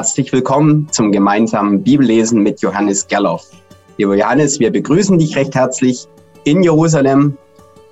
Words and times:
Herzlich 0.00 0.32
willkommen 0.32 0.88
zum 0.90 1.12
gemeinsamen 1.12 1.82
Bibellesen 1.82 2.42
mit 2.42 2.62
Johannes 2.62 3.06
Gerloff. 3.06 3.50
Lieber 3.98 4.16
Johannes, 4.16 4.58
wir 4.58 4.72
begrüßen 4.72 5.18
dich 5.18 5.36
recht 5.36 5.54
herzlich 5.54 6.06
in 6.44 6.62
Jerusalem. 6.62 7.36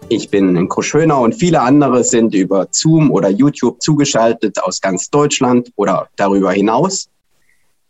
Ich 0.08 0.30
bin 0.30 0.56
in 0.56 0.70
Koschönau 0.70 1.22
und 1.22 1.34
viele 1.34 1.60
andere 1.60 2.04
sind 2.04 2.34
über 2.34 2.66
Zoom 2.70 3.10
oder 3.10 3.28
YouTube 3.28 3.82
zugeschaltet 3.82 4.58
aus 4.62 4.80
ganz 4.80 5.10
Deutschland 5.10 5.70
oder 5.76 6.08
darüber 6.16 6.50
hinaus. 6.50 7.10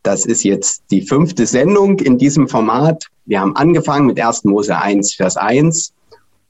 Das 0.02 0.26
ist 0.26 0.42
jetzt 0.42 0.82
die 0.90 1.02
fünfte 1.02 1.46
Sendung 1.46 2.00
in 2.00 2.18
diesem 2.18 2.48
Format. 2.48 3.04
Wir 3.24 3.40
haben 3.40 3.54
angefangen 3.54 4.06
mit 4.06 4.20
1. 4.20 4.46
Mose 4.46 4.76
1, 4.76 5.14
Vers 5.14 5.36
1 5.36 5.92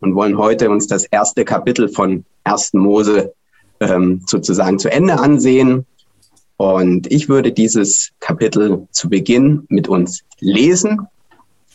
und 0.01 0.15
wollen 0.15 0.39
heute 0.39 0.71
uns 0.71 0.87
das 0.87 1.05
erste 1.05 1.45
Kapitel 1.45 1.91
von 1.91 2.25
1. 2.45 2.73
Mose 2.73 3.35
ähm, 3.81 4.23
sozusagen 4.27 4.79
zu 4.79 4.91
Ende 4.91 5.21
ansehen. 5.21 5.85
Und 6.59 7.11
ich 7.13 7.29
würde 7.29 7.53
dieses 7.53 8.11
Kapitel 8.19 8.89
zu 8.91 9.09
Beginn 9.09 9.65
mit 9.69 9.87
uns 9.87 10.25
lesen 10.41 11.07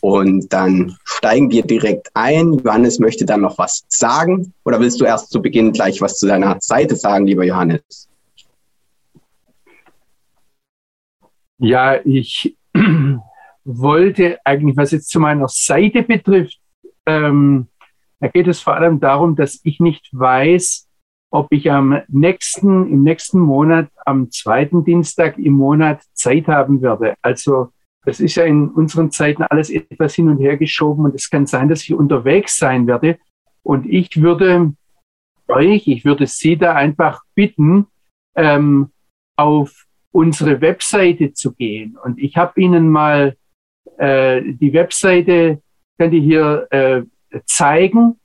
und 0.02 0.52
dann 0.52 0.94
steigen 1.04 1.50
wir 1.50 1.62
direkt 1.62 2.10
ein. 2.12 2.52
Johannes 2.52 2.98
möchte 2.98 3.24
dann 3.24 3.40
noch 3.40 3.56
was 3.56 3.86
sagen 3.88 4.52
oder 4.62 4.78
willst 4.78 5.00
du 5.00 5.06
erst 5.06 5.30
zu 5.30 5.40
Beginn 5.40 5.72
gleich 5.72 6.02
was 6.02 6.18
zu 6.18 6.26
deiner 6.26 6.58
Seite 6.60 6.96
sagen, 6.96 7.26
lieber 7.26 7.44
Johannes? 7.44 8.10
Ja, 11.56 11.98
ich 12.04 12.54
wollte 13.64 14.38
eigentlich, 14.44 14.76
was 14.76 14.90
jetzt 14.90 15.08
zu 15.08 15.18
meiner 15.18 15.48
Seite 15.48 16.02
betrifft, 16.02 16.60
ähm, 17.06 17.68
da 18.20 18.28
geht 18.28 18.48
es 18.48 18.60
vor 18.60 18.74
allem 18.74 19.00
darum, 19.00 19.34
dass 19.34 19.60
ich 19.64 19.80
nicht 19.80 20.10
weiß, 20.12 20.83
ob 21.34 21.48
ich 21.50 21.68
am 21.68 22.00
nächsten, 22.06 22.88
im 22.88 23.02
nächsten 23.02 23.40
Monat, 23.40 23.88
am 24.06 24.30
zweiten 24.30 24.84
Dienstag 24.84 25.36
im 25.36 25.54
Monat 25.54 26.00
Zeit 26.12 26.46
haben 26.46 26.80
werde. 26.80 27.14
Also 27.22 27.70
das 28.04 28.20
ist 28.20 28.36
ja 28.36 28.44
in 28.44 28.68
unseren 28.68 29.10
Zeiten 29.10 29.42
alles 29.42 29.68
etwas 29.68 30.14
hin 30.14 30.28
und 30.28 30.38
her 30.38 30.56
geschoben 30.56 31.06
und 31.06 31.14
es 31.16 31.28
kann 31.28 31.46
sein, 31.46 31.68
dass 31.68 31.82
ich 31.82 31.92
unterwegs 31.92 32.56
sein 32.56 32.86
werde. 32.86 33.18
Und 33.64 33.84
ich 33.86 34.22
würde 34.22 34.74
euch, 35.48 35.88
ich 35.88 36.04
würde 36.04 36.28
Sie 36.28 36.56
da 36.56 36.74
einfach 36.74 37.22
bitten, 37.34 37.86
ähm, 38.36 38.90
auf 39.36 39.86
unsere 40.12 40.60
Webseite 40.60 41.32
zu 41.32 41.52
gehen. 41.52 41.98
Und 42.04 42.20
ich 42.20 42.36
habe 42.36 42.60
Ihnen 42.60 42.88
mal 42.88 43.36
äh, 43.98 44.40
die 44.40 44.72
Webseite, 44.72 45.60
kann 45.98 46.12
ich 46.12 46.22
hier 46.22 46.68
äh, 46.70 47.02
zeigen. 47.44 48.20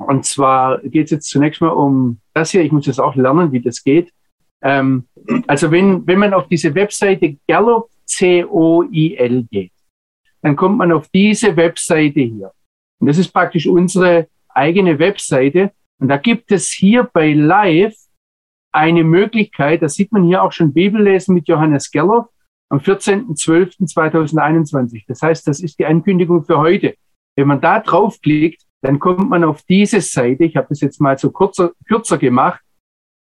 Und 0.00 0.24
zwar 0.24 0.80
geht 0.80 1.06
es 1.06 1.10
jetzt 1.10 1.28
zunächst 1.28 1.60
mal 1.60 1.68
um 1.68 2.20
das 2.32 2.50
hier. 2.50 2.62
Ich 2.62 2.72
muss 2.72 2.86
jetzt 2.86 3.00
auch 3.00 3.14
lernen, 3.14 3.52
wie 3.52 3.60
das 3.60 3.84
geht. 3.84 4.12
Ähm, 4.62 5.06
also 5.46 5.70
wenn, 5.70 6.06
wenn 6.06 6.18
man 6.18 6.34
auf 6.34 6.48
diese 6.48 6.74
Webseite 6.74 7.36
Gallup, 7.46 7.88
C-O-I-L 8.06 9.44
geht, 9.50 9.72
dann 10.42 10.56
kommt 10.56 10.78
man 10.78 10.90
auf 10.92 11.08
diese 11.08 11.54
Webseite 11.56 12.20
hier. 12.20 12.52
Und 12.98 13.08
das 13.08 13.18
ist 13.18 13.32
praktisch 13.32 13.66
unsere 13.66 14.28
eigene 14.48 14.98
Webseite. 14.98 15.72
Und 15.98 16.08
da 16.08 16.16
gibt 16.16 16.50
es 16.50 16.70
hier 16.70 17.04
bei 17.04 17.34
Live 17.34 17.94
eine 18.72 19.04
Möglichkeit, 19.04 19.82
da 19.82 19.88
sieht 19.88 20.12
man 20.12 20.24
hier 20.24 20.42
auch 20.42 20.52
schon 20.52 20.72
Bibellesen 20.72 21.34
mit 21.34 21.46
Johannes 21.48 21.90
Geller 21.90 22.30
am 22.68 22.78
14.12.2021. 22.78 25.04
Das 25.08 25.22
heißt, 25.22 25.44
das 25.46 25.60
ist 25.60 25.78
die 25.78 25.86
Ankündigung 25.86 26.44
für 26.44 26.58
heute. 26.58 26.94
Wenn 27.36 27.48
man 27.48 27.60
da 27.60 27.80
draufklickt, 27.80 28.62
dann 28.82 28.98
kommt 28.98 29.28
man 29.28 29.44
auf 29.44 29.62
diese 29.62 30.00
Seite. 30.00 30.44
Ich 30.44 30.56
habe 30.56 30.68
das 30.70 30.80
jetzt 30.80 31.00
mal 31.00 31.18
so 31.18 31.30
kurzer, 31.30 31.72
kürzer 31.86 32.18
gemacht. 32.18 32.60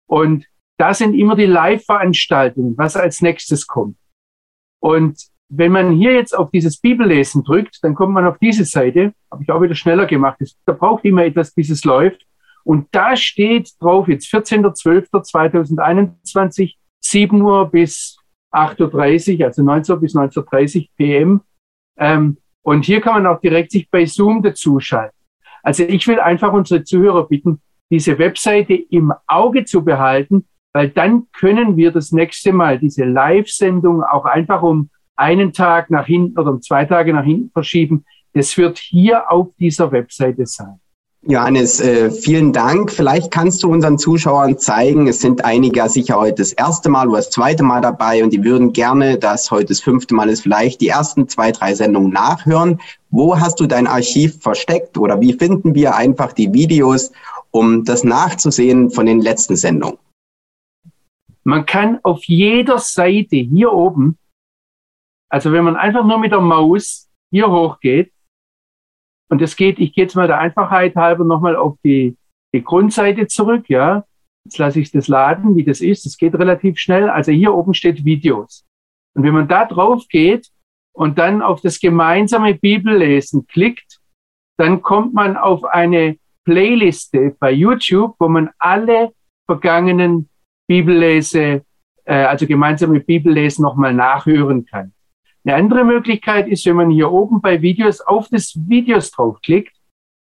Und 0.07 0.45
da 0.77 0.93
sind 0.93 1.13
immer 1.13 1.35
die 1.35 1.45
Live-Veranstaltungen, 1.45 2.77
was 2.77 2.95
als 2.95 3.21
nächstes 3.21 3.67
kommt. 3.67 3.97
Und 4.80 5.20
wenn 5.49 5.71
man 5.71 5.92
hier 5.92 6.14
jetzt 6.14 6.36
auf 6.37 6.52
dieses 6.52 6.80
Bibellesen 6.80 7.43
drückt, 7.43 7.83
dann 7.83 7.95
kommt 7.95 8.14
man 8.14 8.25
auf 8.25 8.37
diese 8.37 8.65
Seite. 8.65 9.14
Habe 9.31 9.43
ich 9.43 9.52
auch 9.52 9.61
wieder 9.61 9.75
schneller 9.75 10.05
gemacht. 10.05 10.39
Da 10.65 10.73
braucht 10.73 11.05
immer 11.05 11.25
etwas, 11.25 11.53
bis 11.53 11.70
es 11.70 11.83
läuft. 11.83 12.26
Und 12.64 12.87
da 12.91 13.17
steht 13.17 13.71
drauf 13.80 14.08
jetzt 14.08 14.33
14.12.2021, 14.33 16.76
7 16.99 17.41
Uhr 17.41 17.70
bis 17.70 18.17
8.30 18.52 19.39
Uhr, 19.39 19.45
also 19.47 19.64
19 19.64 19.95
Uhr 19.95 20.02
bis 20.02 20.15
19.30 20.15 20.81
Uhr 20.81 20.87
PM. 20.95 21.41
Ähm, 21.97 22.37
und 22.61 22.86
hier 22.86 23.02
kann 23.02 23.15
man 23.15 23.26
auch 23.27 23.41
direkt 23.41 23.71
sich 23.71 23.89
bei 23.89 24.05
Zoom 24.05 24.43
dazuschalten. 24.43 25.18
Also 25.64 25.83
ich 25.83 26.08
will 26.08 26.20
einfach 26.20 26.53
unsere 26.53 26.83
Zuhörer 26.83 27.27
bitten, 27.27 27.61
diese 27.89 28.17
Webseite 28.20 28.73
im 28.73 29.14
Auge 29.27 29.65
zu 29.65 29.83
behalten, 29.83 30.45
weil 30.73 30.89
dann 30.89 31.27
können 31.31 31.77
wir 31.77 31.92
das 31.92 32.11
nächste 32.11 32.53
Mal 32.53 32.80
diese 32.80 33.05
Live-Sendung 33.05 34.03
auch 34.03 34.25
einfach 34.25 34.61
um 34.61 34.89
einen 35.15 35.52
Tag 35.52 35.89
nach 35.89 36.05
hinten 36.05 36.39
oder 36.39 36.52
um 36.52 36.61
zwei 36.61 36.86
Tage 36.86 37.14
nach 37.14 37.23
hinten 37.23 37.49
verschieben. 37.52 38.05
Das 38.33 38.58
wird 38.58 38.77
hier 38.77 39.31
auf 39.31 39.49
dieser 39.59 39.92
Webseite 39.92 40.45
sein. 40.45 40.80
Johannes, 41.23 41.81
äh, 41.81 42.09
vielen 42.11 42.53
Dank. 42.53 42.91
Vielleicht 42.91 43.30
kannst 43.30 43.63
du 43.63 43.69
unseren 43.69 43.97
Zuschauern 43.97 44.57
zeigen, 44.57 45.07
es 45.07 45.19
sind 45.19 45.43
einige 45.43 45.89
sicher 45.89 46.17
heute 46.17 46.35
das 46.35 46.53
erste 46.53 46.87
Mal 46.89 47.09
oder 47.09 47.17
das 47.17 47.30
zweite 47.30 47.61
Mal 47.61 47.81
dabei 47.81 48.23
und 48.23 48.31
die 48.31 48.43
würden 48.45 48.71
gerne, 48.71 49.17
dass 49.17 49.52
heute 49.52 49.67
das 49.67 49.81
fünfte 49.81 50.15
Mal 50.15 50.29
ist, 50.29 50.41
vielleicht 50.41 50.79
die 50.79 50.87
ersten 50.87 51.27
zwei, 51.27 51.52
drei 51.52 51.75
Sendungen 51.75 52.11
nachhören. 52.11 52.79
Wo 53.09 53.37
hast 53.37 53.59
du 53.59 53.67
dein 53.67 53.85
Archiv 53.85 54.41
versteckt 54.41 54.97
oder 54.97 55.19
wie 55.19 55.33
finden 55.33 55.75
wir 55.75 55.95
einfach 55.95 56.31
die 56.31 56.53
Videos, 56.53 57.11
um 57.52 57.83
das 57.83 58.05
nachzusehen 58.05 58.89
von 58.89 59.05
den 59.05 59.19
letzten 59.19 59.58
Sendungen? 59.58 59.97
Man 61.43 61.65
kann 61.65 61.99
auf 62.03 62.23
jeder 62.25 62.79
Seite 62.79 63.35
hier 63.35 63.73
oben, 63.73 64.17
also 65.29 65.52
wenn 65.52 65.65
man 65.65 65.75
einfach 65.75 66.05
nur 66.05 66.17
mit 66.17 66.31
der 66.31 66.41
Maus 66.41 67.09
hier 67.29 67.52
hochgeht, 67.52 68.13
und 69.29 69.41
es 69.41 69.55
geht, 69.55 69.79
ich 69.79 69.93
gehe 69.93 70.05
jetzt 70.05 70.15
mal 70.15 70.27
der 70.27 70.39
Einfachheit 70.39 70.95
halber 70.95 71.23
nochmal 71.23 71.55
auf 71.55 71.77
die, 71.83 72.17
die 72.53 72.63
Grundseite 72.63 73.27
zurück, 73.27 73.69
ja. 73.69 74.03
Jetzt 74.43 74.57
lasse 74.57 74.79
ich 74.79 74.91
das 74.91 75.07
laden, 75.07 75.55
wie 75.55 75.63
das 75.63 75.81
ist. 75.81 76.05
Es 76.05 76.17
geht 76.17 76.33
relativ 76.33 76.79
schnell. 76.79 77.09
Also 77.09 77.31
hier 77.31 77.53
oben 77.53 77.73
steht 77.73 78.03
Videos. 78.03 78.65
Und 79.15 79.23
wenn 79.23 79.33
man 79.33 79.47
da 79.47 79.65
drauf 79.65 80.07
geht 80.09 80.49
und 80.93 81.19
dann 81.19 81.41
auf 81.41 81.61
das 81.61 81.79
gemeinsame 81.79 82.55
Bibellesen 82.55 83.45
klickt, 83.45 83.99
dann 84.57 84.81
kommt 84.81 85.13
man 85.13 85.37
auf 85.37 85.63
eine 85.63 86.17
Playliste 86.45 87.35
bei 87.39 87.51
YouTube, 87.51 88.15
wo 88.17 88.27
man 88.27 88.49
alle 88.57 89.11
vergangenen 89.45 90.29
Bibellese, 90.67 91.63
äh, 92.05 92.23
also 92.23 92.47
gemeinsame 92.47 93.01
Bibellesen 93.01 93.61
nochmal 93.61 93.93
nachhören 93.93 94.65
kann. 94.65 94.93
Eine 95.45 95.55
andere 95.55 95.83
Möglichkeit 95.83 96.48
ist, 96.48 96.66
wenn 96.66 96.76
man 96.76 96.89
hier 96.89 97.11
oben 97.11 97.42
bei 97.42 97.61
Videos 97.61 98.02
auf 98.02 98.27
das 98.30 98.54
Videos 98.67 99.11
draufklickt, 99.11 99.76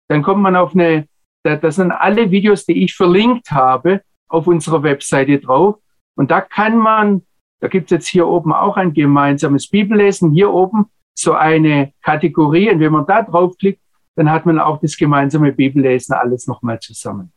dann 0.09 0.23
kommt 0.23 0.43
man 0.43 0.57
auf 0.57 0.75
eine, 0.75 1.09
das 1.43 1.77
sind 1.77 1.91
alle 1.91 2.31
Videos, 2.31 2.65
die 2.67 2.85
ich 2.85 2.95
verlinkt 2.95 3.51
habe, 3.51 4.03
auf 4.29 4.47
unserer 4.47 4.83
Webseite 4.83 5.39
drauf. 5.39 5.77
Und 6.17 6.31
da 6.31 6.41
kann 6.41 6.77
man, 6.77 7.23
da 7.61 7.69
gibt 7.69 7.91
es 7.91 7.97
jetzt 7.97 8.09
hier 8.09 8.27
oben 8.27 8.53
auch 8.53 8.77
ein 8.77 8.93
gemeinsames 8.93 9.69
Bibellesen, 9.69 10.33
hier 10.33 10.53
oben 10.53 10.87
so 11.15 11.33
eine 11.35 11.93
Kategorie. 12.03 12.71
Und 12.71 12.81
wenn 12.81 12.93
man 12.93 13.07
da 13.07 13.23
draufklickt, 13.23 13.81
dann 14.17 14.31
hat 14.31 14.47
man 14.47 14.59
auch 14.59 14.81
das 14.81 14.97
gemeinsame 14.97 15.53
Bibellesen 15.53 16.15
alles 16.15 16.47
nochmal 16.47 16.79
zusammen. 16.81 17.33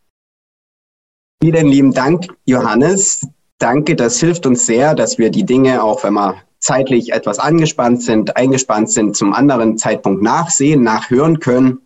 Vielen 1.41 1.67
lieben 1.67 1.93
Dank, 1.93 2.27
Johannes. 2.45 3.27
Danke, 3.57 3.95
das 3.95 4.19
hilft 4.19 4.45
uns 4.45 4.65
sehr, 4.65 4.95
dass 4.95 5.17
wir 5.17 5.29
die 5.29 5.45
Dinge, 5.45 5.83
auch 5.83 6.03
wenn 6.03 6.13
wir 6.13 6.35
zeitlich 6.65 7.13
etwas 7.13 7.37
angespannt 7.37 8.01
sind, 8.01 8.35
eingespannt 8.37 8.89
sind, 8.89 9.15
zum 9.15 9.33
anderen 9.33 9.77
Zeitpunkt 9.77 10.23
nachsehen, 10.23 10.81
nachhören 10.81 11.39
können. 11.39 11.81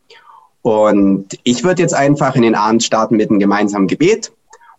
Und 0.61 1.37
ich 1.43 1.65
würde 1.65 1.81
jetzt 1.81 1.93
einfach 1.93 2.35
in 2.35 2.43
den 2.43 2.55
Abend 2.55 2.81
starten 2.81 3.17
mit 3.17 3.29
einem 3.29 3.39
gemeinsamen 3.39 3.87
Gebet 3.87 4.31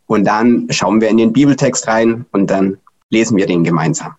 und 0.07 0.25
dann 0.25 0.69
schauen 0.71 1.03
wir 1.03 1.09
in 1.09 1.19
den 1.19 1.35
Bibeltext 1.35 1.87
rein 1.87 2.25
und 2.33 2.51
dann 2.51 2.79
lesen 3.11 3.37
wir 3.37 3.45
den 3.47 3.63
gemeinsam. 3.63 4.15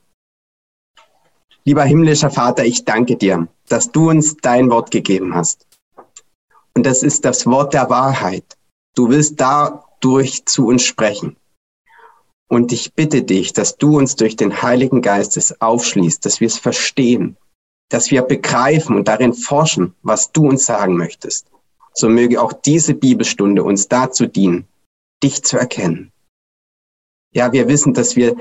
Lieber 1.66 1.84
himmlischer 1.84 2.30
Vater, 2.30 2.64
ich 2.64 2.86
danke 2.86 3.16
dir, 3.16 3.48
dass 3.68 3.92
du 3.92 4.12
uns 4.12 4.38
dein 4.38 4.70
Wort 4.70 4.92
gegeben 4.92 5.34
hast. 5.34 5.66
Und 6.76 6.86
das 6.86 7.02
ist 7.02 7.26
das 7.26 7.48
Wort 7.48 7.74
der 7.74 7.90
Wahrheit. 7.90 8.46
Du 8.96 9.10
willst 9.10 9.42
dadurch 9.42 10.46
zu 10.46 10.68
uns 10.68 10.84
sprechen. 10.84 11.38
Und 12.52 12.74
ich 12.74 12.94
bitte 12.96 13.24
dich, 13.24 13.54
dass 13.54 13.78
du 13.78 13.98
uns 13.98 14.18
durch 14.18 14.36
den 14.36 14.62
Heiligen 14.62 15.02
Geist 15.02 15.38
es 15.38 15.62
aufschließt, 15.62 16.26
dass 16.26 16.42
wir 16.42 16.48
es 16.48 16.58
verstehen, 16.58 17.38
dass 17.88 18.12
wir 18.12 18.24
begreifen 18.24 18.98
und 18.98 19.08
darin 19.08 19.32
forschen, 19.32 19.96
was 20.04 20.34
du 20.34 20.50
uns 20.50 20.66
sagen 20.66 20.98
möchtest. 20.98 21.48
So 21.94 22.10
möge 22.10 22.42
auch 22.42 22.52
diese 22.52 22.94
Bibelstunde 22.94 23.64
uns 23.64 23.88
dazu 23.88 24.26
dienen, 24.26 24.68
dich 25.24 25.46
zu 25.46 25.58
erkennen. 25.58 26.12
Ja, 27.34 27.54
wir 27.54 27.70
wissen, 27.70 27.94
dass 27.94 28.18
wir 28.18 28.36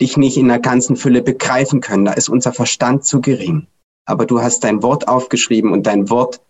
dich 0.00 0.16
nicht 0.16 0.36
in 0.36 0.46
der 0.46 0.60
ganzen 0.60 0.94
Fülle 0.94 1.22
begreifen 1.22 1.80
können. 1.80 2.04
Da 2.04 2.12
ist 2.12 2.28
unser 2.28 2.52
Verstand 2.52 3.04
zu 3.04 3.20
gering. 3.20 3.66
Aber 4.04 4.26
du 4.26 4.40
hast 4.40 4.62
dein 4.62 4.84
Wort 4.84 5.08
aufgeschrieben 5.08 5.72
und 5.72 5.88
dein 5.88 6.08
Wort 6.08 6.40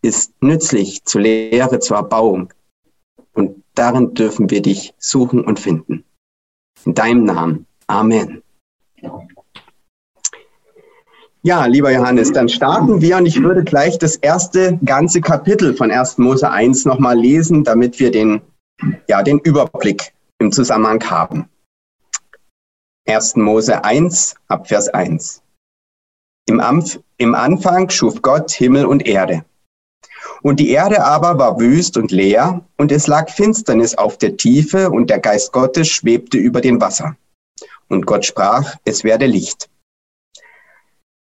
ist 0.00 0.32
nützlich 0.40 1.04
zur 1.04 1.20
Lehre, 1.20 1.80
zur 1.80 1.98
Erbauung. 1.98 2.54
Und 3.34 3.62
darin 3.74 4.14
dürfen 4.14 4.48
wir 4.48 4.62
dich 4.62 4.94
suchen 4.96 5.44
und 5.44 5.60
finden. 5.60 6.02
In 6.86 6.94
deinem 6.94 7.24
Namen. 7.24 7.66
Amen. 7.88 8.42
Ja, 11.42 11.66
lieber 11.66 11.92
Johannes, 11.92 12.32
dann 12.32 12.48
starten 12.48 13.00
wir 13.00 13.16
und 13.18 13.26
ich 13.26 13.40
würde 13.42 13.62
gleich 13.62 13.98
das 13.98 14.16
erste 14.16 14.78
ganze 14.84 15.20
Kapitel 15.20 15.74
von 15.74 15.90
1. 15.90 16.18
Mose 16.18 16.50
1 16.50 16.84
nochmal 16.86 17.18
lesen, 17.18 17.62
damit 17.62 18.00
wir 18.00 18.10
den, 18.10 18.40
ja, 19.08 19.22
den 19.22 19.38
Überblick 19.38 20.12
im 20.38 20.50
Zusammenhang 20.50 21.02
haben. 21.08 21.48
1. 23.08 23.36
Mose 23.36 23.84
1 23.84 24.34
ab 24.48 24.66
Vers 24.66 24.88
1. 24.88 25.42
Im, 26.48 26.60
Ampf, 26.60 27.00
Im 27.16 27.34
Anfang 27.34 27.90
schuf 27.90 28.22
Gott 28.22 28.50
Himmel 28.50 28.86
und 28.86 29.06
Erde. 29.06 29.44
Und 30.46 30.60
die 30.60 30.70
Erde 30.70 31.04
aber 31.04 31.40
war 31.40 31.58
wüst 31.58 31.96
und 31.96 32.12
leer, 32.12 32.64
und 32.76 32.92
es 32.92 33.08
lag 33.08 33.30
Finsternis 33.30 33.96
auf 33.96 34.16
der 34.16 34.36
Tiefe, 34.36 34.90
und 34.90 35.10
der 35.10 35.18
Geist 35.18 35.50
Gottes 35.50 35.88
schwebte 35.88 36.38
über 36.38 36.60
den 36.60 36.80
Wasser. 36.80 37.16
Und 37.88 38.06
Gott 38.06 38.24
sprach, 38.24 38.76
es 38.84 39.02
werde 39.02 39.26
Licht. 39.26 39.68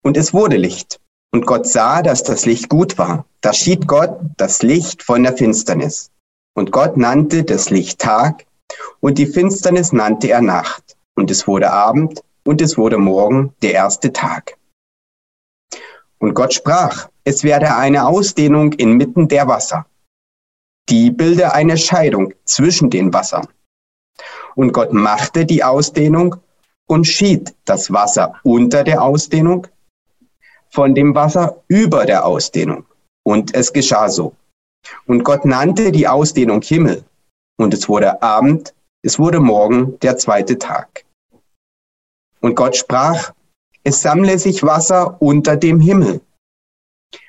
Und 0.06 0.16
es 0.16 0.34
wurde 0.34 0.56
Licht. 0.56 1.02
Und 1.34 1.46
Gott 1.46 1.68
sah, 1.68 2.02
dass 2.02 2.24
das 2.24 2.46
Licht 2.46 2.70
gut 2.70 2.98
war. 2.98 3.26
Da 3.42 3.52
schied 3.52 3.90
Gott 3.90 4.22
das 4.38 4.64
Licht 4.64 5.04
von 5.04 5.24
der 5.24 5.36
Finsternis. 5.36 6.12
Und 6.56 6.72
Gott 6.72 6.96
nannte 6.96 7.44
das 7.44 7.70
Licht 7.70 8.00
Tag, 8.00 8.46
und 9.02 9.18
die 9.18 9.28
Finsternis 9.28 9.92
nannte 9.92 10.30
er 10.30 10.42
Nacht. 10.42 10.96
Und 11.16 11.30
es 11.30 11.46
wurde 11.46 11.74
Abend, 11.74 12.22
und 12.46 12.62
es 12.62 12.78
wurde 12.78 12.98
Morgen, 12.98 13.54
der 13.64 13.74
erste 13.74 14.14
Tag. 14.14 14.59
Und 16.20 16.34
Gott 16.34 16.54
sprach, 16.54 17.10
es 17.24 17.44
werde 17.44 17.76
eine 17.76 18.06
Ausdehnung 18.06 18.74
inmitten 18.74 19.28
der 19.28 19.48
Wasser. 19.48 19.86
Die 20.90 21.12
bilde 21.12 21.54
eine 21.54 21.78
Scheidung 21.78 22.34
zwischen 22.46 22.90
den 22.90 23.14
Wassern. 23.14 23.48
Und 24.56 24.74
Gott 24.74 24.92
machte 24.92 25.46
die 25.46 25.64
Ausdehnung 25.64 26.36
und 26.88 27.06
schied 27.06 27.56
das 27.66 27.94
Wasser 27.94 28.36
unter 28.44 28.84
der 28.84 29.02
Ausdehnung 29.02 29.68
von 30.70 30.94
dem 30.96 31.16
Wasser 31.16 31.64
über 31.68 32.06
der 32.06 32.26
Ausdehnung. 32.26 32.86
Und 33.24 33.54
es 33.54 33.72
geschah 33.72 34.10
so. 34.10 34.36
Und 35.06 35.24
Gott 35.24 35.46
nannte 35.46 35.92
die 35.92 36.08
Ausdehnung 36.08 36.62
Himmel. 36.62 37.04
Und 37.58 37.74
es 37.74 37.88
wurde 37.88 38.22
Abend, 38.22 38.74
es 39.04 39.20
wurde 39.20 39.40
Morgen, 39.40 40.00
der 40.00 40.18
zweite 40.18 40.58
Tag. 40.58 41.06
Und 42.42 42.56
Gott 42.56 42.76
sprach, 42.76 43.34
es 43.90 44.04
sammle 44.04 44.38
sich 44.38 44.62
Wasser 44.62 45.20
unter 45.20 45.58
dem 45.58 45.80
Himmel 45.80 46.22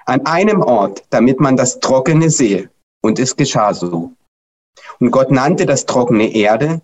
an 0.05 0.27
einem 0.27 0.61
Ort, 0.61 1.05
damit 1.09 1.41
man 1.41 1.57
das 1.57 1.81
Trockene 1.81 2.29
sehe. 2.29 2.71
Und 3.03 3.19
es 3.19 3.35
geschah 3.35 3.73
so. 3.73 4.13
Und 4.99 5.11
Gott 5.11 5.31
nannte 5.31 5.65
das 5.65 5.87
trockene 5.87 6.35
Erde, 6.35 6.83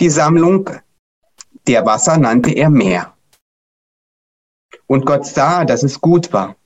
die 0.00 0.10
Sammlung 0.10 0.68
der 1.68 1.86
Wasser 1.86 2.16
nannte 2.18 2.50
er 2.50 2.70
Meer. 2.70 3.14
Und 4.88 5.06
Gott 5.06 5.26
sah, 5.26 5.64
dass 5.64 5.84
es 5.84 6.00
gut 6.00 6.32
war. 6.32 6.56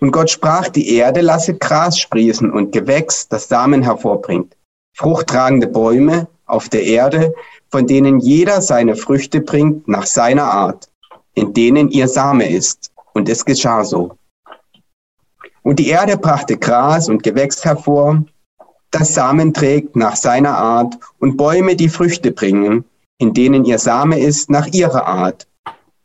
Und 0.00 0.12
Gott 0.12 0.30
sprach, 0.30 0.68
die 0.68 0.94
Erde 0.94 1.20
lasse 1.20 1.58
Gras 1.58 1.98
sprießen 1.98 2.50
und 2.50 2.72
Gewächs, 2.72 3.28
das 3.28 3.48
Samen 3.48 3.82
hervorbringt. 3.82 4.56
Fruchttragende 4.96 5.66
Bäume 5.66 6.28
auf 6.46 6.70
der 6.70 6.84
Erde, 6.84 7.34
von 7.70 7.86
denen 7.86 8.18
jeder 8.20 8.62
seine 8.62 8.96
Früchte 8.96 9.40
bringt 9.40 9.88
nach 9.88 10.06
seiner 10.06 10.44
Art, 10.44 10.89
in 11.40 11.54
denen 11.54 11.88
ihr 11.88 12.06
Same 12.06 12.48
ist. 12.48 12.92
Und 13.14 13.28
es 13.28 13.44
geschah 13.44 13.82
so. 13.82 14.12
Und 15.62 15.78
die 15.78 15.88
Erde 15.88 16.16
brachte 16.16 16.56
Gras 16.56 17.08
und 17.08 17.22
Gewächs 17.22 17.64
hervor, 17.64 18.24
das 18.90 19.14
Samen 19.14 19.54
trägt 19.54 19.96
nach 19.96 20.16
seiner 20.16 20.56
Art, 20.56 20.98
und 21.18 21.36
Bäume, 21.36 21.76
die 21.76 21.88
Früchte 21.88 22.32
bringen, 22.32 22.84
in 23.18 23.34
denen 23.34 23.64
ihr 23.64 23.78
Same 23.78 24.18
ist 24.18 24.50
nach 24.50 24.66
ihrer 24.66 25.06
Art. 25.06 25.46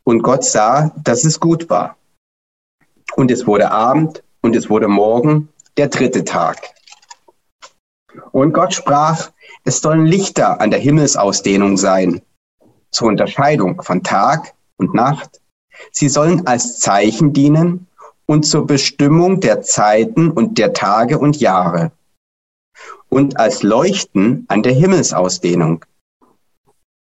Und 0.04 0.22
Gott 0.22 0.44
sah, 0.44 0.92
dass 1.02 1.24
es 1.24 1.40
gut 1.40 1.68
war. 1.68 1.96
Und 3.16 3.30
es 3.30 3.46
wurde 3.46 3.70
Abend 3.70 4.22
und 4.40 4.54
es 4.56 4.70
wurde 4.70 4.88
Morgen, 4.88 5.48
der 5.76 5.88
dritte 5.88 6.24
Tag. 6.24 6.58
Und 8.32 8.52
Gott 8.52 8.72
sprach, 8.72 9.30
es 9.64 9.80
sollen 9.80 10.06
Lichter 10.06 10.60
an 10.60 10.70
der 10.70 10.80
Himmelsausdehnung 10.80 11.76
sein, 11.76 12.22
zur 12.90 13.08
Unterscheidung 13.08 13.82
von 13.82 14.02
Tag 14.02 14.55
und 14.76 14.94
Nacht. 14.94 15.40
Sie 15.92 16.08
sollen 16.08 16.46
als 16.46 16.78
Zeichen 16.78 17.32
dienen 17.32 17.86
und 18.26 18.44
zur 18.44 18.66
Bestimmung 18.66 19.40
der 19.40 19.62
Zeiten 19.62 20.30
und 20.30 20.58
der 20.58 20.72
Tage 20.72 21.18
und 21.18 21.36
Jahre 21.36 21.92
und 23.08 23.38
als 23.38 23.62
Leuchten 23.62 24.44
an 24.48 24.62
der 24.62 24.72
Himmelsausdehnung, 24.72 25.84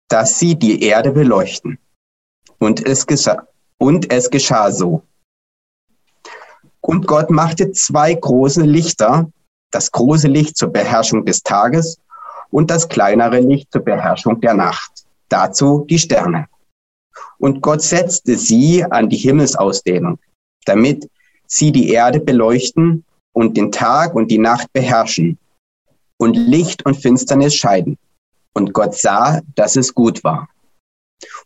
dass 0.07 0.39
sie 0.39 0.55
die 0.55 0.83
Erde 0.83 1.11
beleuchten. 1.11 1.77
Und 2.57 2.85
es 2.85 3.05
geschah, 3.05 3.47
und 3.77 4.11
es 4.11 4.29
geschah 4.29 4.71
so. 4.71 5.03
Und 6.81 7.07
Gott 7.07 7.29
machte 7.29 7.71
zwei 7.71 8.13
große 8.13 8.63
Lichter, 8.63 9.29
das 9.71 9.91
große 9.91 10.27
Licht 10.27 10.57
zur 10.57 10.69
Beherrschung 10.69 11.25
des 11.25 11.43
Tages 11.43 11.99
und 12.49 12.71
das 12.71 12.89
kleinere 12.89 13.39
Licht 13.39 13.71
zur 13.71 13.83
Beherrschung 13.83 14.41
der 14.41 14.55
Nacht. 14.55 15.05
Dazu 15.29 15.85
die 15.87 15.99
Sterne. 15.99 16.47
Und 17.39 17.61
Gott 17.61 17.81
setzte 17.81 18.37
sie 18.37 18.83
an 18.83 19.09
die 19.09 19.17
Himmelsausdehnung 19.17 20.19
damit 20.69 21.09
sie 21.47 21.71
die 21.71 21.89
Erde 21.89 22.19
beleuchten 22.19 23.03
und 23.33 23.57
den 23.57 23.71
Tag 23.71 24.13
und 24.13 24.29
die 24.29 24.37
Nacht 24.37 24.71
beherrschen 24.71 25.37
und 26.17 26.35
Licht 26.35 26.85
und 26.85 26.95
Finsternis 26.95 27.55
scheiden. 27.55 27.97
Und 28.53 28.73
Gott 28.73 28.95
sah, 28.95 29.41
dass 29.55 29.75
es 29.75 29.93
gut 29.93 30.23
war. 30.23 30.47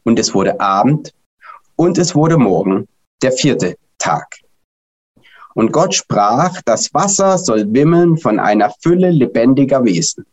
Und 0.03 0.19
es 0.19 0.33
wurde 0.33 0.59
Abend 0.59 1.13
und 1.75 1.97
es 1.97 2.15
wurde 2.15 2.37
Morgen, 2.37 2.87
der 3.21 3.31
vierte 3.31 3.77
Tag. 3.97 4.39
Und 5.55 5.71
Gott 5.71 5.93
sprach, 5.93 6.61
das 6.65 6.93
Wasser 6.93 7.37
soll 7.37 7.71
wimmeln 7.73 8.17
von 8.17 8.39
einer 8.39 8.73
Fülle 8.81 9.11
lebendiger 9.11 9.83
Wesen. 9.85 10.25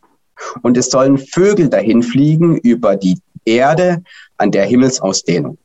Und 0.63 0.77
es 0.79 0.91
sollen 0.91 1.19
Vögel 1.19 1.69
dahin 1.69 2.03
fliegen 2.03 2.57
über 2.57 2.97
die 2.97 3.21
Erde 3.45 4.03
an 4.41 4.51
der 4.51 4.65
Himmelsausdehnung. 4.67 5.59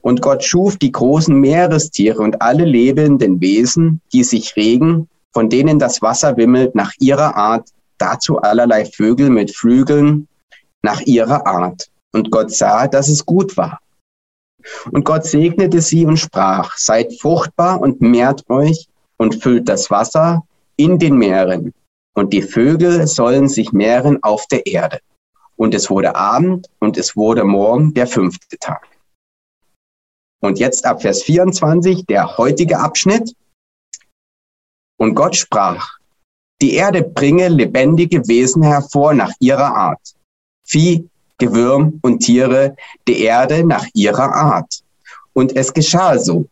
Und 0.00 0.22
Gott 0.22 0.44
schuf 0.44 0.76
die 0.76 0.92
großen 0.92 1.38
Meerestiere 1.38 2.22
und 2.22 2.40
alle 2.40 2.64
lebenden 2.64 3.40
Wesen, 3.40 4.00
die 4.12 4.24
sich 4.24 4.56
regen, 4.56 5.08
von 5.32 5.48
denen 5.48 5.78
das 5.78 6.02
Wasser 6.02 6.36
wimmelt 6.36 6.74
nach 6.74 6.92
ihrer 6.98 7.36
Art, 7.36 7.68
dazu 7.98 8.38
allerlei 8.38 8.84
Vögel 8.84 9.28
mit 9.30 9.54
Flügeln 9.54 10.28
nach 10.82 11.00
ihrer 11.02 11.46
Art. 11.46 11.90
Und 12.12 12.30
Gott 12.30 12.50
sah, 12.50 12.86
dass 12.86 13.08
es 13.08 13.26
gut 13.26 13.56
war. 13.56 13.80
Und 14.90 15.04
Gott 15.04 15.24
segnete 15.24 15.80
sie 15.80 16.04
und 16.06 16.16
sprach, 16.16 16.76
seid 16.76 17.12
fruchtbar 17.20 17.80
und 17.80 18.00
mehrt 18.00 18.48
euch 18.48 18.86
und 19.16 19.42
füllt 19.42 19.68
das 19.68 19.90
Wasser 19.90 20.44
in 20.76 20.98
den 20.98 21.16
Meeren. 21.16 21.72
Und 22.14 22.32
die 22.32 22.42
Vögel 22.42 23.06
sollen 23.06 23.48
sich 23.48 23.72
mehren 23.72 24.22
auf 24.22 24.46
der 24.46 24.66
Erde. 24.66 25.00
Und 25.58 25.74
es 25.74 25.90
wurde 25.90 26.14
Abend 26.14 26.70
und 26.78 26.96
es 26.96 27.16
wurde 27.16 27.42
Morgen 27.42 27.92
der 27.92 28.06
fünfte 28.06 28.56
Tag. 28.58 28.86
Und 30.40 30.60
jetzt 30.60 30.86
ab 30.86 31.02
Vers 31.02 31.24
24, 31.24 32.06
der 32.06 32.38
heutige 32.38 32.78
Abschnitt. 32.78 33.34
Und 34.96 35.16
Gott 35.16 35.34
sprach, 35.34 35.98
die 36.62 36.74
Erde 36.74 37.02
bringe 37.02 37.48
lebendige 37.48 38.26
Wesen 38.28 38.62
hervor 38.62 39.14
nach 39.14 39.32
ihrer 39.40 39.74
Art. 39.74 40.14
Vieh, 40.64 41.08
Gewürm 41.38 41.98
und 42.02 42.20
Tiere, 42.20 42.76
die 43.08 43.22
Erde 43.22 43.64
nach 43.64 43.86
ihrer 43.94 44.32
Art. 44.32 44.84
Und 45.32 45.56
es 45.56 45.72
geschah 45.74 46.18
so. 46.18 46.46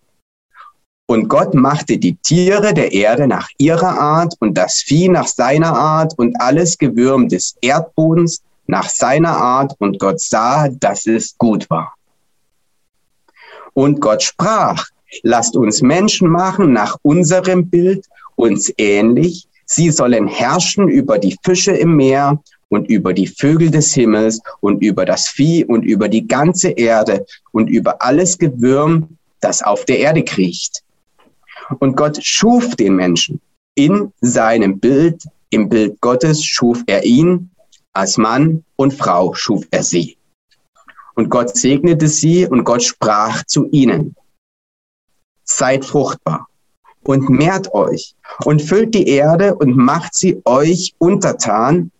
Und 1.08 1.28
Gott 1.28 1.54
machte 1.54 1.98
die 1.98 2.16
Tiere 2.16 2.74
der 2.74 2.92
Erde 2.92 3.28
nach 3.28 3.48
ihrer 3.58 4.00
Art 4.00 4.34
und 4.40 4.54
das 4.58 4.80
Vieh 4.80 5.08
nach 5.08 5.28
seiner 5.28 5.76
Art 5.76 6.18
und 6.18 6.40
alles 6.40 6.76
Gewürm 6.76 7.28
des 7.28 7.56
Erdbodens 7.60 8.42
nach 8.66 8.88
seiner 8.88 9.36
Art. 9.36 9.74
Und 9.78 9.98
Gott 9.98 10.20
sah, 10.20 10.68
dass 10.68 11.06
es 11.06 11.36
gut 11.38 11.68
war. 11.70 11.94
Und 13.74 14.00
Gott 14.00 14.22
sprach, 14.22 14.86
lasst 15.22 15.56
uns 15.56 15.82
Menschen 15.82 16.28
machen 16.28 16.72
nach 16.72 16.96
unserem 17.02 17.68
Bild, 17.68 18.06
uns 18.34 18.72
ähnlich. 18.78 19.46
Sie 19.66 19.90
sollen 19.90 20.28
herrschen 20.28 20.88
über 20.88 21.18
die 21.18 21.36
Fische 21.44 21.72
im 21.72 21.96
Meer 21.96 22.40
und 22.68 22.88
über 22.88 23.12
die 23.12 23.26
Vögel 23.26 23.70
des 23.70 23.92
Himmels 23.92 24.40
und 24.60 24.82
über 24.82 25.04
das 25.04 25.28
Vieh 25.28 25.64
und 25.64 25.82
über 25.82 26.08
die 26.08 26.26
ganze 26.26 26.70
Erde 26.70 27.26
und 27.52 27.68
über 27.68 28.02
alles 28.02 28.38
Gewürm, 28.38 29.18
das 29.40 29.62
auf 29.62 29.84
der 29.84 29.98
Erde 29.98 30.24
kriecht. 30.24 30.82
Und 31.78 31.96
Gott 31.96 32.18
schuf 32.24 32.76
den 32.76 32.96
Menschen. 32.96 33.40
In 33.74 34.12
seinem 34.20 34.78
Bild, 34.78 35.22
im 35.50 35.68
Bild 35.68 36.00
Gottes 36.00 36.44
schuf 36.44 36.82
er 36.86 37.04
ihn, 37.04 37.50
als 37.96 38.18
Mann 38.18 38.64
und 38.76 38.94
Frau 38.94 39.34
schuf 39.34 39.66
er 39.70 39.82
sie. 39.82 40.16
Und 41.14 41.30
Gott 41.30 41.56
segnete 41.56 42.08
sie 42.08 42.46
und 42.46 42.64
Gott 42.64 42.82
sprach 42.82 43.44
zu 43.44 43.68
ihnen, 43.70 44.14
seid 45.44 45.84
fruchtbar 45.84 46.46
und 47.02 47.30
mehrt 47.30 47.72
euch 47.72 48.14
und 48.44 48.60
füllt 48.60 48.94
die 48.94 49.08
Erde 49.08 49.54
und 49.54 49.76
macht 49.76 50.14
sie 50.14 50.42
euch 50.44 50.94
untertan 50.98 51.90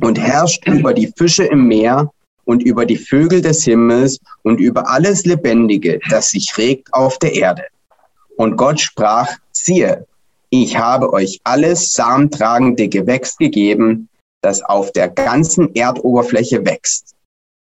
und 0.00 0.18
herrscht 0.18 0.66
über 0.66 0.94
die 0.94 1.12
Fische 1.16 1.44
im 1.44 1.66
Meer 1.68 2.10
und 2.44 2.62
über 2.62 2.86
die 2.86 2.96
Vögel 2.96 3.42
des 3.42 3.64
Himmels 3.64 4.18
und 4.42 4.58
über 4.58 4.88
alles 4.88 5.24
Lebendige, 5.24 6.00
das 6.08 6.30
sich 6.30 6.56
regt 6.56 6.92
auf 6.94 7.18
der 7.18 7.34
Erde. 7.34 7.64
Und 8.36 8.56
Gott 8.56 8.80
sprach, 8.80 9.36
siehe, 9.52 10.06
ich 10.50 10.78
habe 10.78 11.12
euch 11.12 11.40
alles 11.44 11.92
samentragende 11.92 12.88
Gewächs 12.88 13.36
gegeben, 13.36 14.08
das 14.42 14.62
auf 14.62 14.92
der 14.92 15.08
ganzen 15.08 15.74
Erdoberfläche 15.74 16.64
wächst. 16.64 17.14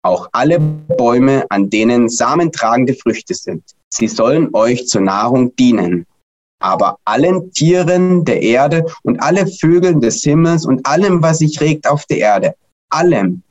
Auch 0.04 0.30
alle 0.32 0.60
Bäume, 0.60 1.46
an 1.50 1.70
denen 1.70 2.10
samentragende 2.10 2.94
Früchte 2.96 3.36
sind. 3.36 3.64
Sie 3.90 4.08
sollen 4.08 4.50
euch 4.54 4.88
zur 4.88 5.02
Nahrung 5.02 5.56
dienen. 5.56 6.06
Aber 6.60 6.98
allen 7.06 7.52
Tieren 7.52 8.24
der 8.24 8.42
Erde 8.42 8.86
und 9.04 9.22
alle 9.22 9.48
Vögeln 9.48 10.00
des 10.00 10.22
Himmels 10.22 10.66
und 10.66 10.86
allem, 10.86 11.22
was 11.22 11.40
sich 11.40 11.60
regt 11.60 11.88
auf 11.88 12.06
der 12.06 12.20
Erde, 12.20 12.56
allem, 12.90 13.42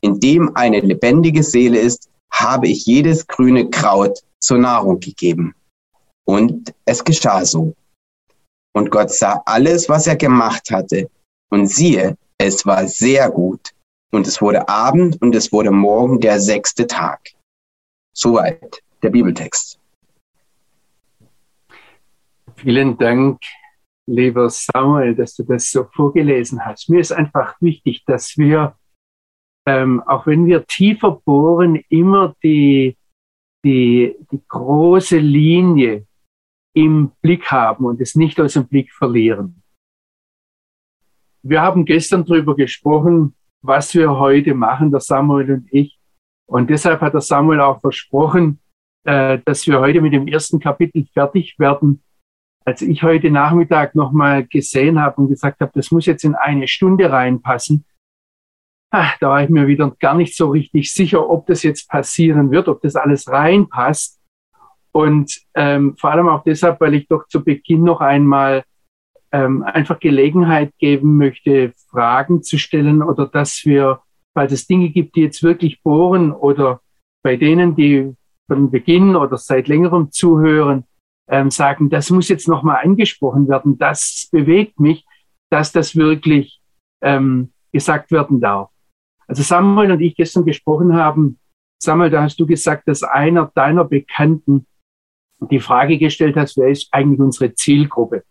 in 0.00 0.20
dem 0.20 0.56
eine 0.56 0.80
lebendige 0.80 1.42
Seele 1.42 1.78
ist, 1.78 2.08
habe 2.32 2.68
ich 2.68 2.86
jedes 2.86 3.26
grüne 3.26 3.68
Kraut 3.70 4.20
zur 4.38 4.58
Nahrung 4.58 5.00
gegeben. 5.00 5.54
Und 6.24 6.72
es 6.84 7.04
geschah 7.04 7.44
so. 7.44 7.74
Und 8.72 8.90
Gott 8.90 9.10
sah 9.10 9.42
alles, 9.46 9.88
was 9.88 10.06
er 10.06 10.16
gemacht 10.16 10.70
hatte. 10.70 11.10
Und 11.50 11.66
siehe, 11.66 12.16
es 12.40 12.64
war 12.64 12.86
sehr 12.88 13.30
gut. 13.30 13.72
Und 14.12 14.26
es 14.26 14.40
wurde 14.40 14.68
Abend 14.68 15.20
und 15.20 15.34
es 15.34 15.52
wurde 15.52 15.70
Morgen 15.70 16.20
der 16.20 16.40
sechste 16.40 16.86
Tag. 16.86 17.20
Soweit 18.12 18.82
der 19.02 19.10
Bibeltext. 19.10 19.78
Vielen 22.56 22.98
Dank, 22.98 23.40
lieber 24.06 24.50
Samuel, 24.50 25.14
dass 25.14 25.36
du 25.36 25.44
das 25.44 25.70
so 25.70 25.84
vorgelesen 25.84 26.64
hast. 26.64 26.90
Mir 26.90 27.00
ist 27.00 27.12
einfach 27.12 27.54
wichtig, 27.60 28.04
dass 28.06 28.36
wir, 28.36 28.74
ähm, 29.66 30.02
auch 30.06 30.26
wenn 30.26 30.46
wir 30.46 30.66
tiefer 30.66 31.20
bohren, 31.24 31.76
immer 31.88 32.34
die, 32.42 32.96
die, 33.64 34.16
die 34.32 34.40
große 34.48 35.18
Linie 35.18 36.06
im 36.74 37.12
Blick 37.22 37.50
haben 37.50 37.84
und 37.84 38.00
es 38.00 38.14
nicht 38.14 38.40
aus 38.40 38.54
dem 38.54 38.66
Blick 38.66 38.92
verlieren. 38.92 39.59
Wir 41.42 41.62
haben 41.62 41.84
gestern 41.84 42.24
darüber 42.24 42.54
gesprochen, 42.54 43.34
was 43.62 43.94
wir 43.94 44.18
heute 44.18 44.54
machen, 44.54 44.90
der 44.90 45.00
Samuel 45.00 45.52
und 45.52 45.68
ich. 45.72 45.98
Und 46.46 46.68
deshalb 46.68 47.00
hat 47.00 47.14
der 47.14 47.20
Samuel 47.20 47.60
auch 47.60 47.80
versprochen, 47.80 48.60
äh, 49.04 49.38
dass 49.44 49.66
wir 49.66 49.80
heute 49.80 50.00
mit 50.00 50.12
dem 50.12 50.26
ersten 50.26 50.58
Kapitel 50.58 51.06
fertig 51.12 51.58
werden. 51.58 52.02
Als 52.64 52.82
ich 52.82 53.02
heute 53.02 53.30
Nachmittag 53.30 53.94
nochmal 53.94 54.46
gesehen 54.46 55.00
habe 55.00 55.22
und 55.22 55.28
gesagt 55.28 55.60
habe, 55.60 55.72
das 55.74 55.90
muss 55.90 56.06
jetzt 56.06 56.24
in 56.24 56.34
eine 56.34 56.68
Stunde 56.68 57.10
reinpassen, 57.10 57.84
ach, 58.90 59.16
da 59.18 59.30
war 59.30 59.42
ich 59.42 59.50
mir 59.50 59.66
wieder 59.66 59.90
gar 59.98 60.14
nicht 60.14 60.36
so 60.36 60.50
richtig 60.50 60.92
sicher, 60.92 61.28
ob 61.28 61.46
das 61.46 61.62
jetzt 61.62 61.88
passieren 61.88 62.50
wird, 62.50 62.68
ob 62.68 62.82
das 62.82 62.96
alles 62.96 63.28
reinpasst. 63.28 64.20
Und 64.92 65.40
ähm, 65.54 65.96
vor 65.96 66.10
allem 66.10 66.28
auch 66.28 66.42
deshalb, 66.42 66.80
weil 66.80 66.94
ich 66.94 67.06
doch 67.06 67.26
zu 67.28 67.44
Beginn 67.44 67.84
noch 67.84 68.00
einmal 68.00 68.64
ähm, 69.32 69.62
einfach 69.62 70.00
Gelegenheit 70.00 70.72
geben 70.78 71.16
möchte, 71.16 71.72
Fragen 71.90 72.42
zu 72.42 72.58
stellen 72.58 73.02
oder 73.02 73.26
dass 73.26 73.64
wir, 73.64 74.00
weil 74.34 74.46
es 74.46 74.66
Dinge 74.66 74.90
gibt, 74.90 75.16
die 75.16 75.22
jetzt 75.22 75.42
wirklich 75.42 75.82
bohren 75.82 76.32
oder 76.32 76.80
bei 77.22 77.36
denen, 77.36 77.76
die 77.76 78.14
von 78.48 78.70
Beginn 78.70 79.14
oder 79.14 79.36
seit 79.36 79.68
längerem 79.68 80.10
zuhören, 80.10 80.84
ähm, 81.28 81.50
sagen, 81.50 81.90
das 81.90 82.10
muss 82.10 82.28
jetzt 82.28 82.48
nochmal 82.48 82.80
angesprochen 82.82 83.48
werden, 83.48 83.78
das 83.78 84.28
bewegt 84.32 84.80
mich, 84.80 85.06
dass 85.50 85.70
das 85.72 85.94
wirklich 85.94 86.60
ähm, 87.02 87.52
gesagt 87.72 88.10
werden 88.10 88.40
darf. 88.40 88.70
Also 89.28 89.42
Samuel 89.42 89.92
und 89.92 90.00
ich 90.00 90.16
gestern 90.16 90.44
gesprochen 90.44 90.94
haben, 90.94 91.38
Samuel, 91.80 92.10
da 92.10 92.22
hast 92.22 92.38
du 92.40 92.46
gesagt, 92.46 92.88
dass 92.88 93.04
einer 93.04 93.50
deiner 93.54 93.84
Bekannten 93.84 94.66
die 95.50 95.60
Frage 95.60 95.98
gestellt 95.98 96.36
hast, 96.36 96.58
wer 96.58 96.68
ist 96.68 96.88
eigentlich 96.92 97.20
unsere 97.20 97.54
Zielgruppe? 97.54 98.24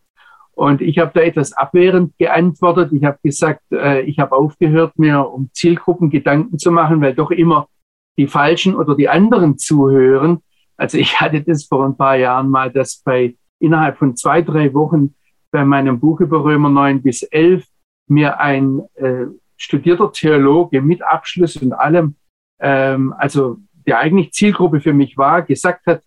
Und 0.59 0.81
ich 0.81 0.97
habe 0.97 1.11
da 1.13 1.21
etwas 1.21 1.53
abwehrend 1.53 2.17
geantwortet. 2.17 2.91
Ich 2.91 3.05
habe 3.05 3.17
gesagt, 3.23 3.61
äh, 3.71 4.01
ich 4.01 4.19
habe 4.19 4.35
aufgehört, 4.35 4.99
mir 4.99 5.25
um 5.25 5.49
Zielgruppen 5.53 6.09
Gedanken 6.09 6.59
zu 6.59 6.69
machen, 6.69 6.99
weil 6.99 7.15
doch 7.15 7.31
immer 7.31 7.69
die 8.17 8.27
Falschen 8.27 8.75
oder 8.75 8.93
die 8.93 9.07
anderen 9.07 9.57
zuhören. 9.57 10.39
Also 10.75 10.97
ich 10.97 11.21
hatte 11.21 11.41
das 11.43 11.63
vor 11.63 11.85
ein 11.85 11.95
paar 11.95 12.17
Jahren 12.17 12.49
mal, 12.49 12.69
dass 12.69 13.01
bei 13.05 13.35
innerhalb 13.59 13.97
von 13.97 14.17
zwei, 14.17 14.41
drei 14.41 14.73
Wochen 14.73 15.15
bei 15.49 15.63
meinem 15.63 15.97
Buch 15.97 16.19
über 16.19 16.43
Römer 16.43 16.69
9 16.69 17.03
bis 17.03 17.23
11 17.23 17.65
mir 18.09 18.41
ein 18.41 18.81
äh, 18.95 19.27
studierter 19.55 20.11
Theologe 20.11 20.81
mit 20.81 21.01
Abschluss 21.01 21.55
und 21.55 21.71
allem, 21.71 22.15
ähm, 22.59 23.13
also 23.17 23.59
der 23.87 23.99
eigentlich 23.99 24.33
Zielgruppe 24.33 24.81
für 24.81 24.93
mich 24.93 25.17
war, 25.17 25.41
gesagt 25.41 25.85
hat, 25.85 26.01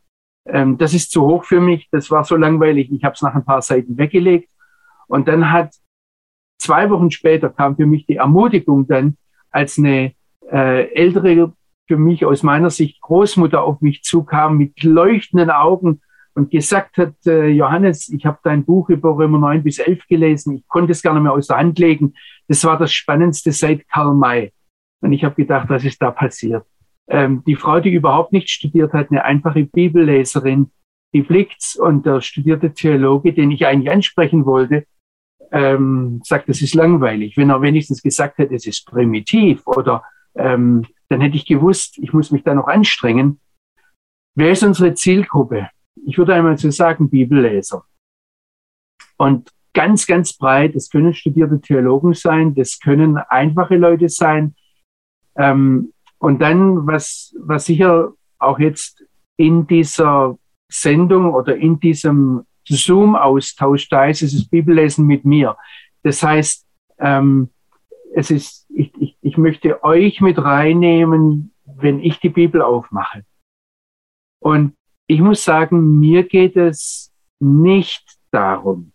ähm, 0.47 0.79
das 0.79 0.95
ist 0.95 1.11
zu 1.11 1.23
hoch 1.23 1.45
für 1.45 1.61
mich, 1.61 1.89
das 1.91 2.11
war 2.11 2.25
so 2.25 2.37
langweilig, 2.37 2.91
ich 2.91 3.05
habe 3.05 3.15
es 3.15 3.23
nach 3.23 3.35
ein 3.35 3.45
paar 3.45 3.63
Seiten 3.63 3.97
weggelegt. 3.99 4.51
Und 5.07 5.29
dann 5.29 5.53
hat 5.53 5.75
zwei 6.59 6.89
Wochen 6.91 7.11
später 7.11 7.51
kam 7.51 7.77
für 7.77 7.87
mich 7.87 8.07
die 8.07 8.17
Ermutigung 8.17 8.87
dann, 8.87 9.17
als 9.51 9.79
eine 9.79 10.13
äh, 10.51 10.93
ältere, 10.95 11.53
für 11.87 11.97
mich 11.97 12.25
aus 12.25 12.43
meiner 12.43 12.71
Sicht 12.71 13.01
Großmutter 13.01 13.63
auf 13.63 13.81
mich 13.81 14.03
zukam 14.03 14.57
mit 14.57 14.83
leuchtenden 14.83 15.51
Augen 15.51 16.01
und 16.35 16.51
gesagt 16.51 16.97
hat, 16.97 17.15
äh, 17.27 17.49
Johannes, 17.49 18.09
ich 18.09 18.25
habe 18.25 18.39
dein 18.43 18.65
Buch 18.65 18.89
über 18.89 19.17
Römer 19.17 19.39
9 19.39 19.63
bis 19.63 19.79
11 19.79 20.07
gelesen, 20.07 20.57
ich 20.57 20.67
konnte 20.69 20.93
es 20.93 21.03
gerne 21.03 21.21
mehr 21.21 21.33
aus 21.33 21.49
der 21.49 21.59
Hand 21.59 21.79
legen. 21.79 22.15
Das 22.49 22.65
war 22.65 22.79
das 22.79 22.93
Spannendste 22.93 23.53
seit 23.53 23.87
Karl 23.89 24.15
May. 24.15 24.53
Und 25.01 25.13
ich 25.13 25.25
habe 25.25 25.35
gedacht, 25.35 25.69
was 25.69 25.85
ist 25.85 26.01
da 26.01 26.11
passiert? 26.11 26.65
Ähm, 27.13 27.45
die 27.47 27.57
Frau, 27.57 27.79
die 27.79 27.93
überhaupt 27.93 28.33
nicht 28.33 28.49
studiert 28.49 28.95
hat, 28.95 29.11
eine 29.11 29.23
einfache 29.23 29.65
Bibelleserin, 29.65 30.71
die 31.13 31.21
blickt's 31.21 31.77
und 31.77 32.07
der 32.07 32.23
studierte 32.23 32.73
Theologe, 32.73 33.35
den 33.35 33.51
ich 33.51 33.67
eigentlich 33.67 33.93
ansprechen 33.93 34.47
wollte, 34.47 34.87
ähm, 35.53 36.23
sagt, 36.25 36.49
das 36.49 36.63
ist 36.63 36.75
langweilig. 36.75 37.37
Wenn 37.37 37.51
er 37.51 37.61
wenigstens 37.61 38.03
gesagt 38.03 38.39
hätte, 38.39 38.55
es 38.55 38.67
ist 38.67 38.87
primitiv 38.87 39.67
oder 39.67 40.03
ähm, 40.35 40.87
dann 41.11 41.21
hätte 41.21 41.37
ich 41.37 41.45
gewusst, 41.45 41.99
ich 41.99 42.15
muss 42.15 42.31
mich 42.31 42.45
da 42.45 42.55
noch 42.55 42.67
anstrengen. 42.67 43.39
Wer 44.35 44.53
ist 44.53 44.63
unsere 44.63 44.95
Zielgruppe? 44.95 45.69
Ich 46.07 46.17
würde 46.17 46.35
einmal 46.35 46.57
so 46.57 46.71
sagen, 46.71 47.11
Bibelleser. 47.11 47.85
Und 49.19 49.51
ganz, 49.75 50.07
ganz 50.07 50.33
breit, 50.33 50.75
das 50.75 50.89
können 50.89 51.13
studierte 51.13 51.61
Theologen 51.61 52.15
sein, 52.15 52.55
das 52.55 52.81
können 52.81 53.19
einfache 53.19 53.77
Leute 53.77 54.09
sein. 54.09 54.55
Ähm, 55.37 55.92
und 56.23 56.39
dann, 56.39 56.87
was, 56.87 57.35
was 57.37 57.65
sicher 57.65 58.13
auch 58.39 58.61
jetzt 58.61 59.05
in 59.37 59.67
dieser 59.67 60.39
Sendung 60.69 61.35
oder 61.35 61.57
in 61.57 61.81
diesem 61.81 62.47
Zoom-Austausch 62.65 63.89
da 63.89 64.07
ist, 64.07 64.23
ist 64.23 64.39
das 64.39 64.49
Bibellesen 64.49 65.05
mit 65.05 65.25
mir. 65.25 65.57
Das 66.05 66.23
heißt, 66.23 66.65
ähm, 67.01 67.49
es 68.15 68.31
ist, 68.31 68.67
ich, 68.71 68.93
ich, 69.01 69.17
ich 69.21 69.37
möchte 69.37 69.83
euch 69.83 70.21
mit 70.21 70.39
reinnehmen, 70.39 71.53
wenn 71.65 71.99
ich 71.99 72.21
die 72.21 72.29
Bibel 72.29 72.63
aufmache. 72.63 73.25
Und 74.39 74.77
ich 75.09 75.21
muss 75.21 75.43
sagen, 75.43 75.99
mir 75.99 76.23
geht 76.23 76.57
es 76.57 77.13
nicht 77.41 78.17
darum, 78.31 78.93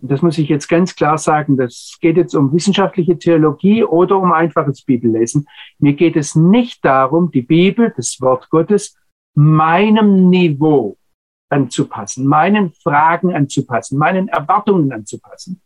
das 0.00 0.22
muss 0.22 0.38
ich 0.38 0.48
jetzt 0.48 0.68
ganz 0.68 0.94
klar 0.94 1.18
sagen, 1.18 1.56
das 1.56 1.98
geht 2.00 2.16
jetzt 2.16 2.34
um 2.34 2.52
wissenschaftliche 2.52 3.18
Theologie 3.18 3.84
oder 3.84 4.18
um 4.18 4.32
einfaches 4.32 4.82
Bibellesen. 4.82 5.46
Mir 5.78 5.94
geht 5.94 6.16
es 6.16 6.34
nicht 6.34 6.84
darum, 6.84 7.30
die 7.30 7.42
Bibel, 7.42 7.92
das 7.96 8.20
Wort 8.20 8.48
Gottes, 8.50 8.96
meinem 9.34 10.28
Niveau 10.28 10.96
anzupassen, 11.50 12.26
meinen 12.26 12.72
Fragen 12.72 13.34
anzupassen, 13.34 13.98
meinen 13.98 14.28
Erwartungen 14.28 14.92
anzupassen, 14.92 15.60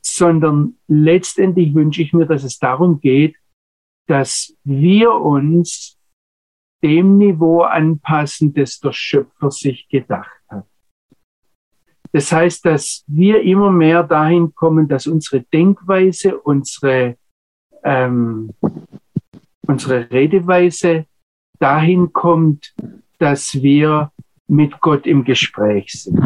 sondern 0.00 0.76
letztendlich 0.88 1.74
wünsche 1.74 2.02
ich 2.02 2.12
mir, 2.12 2.26
dass 2.26 2.44
es 2.44 2.58
darum 2.58 3.00
geht, 3.00 3.36
dass 4.06 4.54
wir 4.64 5.12
uns 5.14 5.98
dem 6.82 7.16
Niveau 7.16 7.62
anpassen, 7.62 8.52
das 8.52 8.78
der 8.78 8.92
Schöpfer 8.92 9.50
sich 9.50 9.88
gedacht. 9.88 10.30
Das 12.14 12.30
heißt, 12.30 12.64
dass 12.64 13.02
wir 13.08 13.42
immer 13.42 13.72
mehr 13.72 14.04
dahin 14.04 14.54
kommen, 14.54 14.86
dass 14.86 15.08
unsere 15.08 15.40
Denkweise, 15.40 16.38
unsere, 16.38 17.16
ähm, 17.82 18.54
unsere 19.66 20.08
Redeweise 20.12 21.06
dahin 21.58 22.12
kommt, 22.12 22.72
dass 23.18 23.60
wir 23.60 24.12
mit 24.46 24.80
Gott 24.80 25.08
im 25.08 25.24
Gespräch 25.24 25.90
sind. 25.90 26.20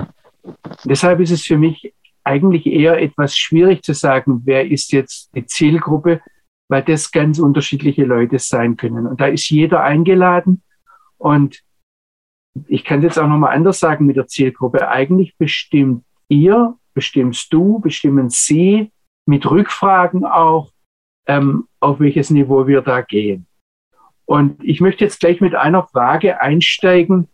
Deshalb 0.84 1.20
ist 1.20 1.30
es 1.30 1.44
für 1.44 1.56
mich 1.56 1.94
eigentlich 2.22 2.66
eher 2.66 3.00
etwas 3.00 3.34
schwierig 3.34 3.82
zu 3.82 3.94
sagen, 3.94 4.42
wer 4.44 4.70
ist 4.70 4.92
jetzt 4.92 5.34
die 5.34 5.46
Zielgruppe, 5.46 6.20
weil 6.68 6.82
das 6.82 7.12
ganz 7.12 7.38
unterschiedliche 7.38 8.04
Leute 8.04 8.38
sein 8.38 8.76
können. 8.76 9.06
Und 9.06 9.22
da 9.22 9.26
ist 9.28 9.48
jeder 9.48 9.82
eingeladen. 9.82 10.60
Und 11.16 11.62
ich 12.68 12.84
kann 12.84 13.02
jetzt 13.02 13.18
auch 13.18 13.28
nochmal 13.28 13.54
anders 13.54 13.80
sagen 13.80 14.06
mit 14.06 14.16
der 14.16 14.26
Zielgruppe. 14.26 14.88
Eigentlich 14.88 15.36
bestimmt 15.36 16.04
ihr, 16.28 16.76
bestimmst 16.94 17.52
du, 17.52 17.78
bestimmen 17.80 18.28
sie 18.28 18.90
mit 19.26 19.48
Rückfragen 19.48 20.24
auch, 20.24 20.72
ähm, 21.26 21.68
auf 21.80 22.00
welches 22.00 22.30
Niveau 22.30 22.66
wir 22.66 22.82
da 22.82 23.02
gehen. 23.02 23.46
Und 24.24 24.62
ich 24.62 24.80
möchte 24.80 25.04
jetzt 25.04 25.20
gleich 25.20 25.40
mit 25.40 25.54
einer 25.54 25.86
Frage 25.86 26.40
einsteigen, 26.40 27.28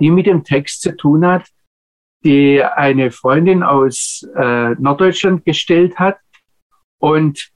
die 0.00 0.10
mit 0.10 0.26
dem 0.26 0.44
Text 0.44 0.82
zu 0.82 0.96
tun 0.96 1.26
hat, 1.26 1.48
die 2.24 2.62
eine 2.62 3.10
Freundin 3.10 3.62
aus 3.62 4.26
äh, 4.34 4.70
Norddeutschland 4.70 5.44
gestellt 5.44 5.98
hat. 5.98 6.18
Und 6.98 7.50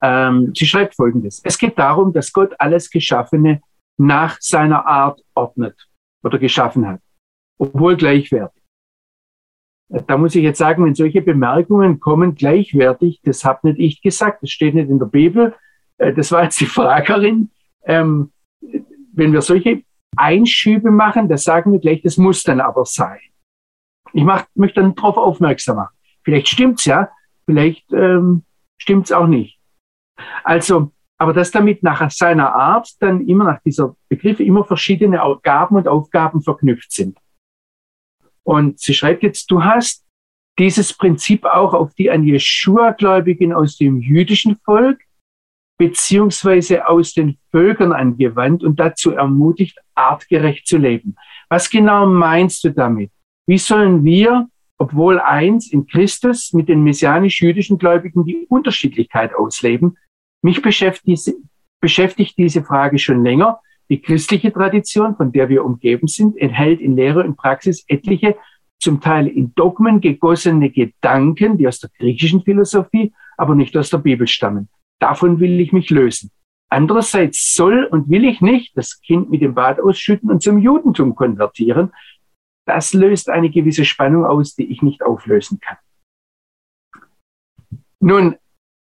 ähm, 0.00 0.52
sie 0.54 0.66
schreibt 0.66 0.94
Folgendes. 0.94 1.40
Es 1.44 1.58
geht 1.58 1.78
darum, 1.78 2.12
dass 2.12 2.32
Gott 2.32 2.54
alles 2.58 2.90
Geschaffene 2.90 3.60
nach 3.98 4.38
seiner 4.40 4.86
Art 4.86 5.22
ordnet 5.34 5.88
oder 6.22 6.38
geschaffen 6.38 6.86
hat, 6.86 7.00
obwohl 7.58 7.96
gleichwertig. 7.96 8.62
Da 9.88 10.18
muss 10.18 10.34
ich 10.34 10.42
jetzt 10.42 10.58
sagen, 10.58 10.84
wenn 10.84 10.94
solche 10.94 11.22
Bemerkungen 11.22 12.00
kommen, 12.00 12.34
gleichwertig, 12.34 13.20
das 13.22 13.44
habe 13.44 13.68
nicht 13.68 13.78
ich 13.78 14.02
gesagt, 14.02 14.42
das 14.42 14.50
steht 14.50 14.74
nicht 14.74 14.90
in 14.90 14.98
der 14.98 15.06
Bibel, 15.06 15.54
äh, 15.98 16.12
das 16.12 16.32
war 16.32 16.44
jetzt 16.44 16.60
die 16.60 16.66
Fragerin. 16.66 17.50
Ähm, 17.84 18.32
wenn 19.12 19.32
wir 19.32 19.42
solche 19.42 19.82
Einschübe 20.16 20.90
machen, 20.90 21.28
das 21.28 21.44
sagen 21.44 21.72
wir 21.72 21.78
gleich, 21.78 22.02
das 22.02 22.16
muss 22.16 22.42
dann 22.42 22.60
aber 22.60 22.84
sein. 22.84 23.20
Ich 24.12 24.24
mach, 24.24 24.44
möchte 24.54 24.80
dann 24.80 24.94
darauf 24.94 25.16
aufmerksam 25.16 25.76
machen. 25.76 25.96
Vielleicht 26.24 26.48
stimmt's 26.48 26.84
ja, 26.84 27.10
vielleicht 27.44 27.92
ähm, 27.92 28.44
stimmt's 28.78 29.12
auch 29.12 29.26
nicht. 29.26 29.60
Also, 30.42 30.92
aber 31.18 31.32
dass 31.32 31.50
damit 31.50 31.82
nach 31.82 32.10
seiner 32.10 32.54
Art 32.54 32.90
dann 33.00 33.26
immer 33.26 33.44
nach 33.44 33.60
dieser 33.62 33.96
Begriffe 34.08 34.42
immer 34.42 34.64
verschiedene 34.64 35.20
Gaben 35.42 35.76
und 35.76 35.88
Aufgaben 35.88 36.42
verknüpft 36.42 36.92
sind. 36.92 37.18
Und 38.42 38.78
sie 38.78 38.94
schreibt 38.94 39.22
jetzt, 39.22 39.50
du 39.50 39.64
hast 39.64 40.04
dieses 40.58 40.92
Prinzip 40.92 41.44
auch 41.44 41.74
auf 41.74 41.94
die 41.94 42.10
an 42.10 42.24
Jeschua-Gläubigen 42.24 43.52
aus 43.52 43.76
dem 43.76 44.00
jüdischen 44.00 44.56
Volk 44.64 45.00
beziehungsweise 45.78 46.86
aus 46.88 47.12
den 47.12 47.38
Völkern 47.50 47.92
angewandt 47.92 48.62
und 48.64 48.80
dazu 48.80 49.12
ermutigt, 49.12 49.78
artgerecht 49.94 50.66
zu 50.66 50.78
leben. 50.78 51.16
Was 51.48 51.68
genau 51.68 52.06
meinst 52.06 52.64
du 52.64 52.70
damit? 52.70 53.10
Wie 53.46 53.58
sollen 53.58 54.02
wir, 54.04 54.48
obwohl 54.78 55.20
eins 55.20 55.70
in 55.70 55.86
Christus, 55.86 56.52
mit 56.52 56.68
den 56.68 56.82
messianisch-jüdischen 56.82 57.78
Gläubigen 57.78 58.24
die 58.24 58.46
Unterschiedlichkeit 58.48 59.34
ausleben? 59.34 59.98
Mich 60.46 60.62
beschäftigt, 60.62 61.34
beschäftigt 61.80 62.38
diese 62.38 62.62
Frage 62.62 63.00
schon 63.00 63.24
länger. 63.24 63.58
Die 63.88 64.00
christliche 64.00 64.52
Tradition, 64.52 65.16
von 65.16 65.32
der 65.32 65.48
wir 65.48 65.64
umgeben 65.64 66.06
sind, 66.06 66.36
enthält 66.36 66.80
in 66.80 66.94
Lehre 66.94 67.24
und 67.24 67.34
Praxis 67.34 67.84
etliche, 67.88 68.36
zum 68.78 69.00
Teil 69.00 69.26
in 69.26 69.52
Dogmen 69.56 70.00
gegossene 70.00 70.70
Gedanken, 70.70 71.58
die 71.58 71.66
aus 71.66 71.80
der 71.80 71.90
griechischen 71.98 72.44
Philosophie, 72.44 73.12
aber 73.36 73.56
nicht 73.56 73.76
aus 73.76 73.90
der 73.90 73.98
Bibel 73.98 74.28
stammen. 74.28 74.68
Davon 75.00 75.40
will 75.40 75.58
ich 75.58 75.72
mich 75.72 75.90
lösen. 75.90 76.30
Andererseits 76.70 77.52
soll 77.52 77.82
und 77.82 78.08
will 78.08 78.24
ich 78.24 78.40
nicht 78.40 78.76
das 78.76 79.00
Kind 79.00 79.28
mit 79.28 79.42
dem 79.42 79.54
Bad 79.54 79.80
ausschütten 79.80 80.30
und 80.30 80.44
zum 80.44 80.58
Judentum 80.58 81.16
konvertieren. 81.16 81.92
Das 82.66 82.94
löst 82.94 83.30
eine 83.30 83.50
gewisse 83.50 83.84
Spannung 83.84 84.24
aus, 84.24 84.54
die 84.54 84.70
ich 84.70 84.80
nicht 84.80 85.02
auflösen 85.02 85.58
kann. 85.58 85.78
Nun, 87.98 88.36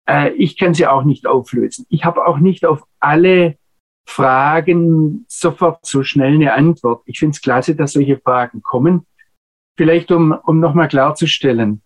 äh, 0.07 0.31
ich 0.33 0.57
kann 0.57 0.73
sie 0.73 0.87
auch 0.87 1.03
nicht 1.03 1.27
auflösen. 1.27 1.85
Ich 1.89 2.05
habe 2.05 2.25
auch 2.25 2.37
nicht 2.37 2.65
auf 2.65 2.83
alle 2.99 3.57
Fragen 4.05 5.25
sofort 5.27 5.85
so 5.85 6.03
schnell 6.03 6.33
eine 6.33 6.53
Antwort. 6.53 7.03
Ich 7.05 7.19
finde 7.19 7.35
es 7.35 7.41
klasse, 7.41 7.75
dass 7.75 7.93
solche 7.93 8.17
Fragen 8.17 8.61
kommen. 8.61 9.05
Vielleicht 9.77 10.11
um, 10.11 10.31
um 10.31 10.59
nochmal 10.59 10.87
klarzustellen, 10.87 11.81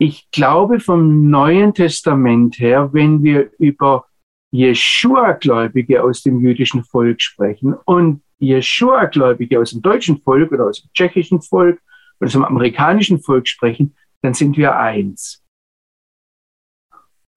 ich 0.00 0.30
glaube 0.30 0.78
vom 0.78 1.28
Neuen 1.28 1.74
Testament 1.74 2.60
her, 2.60 2.90
wenn 2.92 3.24
wir 3.24 3.50
über 3.58 4.06
Jeshua-Gläubige 4.52 6.04
aus 6.04 6.22
dem 6.22 6.40
jüdischen 6.40 6.84
Volk 6.84 7.20
sprechen 7.20 7.74
und 7.84 8.22
Jeshua-Gläubige 8.38 9.58
aus 9.60 9.72
dem 9.72 9.82
deutschen 9.82 10.18
Volk 10.18 10.52
oder 10.52 10.66
aus 10.66 10.82
dem 10.82 10.90
tschechischen 10.94 11.42
Volk 11.42 11.80
oder 12.20 12.26
aus 12.26 12.32
dem 12.32 12.44
amerikanischen 12.44 13.20
Volk 13.20 13.48
sprechen, 13.48 13.96
dann 14.22 14.34
sind 14.34 14.56
wir 14.56 14.76
eins. 14.76 15.42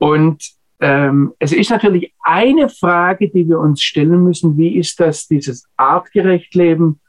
Und 0.01 0.43
ähm, 0.79 1.33
es 1.37 1.51
ist 1.51 1.69
natürlich 1.69 2.11
eine 2.21 2.67
Frage, 2.69 3.29
die 3.29 3.47
wir 3.47 3.59
uns 3.59 3.83
stellen 3.83 4.23
müssen, 4.23 4.57
wie 4.57 4.75
ist 4.75 4.99
das, 4.99 5.27
dieses 5.27 5.69
artgerecht 5.77 6.55
Leben, 6.55 6.99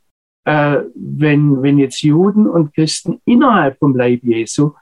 äh, 0.45 0.83
wenn, 0.95 1.63
wenn 1.63 1.79
jetzt 1.79 2.03
Juden 2.03 2.47
und 2.47 2.75
Christen 2.75 3.23
innerhalb 3.25 3.79
vom 3.79 3.97
Leib 3.97 4.23
Jesu 4.25 4.73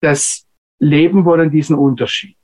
das 0.00 0.46
leben 0.80 1.24
wollen, 1.24 1.52
diesen 1.52 1.76
Unterschied. 1.76 2.36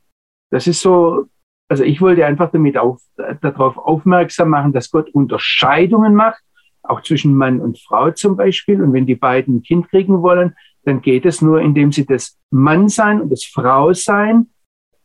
Das 0.53 0.69
ist 0.69 0.81
so, 0.81 1.25
also 1.69 1.83
ich 1.83 2.01
wollte 2.01 2.25
einfach 2.25 2.53
damit 2.53 2.79
auf, 2.79 3.01
darauf 3.41 3.77
aufmerksam 3.77 4.51
machen, 4.51 4.73
dass 4.73 4.93
Gott 4.93 5.11
Unterscheidungen 5.11 6.15
macht, 6.15 6.43
auch 6.85 7.03
zwischen 7.03 7.35
Mann 7.35 7.61
und 7.61 7.81
Frau 7.81 8.13
zum 8.13 8.37
Beispiel. 8.37 8.81
Und 8.81 8.93
wenn 8.93 9.07
die 9.07 9.17
beiden 9.17 9.57
ein 9.57 9.63
Kind 9.63 9.89
kriegen 9.89 10.23
wollen, 10.23 10.55
dann 10.85 11.01
geht 11.01 11.27
es 11.27 11.43
nur, 11.43 11.61
indem 11.61 11.91
sie 11.91 12.07
das 12.07 12.39
Mannsein 12.51 13.21
und 13.21 13.31
das 13.31 13.45
Frausein 13.45 14.51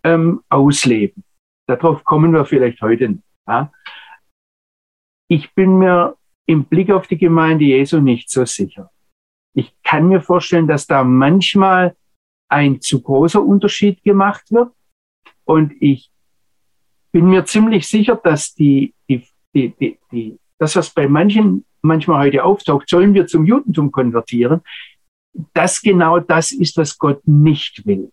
ähm, 0.03 0.41
ausleben. 0.49 1.23
Darauf 1.67 2.03
kommen 2.03 2.33
wir 2.33 2.45
vielleicht 2.45 2.81
heute. 2.81 3.19
Ja? 3.47 3.71
Ich 5.27 5.53
bin 5.53 5.77
mir 5.77 6.15
im 6.45 6.65
Blick 6.65 6.91
auf 6.91 7.07
die 7.07 7.17
Gemeinde 7.17 7.65
Jesu 7.65 7.99
nicht 7.99 8.29
so 8.29 8.45
sicher. 8.45 8.89
Ich 9.53 9.73
kann 9.83 10.07
mir 10.07 10.21
vorstellen, 10.21 10.67
dass 10.67 10.87
da 10.87 11.03
manchmal 11.03 11.95
ein 12.49 12.81
zu 12.81 13.01
großer 13.01 13.43
Unterschied 13.43 14.03
gemacht 14.03 14.51
wird. 14.51 14.71
Und 15.45 15.73
ich 15.79 16.11
bin 17.11 17.29
mir 17.29 17.45
ziemlich 17.45 17.87
sicher, 17.87 18.15
dass 18.15 18.53
die, 18.55 18.93
die, 19.07 19.27
die, 19.53 19.73
die, 19.79 19.99
die, 20.11 20.39
das, 20.57 20.75
was 20.75 20.89
bei 20.89 21.07
manchen 21.07 21.65
manchmal 21.81 22.25
heute 22.25 22.43
auftaucht, 22.43 22.89
sollen 22.89 23.13
wir 23.13 23.27
zum 23.27 23.45
Judentum 23.45 23.91
konvertieren, 23.91 24.61
das 25.53 25.81
genau 25.81 26.19
das 26.19 26.51
ist, 26.51 26.77
was 26.77 26.97
Gott 26.97 27.21
nicht 27.27 27.85
will. 27.85 28.11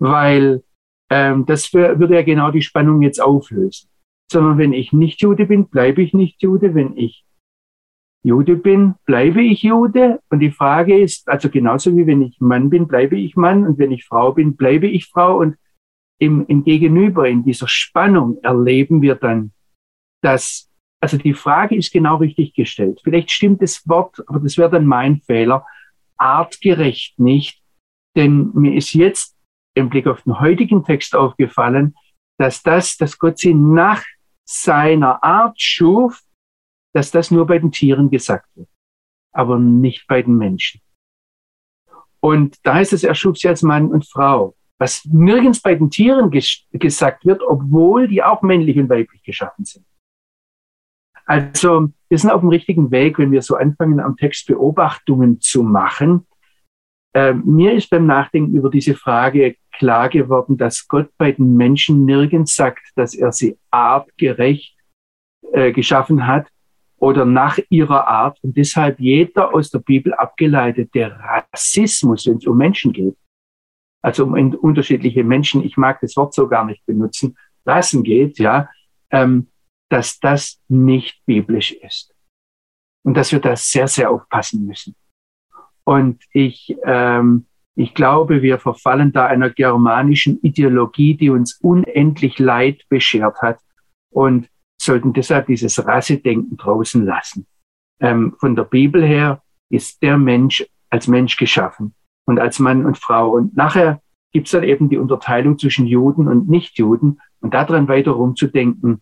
Weil 0.00 0.64
ähm, 1.10 1.46
das 1.46 1.72
würde 1.72 2.14
ja 2.14 2.22
genau 2.22 2.50
die 2.50 2.62
Spannung 2.62 3.02
jetzt 3.02 3.20
auflösen. 3.20 3.88
Sondern 4.30 4.58
wenn 4.58 4.72
ich 4.72 4.92
nicht 4.92 5.20
Jude 5.20 5.46
bin, 5.46 5.68
bleibe 5.68 6.02
ich 6.02 6.14
nicht 6.14 6.42
Jude. 6.42 6.74
Wenn 6.74 6.96
ich 6.96 7.24
Jude 8.22 8.56
bin, 8.56 8.94
bleibe 9.04 9.42
ich 9.42 9.62
Jude. 9.62 10.20
Und 10.30 10.40
die 10.40 10.50
Frage 10.50 10.98
ist, 10.98 11.28
also 11.28 11.48
genauso 11.48 11.96
wie 11.96 12.06
wenn 12.06 12.22
ich 12.22 12.40
Mann 12.40 12.70
bin, 12.70 12.88
bleibe 12.88 13.18
ich 13.18 13.36
Mann. 13.36 13.66
Und 13.66 13.78
wenn 13.78 13.92
ich 13.92 14.06
Frau 14.06 14.32
bin, 14.32 14.56
bleibe 14.56 14.86
ich 14.86 15.06
Frau. 15.06 15.38
Und 15.38 15.56
im, 16.18 16.46
im 16.46 16.64
Gegenüber, 16.64 17.28
in 17.28 17.44
dieser 17.44 17.68
Spannung 17.68 18.38
erleben 18.42 19.02
wir 19.02 19.16
dann, 19.16 19.52
dass, 20.22 20.70
also 21.00 21.16
die 21.16 21.34
Frage 21.34 21.76
ist 21.76 21.92
genau 21.92 22.16
richtig 22.16 22.54
gestellt. 22.54 23.00
Vielleicht 23.02 23.30
stimmt 23.30 23.62
das 23.62 23.88
Wort, 23.88 24.22
aber 24.26 24.38
das 24.38 24.58
wäre 24.58 24.70
dann 24.70 24.86
mein 24.86 25.20
Fehler, 25.22 25.66
artgerecht 26.18 27.18
nicht. 27.18 27.62
Denn 28.16 28.50
mir 28.54 28.74
ist 28.74 28.92
jetzt 28.92 29.36
im 29.74 29.90
Blick 29.90 30.06
auf 30.06 30.22
den 30.22 30.40
heutigen 30.40 30.84
Text 30.84 31.14
aufgefallen, 31.14 31.94
dass 32.38 32.62
das, 32.62 32.96
dass 32.96 33.18
Gott 33.18 33.38
sie 33.38 33.54
nach 33.54 34.04
seiner 34.44 35.22
Art 35.22 35.60
schuf, 35.60 36.22
dass 36.92 37.10
das 37.10 37.30
nur 37.30 37.46
bei 37.46 37.58
den 37.58 37.70
Tieren 37.70 38.10
gesagt 38.10 38.48
wird, 38.56 38.68
aber 39.32 39.58
nicht 39.58 40.06
bei 40.08 40.22
den 40.22 40.36
Menschen. 40.36 40.80
Und 42.20 42.56
da 42.64 42.74
heißt 42.74 42.92
es, 42.92 43.04
er 43.04 43.14
schuf 43.14 43.38
sie 43.38 43.48
als 43.48 43.62
Mann 43.62 43.90
und 43.90 44.06
Frau, 44.06 44.54
was 44.78 45.04
nirgends 45.04 45.60
bei 45.60 45.74
den 45.74 45.90
Tieren 45.90 46.30
ges 46.30 46.66
gesagt 46.72 47.24
wird, 47.24 47.42
obwohl 47.42 48.08
die 48.08 48.22
auch 48.22 48.42
männlich 48.42 48.78
und 48.78 48.88
weiblich 48.88 49.22
geschaffen 49.22 49.64
sind. 49.64 49.86
Also 51.26 51.90
wir 52.08 52.18
sind 52.18 52.30
auf 52.30 52.40
dem 52.40 52.48
richtigen 52.48 52.90
Weg, 52.90 53.18
wenn 53.18 53.30
wir 53.30 53.42
so 53.42 53.54
anfangen, 53.54 54.00
am 54.00 54.16
Text 54.16 54.46
Beobachtungen 54.46 55.40
zu 55.40 55.62
machen. 55.62 56.26
Äh, 57.12 57.34
mir 57.34 57.72
ist 57.72 57.90
beim 57.90 58.06
Nachdenken 58.06 58.54
über 58.54 58.70
diese 58.70 58.94
Frage 58.94 59.56
klar 59.72 60.08
geworden, 60.08 60.56
dass 60.56 60.86
Gott 60.86 61.10
bei 61.18 61.32
den 61.32 61.56
Menschen 61.56 62.04
nirgends 62.04 62.54
sagt, 62.54 62.82
dass 62.94 63.14
er 63.14 63.32
sie 63.32 63.58
artgerecht 63.70 64.76
äh, 65.52 65.72
geschaffen 65.72 66.26
hat, 66.26 66.46
oder 67.00 67.24
nach 67.24 67.58
ihrer 67.70 68.06
Art 68.06 68.38
und 68.44 68.56
deshalb 68.56 69.00
jeder 69.00 69.54
aus 69.54 69.70
der 69.70 69.78
Bibel 69.78 70.12
abgeleitet, 70.12 70.94
der 70.94 71.18
Rassismus, 71.18 72.26
wenn 72.26 72.36
es 72.36 72.46
um 72.46 72.58
Menschen 72.58 72.92
geht, 72.92 73.16
also 74.02 74.24
um 74.24 74.34
unterschiedliche 74.34 75.24
Menschen, 75.24 75.64
ich 75.64 75.76
mag 75.76 76.00
das 76.02 76.16
Wort 76.16 76.34
so 76.34 76.46
gar 76.46 76.64
nicht 76.66 76.84
benutzen, 76.84 77.36
Rassen 77.64 78.02
geht, 78.02 78.38
ja, 78.38 78.68
ähm, 79.10 79.48
dass 79.88 80.20
das 80.20 80.60
nicht 80.68 81.24
biblisch 81.24 81.72
ist. 81.72 82.14
Und 83.02 83.14
dass 83.14 83.32
wir 83.32 83.40
da 83.40 83.56
sehr, 83.56 83.88
sehr 83.88 84.10
aufpassen 84.10 84.66
müssen. 84.66 84.94
Und 85.84 86.22
ich, 86.32 86.76
ähm, 86.84 87.46
ich 87.74 87.94
glaube, 87.94 88.42
wir 88.42 88.58
verfallen 88.58 89.12
da 89.12 89.26
einer 89.26 89.50
germanischen 89.50 90.40
Ideologie, 90.42 91.16
die 91.16 91.30
uns 91.30 91.58
unendlich 91.60 92.38
Leid 92.38 92.84
beschert 92.88 93.40
hat. 93.42 93.58
Und 94.10 94.48
sollten 94.80 95.12
deshalb 95.12 95.46
dieses 95.46 95.84
Rassedenken 95.86 96.56
draußen 96.56 97.04
lassen. 97.04 97.46
Ähm, 98.00 98.34
von 98.38 98.56
der 98.56 98.64
Bibel 98.64 99.04
her 99.04 99.42
ist 99.68 100.02
der 100.02 100.16
Mensch 100.16 100.66
als 100.88 101.06
Mensch 101.06 101.36
geschaffen 101.36 101.94
und 102.24 102.38
als 102.38 102.58
Mann 102.58 102.86
und 102.86 102.98
Frau. 102.98 103.30
Und 103.30 103.56
nachher 103.56 104.00
gibt 104.32 104.46
es 104.46 104.52
dann 104.52 104.64
eben 104.64 104.88
die 104.88 104.96
Unterteilung 104.96 105.58
zwischen 105.58 105.86
Juden 105.86 106.28
und 106.28 106.48
Nichtjuden. 106.48 107.20
und 107.42 107.54
daran 107.54 107.88
weiter 107.88 108.12
rumzudenken. 108.12 109.00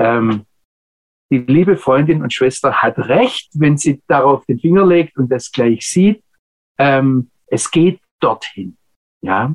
Ähm, 0.00 0.46
die 1.30 1.38
liebe 1.38 1.76
Freundin 1.76 2.22
und 2.22 2.32
Schwester 2.32 2.80
hat 2.80 2.98
recht, 2.98 3.50
wenn 3.54 3.76
sie 3.76 4.02
darauf 4.06 4.46
den 4.46 4.58
Finger 4.58 4.86
legt 4.86 5.16
und 5.18 5.30
das 5.30 5.52
gleich 5.52 5.86
sieht. 5.86 6.22
Ähm, 6.78 7.30
es 7.46 7.70
geht 7.70 8.00
dorthin. 8.20 8.76
Ja. 9.20 9.54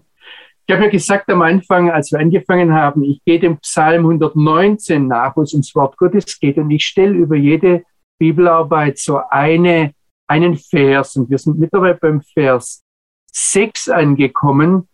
Ich 0.66 0.74
habe 0.74 0.86
ja 0.86 0.90
gesagt 0.90 1.30
am 1.30 1.42
Anfang, 1.42 1.92
als 1.92 2.12
wir 2.12 2.20
angefangen 2.20 2.74
haben, 2.74 3.04
ich 3.04 3.22
gehe 3.26 3.40
dem 3.40 3.58
Psalm 3.58 4.06
119 4.06 5.08
nach, 5.08 5.36
wo 5.36 5.42
es 5.42 5.54
ums 5.54 5.76
Wort 5.76 5.98
Gottes 5.98 6.40
geht 6.40 6.58
und 6.58 6.72
ich 6.72 6.86
stelle 6.86 7.14
über 7.14 7.36
jede 7.36 7.84
Bibelarbeit 8.20 8.98
so 8.98 9.20
eine, 9.30 9.94
einen 10.28 10.56
Vers 10.56 11.18
und 11.18 11.30
wir 11.30 11.38
sind 11.38 11.60
mittlerweile 11.60 11.96
beim 11.96 12.22
Vers 12.22 12.84
6 13.32 13.90
angekommen. 13.90 14.88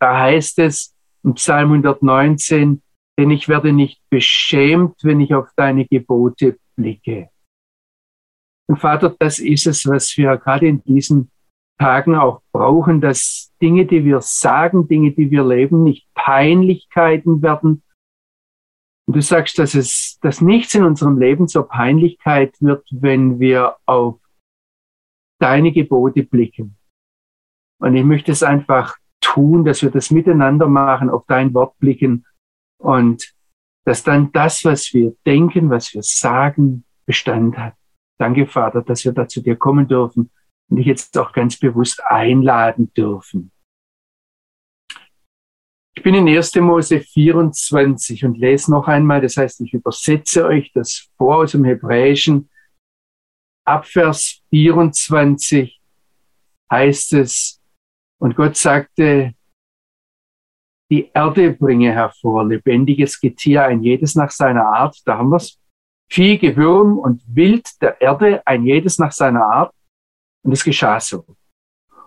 Da 0.00 0.18
heißt 0.18 0.58
es 0.58 0.94
im 1.22 1.34
Psalm 1.34 1.72
119, 1.72 2.82
denn 3.18 3.30
ich 3.30 3.48
werde 3.48 3.72
nicht 3.72 4.00
beschämt, 4.10 4.96
wenn 5.02 5.20
ich 5.20 5.34
auf 5.34 5.48
deine 5.56 5.86
Gebote 5.86 6.58
blicke. 6.76 7.30
Und 8.68 8.78
Vater, 8.78 9.14
das 9.18 9.38
ist 9.38 9.66
es, 9.66 9.86
was 9.86 10.16
wir 10.16 10.36
gerade 10.38 10.66
in 10.66 10.82
diesen 10.82 11.30
Tagen 11.78 12.14
auch 12.14 12.42
brauchen, 12.52 13.00
dass 13.00 13.52
Dinge, 13.60 13.84
die 13.86 14.04
wir 14.04 14.20
sagen, 14.20 14.88
Dinge, 14.88 15.12
die 15.12 15.30
wir 15.30 15.44
leben, 15.44 15.82
nicht 15.82 16.08
Peinlichkeiten 16.14 17.42
werden. 17.42 17.82
Und 19.06 19.16
du 19.16 19.20
sagst, 19.20 19.58
dass 19.58 19.74
es, 19.74 20.18
dass 20.22 20.40
nichts 20.40 20.74
in 20.74 20.84
unserem 20.84 21.18
Leben 21.18 21.46
zur 21.46 21.68
Peinlichkeit 21.68 22.54
wird, 22.60 22.86
wenn 22.90 23.38
wir 23.38 23.76
auf 23.84 24.18
deine 25.40 25.72
Gebote 25.72 26.22
blicken. 26.22 26.78
Und 27.80 27.96
ich 27.96 28.04
möchte 28.04 28.32
es 28.32 28.42
einfach 28.42 28.96
tun, 29.20 29.64
dass 29.64 29.82
wir 29.82 29.90
das 29.90 30.10
miteinander 30.10 30.68
machen, 30.68 31.10
auf 31.10 31.24
dein 31.26 31.52
Wort 31.52 31.78
blicken 31.78 32.24
und 32.84 33.34
dass 33.86 34.02
dann 34.02 34.30
das, 34.32 34.64
was 34.64 34.92
wir 34.92 35.16
denken, 35.26 35.70
was 35.70 35.94
wir 35.94 36.02
sagen, 36.02 36.84
Bestand 37.06 37.56
hat. 37.56 37.74
Danke, 38.18 38.46
Vater, 38.46 38.82
dass 38.82 39.04
wir 39.04 39.12
da 39.12 39.26
zu 39.26 39.42
dir 39.42 39.56
kommen 39.56 39.88
dürfen 39.88 40.30
und 40.68 40.76
dich 40.76 40.86
jetzt 40.86 41.16
auch 41.18 41.32
ganz 41.32 41.58
bewusst 41.58 42.02
einladen 42.04 42.92
dürfen. 42.94 43.50
Ich 45.96 46.02
bin 46.02 46.14
in 46.14 46.28
1. 46.28 46.54
Mose 46.56 47.00
24 47.00 48.24
und 48.24 48.36
lese 48.36 48.70
noch 48.70 48.86
einmal, 48.86 49.20
das 49.20 49.36
heißt, 49.36 49.60
ich 49.62 49.72
übersetze 49.72 50.44
euch 50.44 50.70
das 50.72 51.08
vor 51.16 51.38
aus 51.38 51.52
dem 51.52 51.64
Hebräischen. 51.64 52.50
Ab 53.64 53.86
Vers 53.86 54.42
24 54.50 55.80
heißt 56.70 57.12
es, 57.14 57.62
und 58.18 58.36
Gott 58.36 58.56
sagte, 58.56 59.34
die 60.94 61.10
Erde 61.12 61.50
bringe 61.50 61.90
hervor, 61.92 62.46
lebendiges 62.46 63.20
Getier, 63.20 63.64
ein 63.64 63.82
jedes 63.82 64.14
nach 64.14 64.30
seiner 64.30 64.66
Art. 64.66 64.96
Da 65.04 65.18
haben 65.18 65.30
wir 65.30 65.38
es. 65.38 65.58
Vieh, 66.08 66.38
Gewürm 66.38 66.98
und 66.98 67.20
Wild 67.26 67.68
der 67.82 68.00
Erde, 68.00 68.46
ein 68.46 68.64
jedes 68.64 69.00
nach 69.00 69.10
seiner 69.10 69.44
Art. 69.44 69.74
Und 70.44 70.52
es 70.52 70.62
geschah 70.62 71.00
so. 71.00 71.24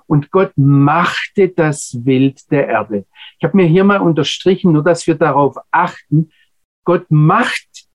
Und 0.05 0.31
Gott 0.31 0.53
machte 0.55 1.49
das 1.49 1.97
Wild 2.05 2.49
der 2.49 2.69
Erde. 2.69 3.05
Ich 3.37 3.43
habe 3.43 3.57
mir 3.57 3.65
hier 3.65 3.83
mal 3.83 3.99
unterstrichen, 3.99 4.71
nur 4.71 4.83
dass 4.83 5.05
wir 5.05 5.15
darauf 5.15 5.57
achten. 5.69 6.31
Gott 6.85 7.07
macht 7.09 7.89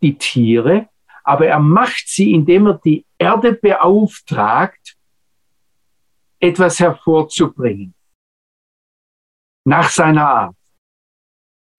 die 0.00 0.16
Tiere, 0.16 0.88
aber 1.24 1.46
er 1.46 1.60
macht 1.60 2.04
sie, 2.06 2.32
indem 2.32 2.68
er 2.68 2.80
die 2.82 3.04
Erde 3.18 3.52
beauftragt, 3.52 4.96
etwas 6.38 6.80
hervorzubringen. 6.80 7.92
Nach 9.66 9.88
seiner 9.88 10.28
Art. 10.28 10.56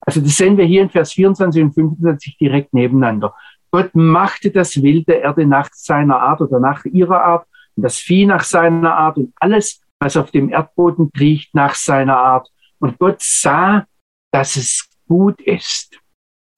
Also 0.05 0.21
das 0.21 0.37
sehen 0.37 0.57
wir 0.57 0.65
hier 0.65 0.81
in 0.81 0.89
Vers 0.89 1.13
24 1.13 1.63
und 1.63 1.73
25 1.73 2.37
direkt 2.37 2.73
nebeneinander. 2.73 3.35
Gott 3.71 3.93
machte 3.93 4.51
das 4.51 4.81
Wild 4.81 5.07
der 5.07 5.21
Erde 5.21 5.45
nach 5.45 5.69
seiner 5.73 6.19
Art 6.19 6.41
oder 6.41 6.59
nach 6.59 6.83
ihrer 6.85 7.23
Art 7.23 7.47
und 7.75 7.83
das 7.83 7.99
Vieh 7.99 8.25
nach 8.25 8.43
seiner 8.43 8.95
Art 8.95 9.17
und 9.17 9.33
alles, 9.37 9.81
was 9.99 10.17
auf 10.17 10.31
dem 10.31 10.49
Erdboden 10.49 11.11
kriecht, 11.11 11.53
nach 11.55 11.75
seiner 11.75 12.17
Art. 12.17 12.51
Und 12.79 12.97
Gott 12.99 13.21
sah, 13.21 13.87
dass 14.33 14.55
es 14.55 14.89
gut 15.07 15.39
ist. 15.41 15.99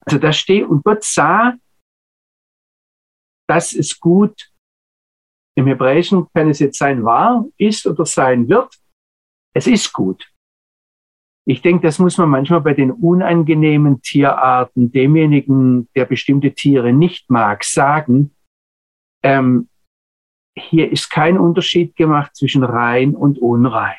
Also 0.06 0.18
da 0.18 0.32
steht, 0.32 0.66
und 0.66 0.82
Gott 0.82 1.04
sah, 1.04 1.54
dass 3.46 3.72
es 3.72 3.98
gut 4.00 4.50
im 5.56 5.66
Hebräischen 5.66 6.26
kann 6.34 6.50
es 6.50 6.58
jetzt 6.58 6.78
sein 6.78 7.04
war, 7.04 7.44
ist 7.56 7.86
oder 7.86 8.04
sein 8.04 8.48
wird. 8.48 8.76
Es 9.54 9.66
ist 9.66 9.92
gut. 9.92 10.28
Ich 11.46 11.60
denke, 11.60 11.86
das 11.86 11.98
muss 11.98 12.16
man 12.16 12.30
manchmal 12.30 12.62
bei 12.62 12.72
den 12.72 12.90
unangenehmen 12.90 14.00
Tierarten, 14.00 14.90
demjenigen, 14.90 15.88
der 15.94 16.06
bestimmte 16.06 16.52
Tiere 16.52 16.92
nicht 16.92 17.30
mag, 17.30 17.64
sagen. 17.64 18.34
Ähm, 19.22 19.68
hier 20.56 20.90
ist 20.90 21.10
kein 21.10 21.38
Unterschied 21.38 21.96
gemacht 21.96 22.34
zwischen 22.34 22.64
rein 22.64 23.14
und 23.14 23.38
unrein, 23.38 23.96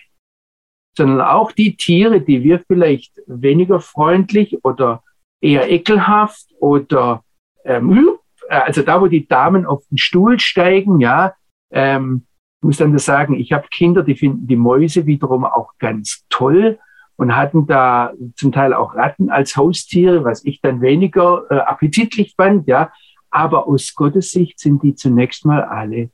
sondern 0.97 1.21
auch 1.21 1.51
die 1.51 1.75
Tiere, 1.75 2.21
die 2.21 2.43
wir 2.43 2.63
vielleicht 2.65 3.21
weniger 3.27 3.79
freundlich 3.79 4.63
oder 4.63 5.03
eher 5.41 5.69
ekelhaft 5.69 6.47
oder 6.59 7.23
ähm, 7.63 8.09
also 8.47 8.81
da, 8.81 9.01
wo 9.01 9.07
die 9.07 9.27
Damen 9.27 9.65
auf 9.65 9.83
den 9.89 9.97
Stuhl 9.97 10.39
steigen, 10.39 10.99
ja, 10.99 11.33
ähm, 11.71 12.25
muss 12.61 12.77
dann 12.77 12.93
das 12.93 13.05
sagen, 13.05 13.35
ich 13.35 13.51
habe 13.51 13.67
Kinder, 13.69 14.01
die 14.01 14.15
finden 14.15 14.47
die 14.47 14.55
Mäuse 14.55 15.05
wiederum 15.05 15.45
auch 15.45 15.73
ganz 15.77 16.25
toll 16.29 16.79
und 17.17 17.35
hatten 17.35 17.67
da 17.67 18.13
zum 18.35 18.51
Teil 18.51 18.73
auch 18.73 18.95
Ratten 18.95 19.29
als 19.29 19.55
Haustiere, 19.55 20.23
was 20.23 20.43
ich 20.45 20.61
dann 20.61 20.81
weniger 20.81 21.45
äh, 21.49 21.55
appetitlich 21.55 22.33
fand, 22.35 22.67
ja. 22.67 22.91
Aber 23.29 23.67
aus 23.67 23.93
Gottes 23.95 24.31
Sicht 24.31 24.59
sind 24.59 24.83
die 24.83 24.95
zunächst 24.95 25.45
mal 25.45 25.63
alle 25.63 26.09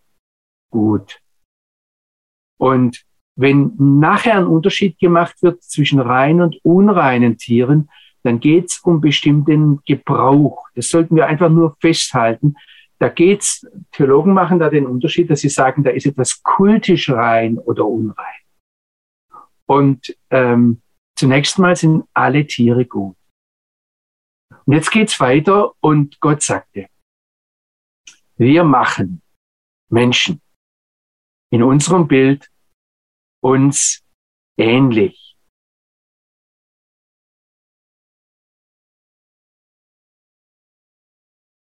gut. 0.72 1.20
Und 2.58 3.04
wenn 3.36 3.74
nachher 3.78 4.38
ein 4.38 4.48
Unterschied 4.48 5.00
gemacht 5.00 5.42
wird 5.42 5.64
zwischen 5.64 6.00
reinen 6.00 6.42
und 6.42 6.60
unreinen 6.64 7.38
Tieren, 7.38 7.90
dann 8.24 8.40
geht 8.40 8.70
es 8.70 8.80
um 8.80 9.02
bestimmten 9.02 9.82
Gebrauch. 9.86 10.68
Das 10.76 10.90
sollten 10.90 11.16
wir 11.16 11.28
einfach 11.28 11.50
nur 11.50 11.76
festhalten. 11.80 12.56
Da 13.00 13.10
geht's, 13.10 13.66
Theologen 13.92 14.34
machen 14.34 14.60
da 14.60 14.70
den 14.70 14.86
Unterschied, 14.86 15.30
dass 15.32 15.40
sie 15.40 15.50
sagen, 15.50 15.84
da 15.84 15.90
ist 15.90 16.06
etwas 16.06 16.44
kultisch 16.44 17.10
rein 17.10 17.58
oder 17.58 17.86
unrein. 17.86 18.42
Und 19.66 20.16
ähm, 20.30 20.82
zunächst 21.22 21.60
mal 21.60 21.76
sind 21.76 22.08
alle 22.16 22.48
Tiere 22.48 22.84
gut. 22.84 23.16
Und 24.66 24.74
jetzt 24.74 24.90
geht's 24.90 25.20
weiter 25.20 25.74
und 25.80 26.20
Gott 26.20 26.42
sagte, 26.42 26.90
wir 28.38 28.64
machen 28.64 29.22
Menschen 29.92 30.42
in 31.52 31.62
unserem 31.62 32.08
Bild 32.08 32.50
uns 33.44 34.04
ähnlich. 34.58 35.38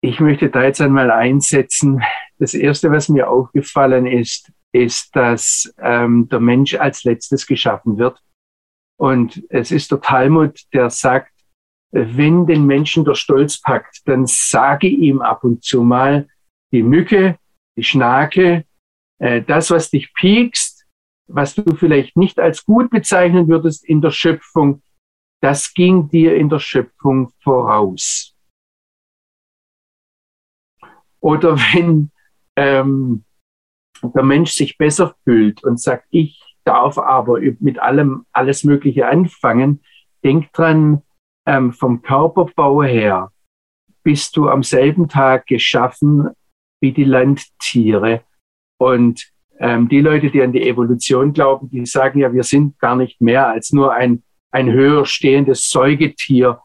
Ich 0.02 0.20
möchte 0.20 0.50
da 0.50 0.64
jetzt 0.64 0.82
einmal 0.82 1.10
einsetzen. 1.10 2.04
Das 2.38 2.54
Erste, 2.54 2.92
was 2.92 3.08
mir 3.08 3.30
aufgefallen 3.30 4.08
ist, 4.08 4.52
ist, 4.74 5.16
dass 5.16 5.74
ähm, 5.78 6.28
der 6.28 6.42
Mensch 6.42 6.76
als 6.76 7.06
letztes 7.06 7.48
geschaffen 7.48 7.98
wird. 7.98 8.22
Und 8.98 9.44
es 9.50 9.72
ist 9.72 9.92
der 9.92 10.02
Talmud, 10.02 10.60
der 10.74 10.90
sagt, 10.90 11.32
wenn 11.92 12.46
den 12.46 12.66
Menschen 12.66 13.06
der 13.06 13.16
Stolz 13.16 13.62
packt, 13.62 14.02
dann 14.08 14.26
sage 14.26 14.88
ihm 14.88 15.22
ab 15.22 15.44
und 15.44 15.64
zu 15.64 15.84
mal 15.84 16.28
die 16.72 16.84
Mücke, 16.84 17.38
die 17.78 17.84
Schnake, 17.84 18.66
äh, 19.20 19.42
das, 19.42 19.72
was 19.72 19.90
dich 19.90 20.14
piekst, 20.14 20.86
was 21.28 21.56
du 21.56 21.76
vielleicht 21.76 22.18
nicht 22.18 22.40
als 22.40 22.66
gut 22.66 22.90
bezeichnen 22.90 23.48
würdest 23.48 23.86
in 23.86 24.02
der 24.02 24.12
Schöpfung, 24.12 24.82
das 25.42 25.74
ging 25.74 26.10
dir 26.10 26.36
in 26.36 26.50
der 26.50 26.60
Schöpfung 26.60 27.32
voraus. 27.44 28.34
Oder 31.20 31.58
wenn 31.58 32.12
ähm, 32.56 33.24
der 34.02 34.24
Mensch 34.24 34.52
sich 34.52 34.78
besser 34.78 35.16
fühlt 35.24 35.64
und 35.64 35.80
sagt, 35.80 36.08
ich 36.10 36.47
darf 36.68 36.98
aber 36.98 37.40
mit 37.60 37.80
allem 37.80 38.26
alles 38.34 38.64
Mögliche 38.64 39.08
anfangen, 39.08 39.82
denk 40.24 40.52
dran, 40.54 41.02
ähm, 41.48 41.72
vom 41.72 42.02
Körperbau 42.02 42.84
her 42.84 43.32
bist 44.04 44.36
du 44.36 44.50
am 44.50 44.64
selben 44.64 45.08
Tag 45.08 45.48
geschaffen 45.48 46.30
wie 46.82 46.92
die 46.92 47.06
Landtiere. 47.06 48.22
Und 48.80 49.32
ähm, 49.60 49.88
die 49.88 50.02
Leute, 50.02 50.30
die 50.30 50.42
an 50.42 50.52
die 50.52 50.68
Evolution 50.68 51.34
glauben, 51.34 51.70
die 51.70 51.86
sagen 51.86 52.20
ja, 52.20 52.32
wir 52.32 52.44
sind 52.44 52.78
gar 52.80 52.96
nicht 52.96 53.22
mehr 53.22 53.48
als 53.48 53.72
nur 53.72 53.94
ein, 53.94 54.24
ein 54.52 54.72
höher 54.72 55.06
stehendes 55.06 55.70
Säugetier. 55.70 56.60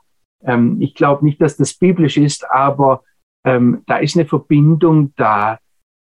Ähm, 0.44 0.80
ich 0.80 0.94
glaube 0.94 1.24
nicht, 1.24 1.40
dass 1.40 1.56
das 1.56 1.74
biblisch 1.74 2.16
ist, 2.16 2.48
aber 2.50 3.02
ähm, 3.44 3.82
da 3.86 3.98
ist 3.98 4.16
eine 4.16 4.26
Verbindung 4.26 5.12
da, 5.16 5.58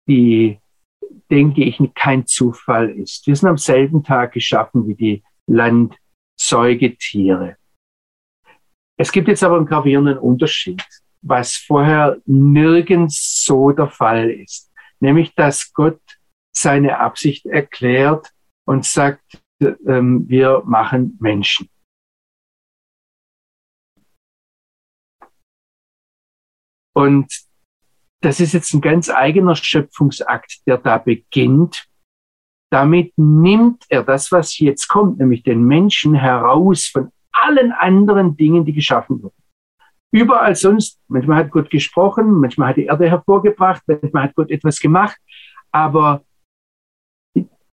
die, 0.08 0.60
denke 1.32 1.64
ich, 1.64 1.80
kein 1.96 2.28
Zufall 2.28 2.90
ist. 2.90 3.26
Wir 3.26 3.36
sind 3.36 3.50
am 3.50 3.58
selben 3.58 4.04
Tag 4.04 4.34
geschaffen 4.34 4.88
wie 4.88 4.94
die 4.96 5.24
Landsäugetiere. 5.48 7.58
Es 8.98 9.12
gibt 9.12 9.28
jetzt 9.28 9.44
aber 9.44 9.58
einen 9.58 9.66
gravierenden 9.66 10.20
Unterschied, 10.20 10.84
was 11.22 11.56
vorher 11.56 12.22
nirgends 12.26 13.44
so 13.44 13.72
der 13.72 13.90
Fall 13.90 14.30
ist. 14.30 14.72
Nämlich, 15.00 15.34
dass 15.34 15.74
Gott 15.74 16.00
seine 16.54 17.00
Absicht 17.00 17.46
erklärt 17.46 18.30
und 18.66 18.86
sagt, 18.86 19.42
ähm, 19.60 20.28
wir 20.28 20.62
machen 20.66 21.18
Menschen. 21.20 21.70
Und 26.94 27.51
das 28.22 28.40
ist 28.40 28.54
jetzt 28.54 28.74
ein 28.74 28.82
ganz 28.82 29.10
eigener 29.10 29.56
Schöpfungsakt, 29.56 30.62
der 30.68 30.78
da 30.78 30.98
beginnt. 30.98 31.88
Damit 32.72 33.14
nimmt 33.18 33.84
er 33.90 34.04
das, 34.04 34.32
was 34.32 34.58
jetzt 34.60 34.88
kommt, 34.88 35.20
nämlich 35.20 35.44
den 35.44 35.64
Menschen 35.64 36.14
heraus 36.14 36.86
von 36.86 37.12
allen 37.32 37.72
anderen 37.72 38.38
Dingen, 38.38 38.64
die 38.64 38.74
geschaffen 38.74 39.22
wurden. 39.22 39.36
Überall 40.14 40.56
sonst, 40.56 41.00
manchmal 41.08 41.38
hat 41.38 41.52
Gott 41.52 41.70
gesprochen, 41.70 42.32
manchmal 42.32 42.70
hat 42.70 42.78
die 42.78 42.86
Erde 42.86 43.10
hervorgebracht, 43.10 43.82
manchmal 43.88 44.24
hat 44.24 44.36
Gott 44.36 44.52
etwas 44.52 44.80
gemacht, 44.80 45.18
aber 45.72 46.24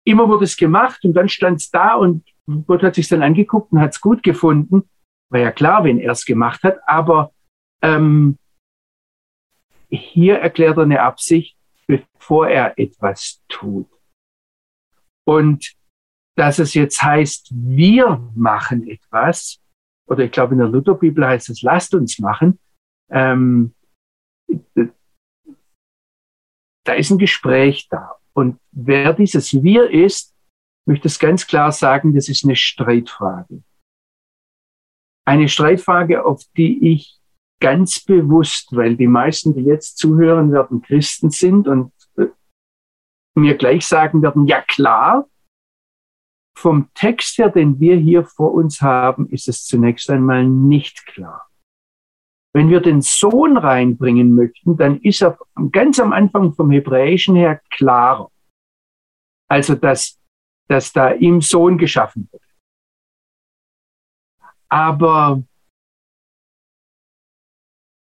immer 0.04 0.28
wurde 0.30 0.46
es 0.46 0.56
gemacht 0.56 1.04
und 1.04 1.14
dann 1.14 1.30
stand 1.30 1.60
es 1.60 1.70
da 1.70 1.96
und 1.96 2.24
Gott 2.66 2.84
hat 2.84 2.96
sich 2.96 3.08
dann 3.08 3.24
angeguckt 3.24 3.72
und 3.72 3.82
hat 3.82 3.94
es 3.94 4.02
gut 4.02 4.24
gefunden. 4.24 4.84
War 5.30 5.42
ja 5.42 5.52
klar, 5.52 5.84
wenn 5.84 6.00
er 6.00 6.12
es 6.12 6.26
gemacht 6.26 6.64
hat, 6.64 6.78
aber 6.88 7.32
ähm, 7.82 8.38
hier 9.90 10.40
erklärt 10.40 10.78
er 10.78 10.84
eine 10.84 11.02
Absicht, 11.02 11.58
bevor 11.88 12.48
er 12.48 12.78
etwas 12.78 13.42
tut. 13.48 13.90
Und 15.26 15.74
dass 16.36 16.60
es 16.60 16.74
jetzt 16.74 17.02
heißt, 17.02 17.50
wir 17.52 18.32
machen 18.36 18.88
etwas, 18.88 19.60
oder 20.08 20.24
ich 20.24 20.32
glaube 20.32 20.54
in 20.54 20.60
der 20.60 20.70
Lutherbibel 20.70 21.26
heißt 21.26 21.50
es, 21.50 21.62
lasst 21.62 21.94
uns 21.96 22.20
machen, 22.20 22.60
ähm, 23.10 23.74
da 26.84 26.94
ist 26.94 27.12
ein 27.12 27.18
Gespräch 27.18 27.88
da. 27.90 28.16
Und 28.34 28.60
wer 28.72 29.14
dieses 29.14 29.62
Wir 29.64 29.90
ist, 29.90 30.36
möchte 30.86 31.08
es 31.08 31.20
ganz 31.20 31.48
klar 31.48 31.72
sagen, 31.72 32.14
das 32.14 32.30
ist 32.30 32.46
eine 32.46 32.56
Streitfrage. 32.56 33.64
Eine 35.26 35.50
Streitfrage, 35.50 36.24
auf 36.24 36.44
die 36.56 36.94
ich 36.94 37.17
ganz 37.60 38.00
bewusst, 38.00 38.76
weil 38.76 38.96
die 38.96 39.08
meisten, 39.08 39.56
die 39.56 39.64
jetzt 39.64 39.98
zuhören 39.98 40.52
werden, 40.52 40.82
Christen 40.82 41.30
sind 41.30 41.68
und 41.68 41.92
äh, 42.18 42.28
mir 43.36 43.56
gleich 43.56 43.86
sagen 43.86 44.22
werden, 44.22 44.46
ja 44.48 44.62
klar, 44.62 45.28
vom 46.58 46.90
Text 46.96 47.38
her, 47.38 47.50
den 47.50 47.80
wir 47.80 47.96
hier 47.96 48.26
vor 48.26 48.54
uns 48.54 48.82
haben, 48.82 49.30
ist 49.30 49.48
es 49.48 49.66
zunächst 49.66 50.10
einmal 50.10 50.46
nicht 50.46 51.06
klar. 51.06 51.48
Wenn 52.54 52.70
wir 52.70 52.82
den 52.82 53.02
Sohn 53.02 53.58
reinbringen 53.58 54.34
möchten, 54.34 54.78
dann 54.78 55.00
ist 55.02 55.22
er 55.22 55.38
ganz 55.72 56.00
am 56.00 56.14
Anfang 56.14 56.54
vom 56.54 56.72
Hebräischen 56.72 57.36
her 57.36 57.62
klarer. 57.70 58.32
Also, 59.48 59.76
dass, 59.76 60.20
dass 60.68 60.92
da 60.92 61.10
im 61.10 61.42
Sohn 61.42 61.78
geschaffen 61.78 62.28
wird. 62.32 62.42
Aber 64.70 65.44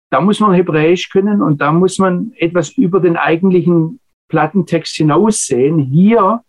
da 0.10 0.22
muss 0.22 0.40
man 0.40 0.54
Hebräisch 0.54 1.10
können 1.10 1.42
und 1.42 1.62
da 1.62 1.72
muss 1.72 2.00
man 2.00 2.34
etwas 2.38 2.72
über 2.72 3.00
den 3.00 3.18
eigentlichen 3.18 4.00
Plattentext 4.28 4.96
hinaussehen. 4.96 5.80
Hier 5.80 6.44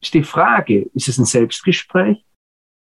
ist 0.00 0.14
die 0.14 0.22
Frage, 0.22 0.88
ist 0.94 1.08
es 1.08 1.18
ein 1.18 1.24
Selbstgespräch? 1.24 2.24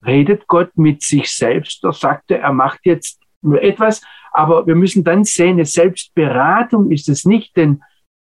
Redet 0.05 0.47
Gott 0.47 0.77
mit 0.77 1.03
sich 1.03 1.31
selbst 1.31 1.85
oder 1.85 1.93
sagt 1.93 2.31
er, 2.31 2.41
er 2.41 2.53
macht 2.53 2.81
jetzt 2.85 3.21
nur 3.43 3.63
etwas? 3.63 4.03
Aber 4.33 4.67
wir 4.67 4.75
müssen 4.75 5.05
dann 5.05 5.25
sehen, 5.25 5.55
eine 5.55 5.65
Selbstberatung 5.65 6.91
ist 6.91 7.09
es 7.09 7.25
nicht, 7.25 7.57
denn 7.57 7.83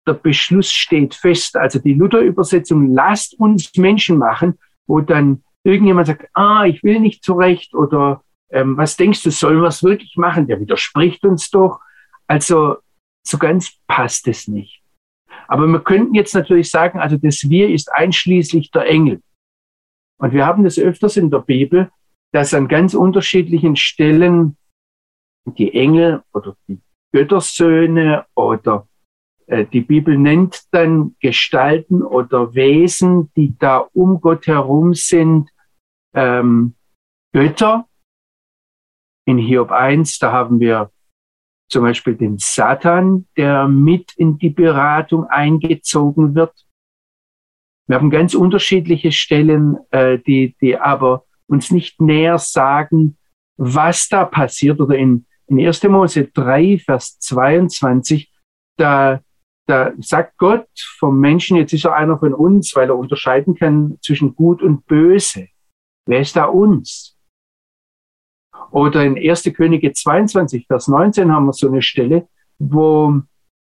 der 0.07 0.15
Beschluss 0.15 0.71
steht 0.71 1.15
fest. 1.15 1.57
Also 1.57 1.79
die 1.79 1.95
Luther-Übersetzung, 1.95 2.93
lasst 2.93 3.39
uns 3.39 3.75
Menschen 3.77 4.19
machen, 4.19 4.59
wo 4.87 5.01
dann 5.01 5.43
irgendjemand 5.65 6.09
sagt, 6.09 6.29
ah, 6.35 6.65
ich 6.67 6.83
will 6.83 7.01
nicht 7.01 7.25
zurecht 7.25 7.75
oder 7.75 8.23
ähm, 8.53 8.77
was 8.77 8.97
denkst 8.97 9.23
du, 9.23 9.31
sollen 9.31 9.61
wir 9.61 9.69
es 9.69 9.83
wirklich 9.83 10.17
machen? 10.17 10.47
Der 10.47 10.61
widerspricht 10.61 11.25
uns 11.25 11.51
doch. 11.51 11.81
Also 12.27 12.77
so 13.27 13.39
ganz 13.39 13.79
passt 13.87 14.29
es 14.29 14.49
nicht. 14.49 14.83
Aber 15.49 15.67
wir 15.67 15.81
könnten 15.81 16.15
jetzt 16.15 16.35
natürlich 16.35 16.71
sagen, 16.71 16.99
also 16.99 17.17
das 17.17 17.49
Wir 17.49 17.69
ist 17.71 17.93
einschließlich 17.93 18.71
der 18.71 18.87
Engel. 18.87 19.23
Und 20.19 20.33
wir 20.33 20.47
haben 20.47 20.65
das 20.65 20.79
öfters 20.79 21.17
in 21.17 21.31
der 21.31 21.41
Bibel, 21.41 21.91
dass 22.33 22.55
an 22.55 22.69
ganz 22.69 22.95
unterschiedlichen 22.95 23.77
Stellen 23.77 24.57
die 25.45 25.75
Engel 25.75 26.23
oder 26.33 26.57
die 26.69 26.81
Göttersöhne 27.13 28.25
oder 28.35 28.87
äh, 29.47 29.67
die 29.67 29.81
Bibel 29.81 30.17
nennt 30.17 30.63
dann 30.71 31.17
Gestalten 31.21 32.03
oder 32.03 32.55
Wesen, 32.55 33.33
die 33.35 33.57
da 33.59 33.79
um 33.79 34.21
Gott 34.21 34.47
herum 34.47 34.95
sind, 34.95 35.51
ähm, 36.15 36.75
Götter. 37.33 37.87
In 39.27 39.39
Hiob 39.39 39.71
1, 39.71 40.19
da 40.19 40.33
haben 40.33 40.59
wir 40.61 40.91
zum 41.71 41.85
Beispiel 41.85 42.17
den 42.17 42.39
Satan, 42.39 43.27
der 43.37 43.67
mit 43.67 44.13
in 44.17 44.39
die 44.39 44.51
Beratung 44.51 45.27
eingezogen 45.27 46.35
wird. 46.35 46.53
Wir 47.89 47.97
haben 47.97 48.11
ganz 48.11 48.35
unterschiedliche 48.35 49.11
Stellen, 49.11 49.79
äh, 49.91 50.19
die, 50.19 50.55
die 50.61 50.79
aber 50.79 51.25
uns 51.47 51.71
nicht 51.71 52.01
näher 52.01 52.39
sagen, 52.39 53.17
was 53.57 54.09
da 54.09 54.25
passiert. 54.25 54.81
Oder 54.81 54.97
in, 54.97 55.27
in 55.47 55.59
1. 55.59 55.83
Mose 55.85 56.27
3, 56.27 56.79
Vers 56.79 57.19
22, 57.19 58.33
da, 58.77 59.21
da 59.67 59.93
sagt 59.99 60.39
Gott 60.39 60.69
vom 60.99 61.19
Menschen, 61.21 61.57
jetzt 61.57 61.73
ist 61.73 61.85
er 61.85 61.95
einer 61.95 62.19
von 62.19 62.35
uns, 62.35 62.75
weil 62.77 62.89
er 62.89 62.99
unterscheiden 62.99 63.55
kann 63.55 63.99
zwischen 64.03 64.35
gut 64.35 64.63
und 64.63 64.87
böse. 64.87 65.49
Wer 66.07 66.21
ist 66.21 66.37
da 66.37 66.47
uns? 66.47 67.19
Oder 68.73 69.05
in 69.05 69.17
1. 69.17 69.53
Könige 69.55 69.93
22, 69.93 70.67
Vers 70.67 70.89
19 70.89 71.31
haben 71.31 71.47
wir 71.47 71.53
so 71.53 71.69
eine 71.69 71.83
Stelle, 71.83 72.29
wo 72.59 73.21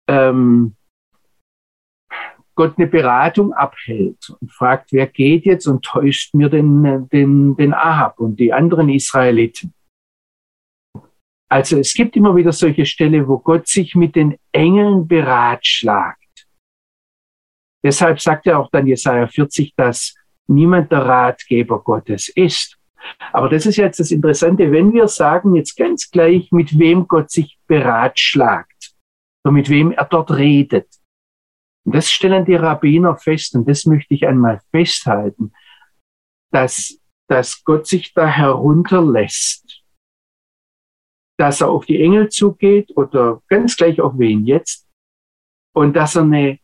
ähm, 0.08 0.76
Gott 2.54 2.74
eine 2.76 2.86
Beratung 2.86 3.54
abhält 3.54 4.36
und 4.38 4.52
fragt, 4.52 4.92
wer 4.92 5.06
geht 5.06 5.46
jetzt 5.46 5.66
und 5.66 5.82
täuscht 5.82 6.34
mir 6.34 6.50
den, 6.50 7.08
den, 7.08 7.56
den 7.56 7.72
Ahab 7.72 8.20
und 8.20 8.38
die 8.38 8.52
anderen 8.52 8.90
Israeliten. 8.90 9.72
Also 11.50 11.78
es 11.78 11.94
gibt 11.94 12.16
immer 12.16 12.36
wieder 12.36 12.52
solche 12.52 12.84
Stelle, 12.84 13.26
wo 13.26 13.38
Gott 13.38 13.66
sich 13.66 13.94
mit 13.94 14.14
den 14.14 14.36
Engeln 14.52 15.08
beratschlagt. 15.08 16.46
Deshalb 17.82 18.20
sagt 18.20 18.46
er 18.46 18.58
auch 18.58 18.70
dann 18.70 18.86
Jesaja 18.86 19.26
40, 19.26 19.74
dass 19.74 20.14
niemand 20.46 20.92
der 20.92 21.06
Ratgeber 21.06 21.82
Gottes 21.82 22.28
ist. 22.28 22.79
Aber 23.32 23.48
das 23.48 23.66
ist 23.66 23.76
jetzt 23.76 24.00
das 24.00 24.10
Interessante, 24.10 24.70
wenn 24.72 24.92
wir 24.92 25.08
sagen 25.08 25.54
jetzt 25.54 25.76
ganz 25.76 26.10
gleich, 26.10 26.50
mit 26.52 26.78
wem 26.78 27.06
Gott 27.06 27.30
sich 27.30 27.58
beratschlagt 27.66 28.94
oder 29.44 29.52
mit 29.52 29.68
wem 29.68 29.92
er 29.92 30.04
dort 30.04 30.30
redet. 30.32 30.88
Und 31.84 31.94
das 31.94 32.10
stellen 32.10 32.44
die 32.44 32.54
Rabbiner 32.54 33.16
fest 33.16 33.54
und 33.54 33.68
das 33.68 33.86
möchte 33.86 34.14
ich 34.14 34.26
einmal 34.26 34.60
festhalten, 34.70 35.52
dass, 36.52 36.98
dass 37.28 37.64
Gott 37.64 37.86
sich 37.86 38.12
da 38.12 38.26
herunterlässt, 38.26 39.82
dass 41.38 41.60
er 41.62 41.70
auf 41.70 41.86
die 41.86 42.02
Engel 42.02 42.28
zugeht 42.28 42.94
oder 42.96 43.42
ganz 43.48 43.76
gleich 43.76 44.00
auf 44.00 44.18
wen 44.18 44.44
jetzt. 44.44 44.86
Und 45.72 45.94
dass 45.94 46.16
er 46.16 46.22
eine 46.22 46.58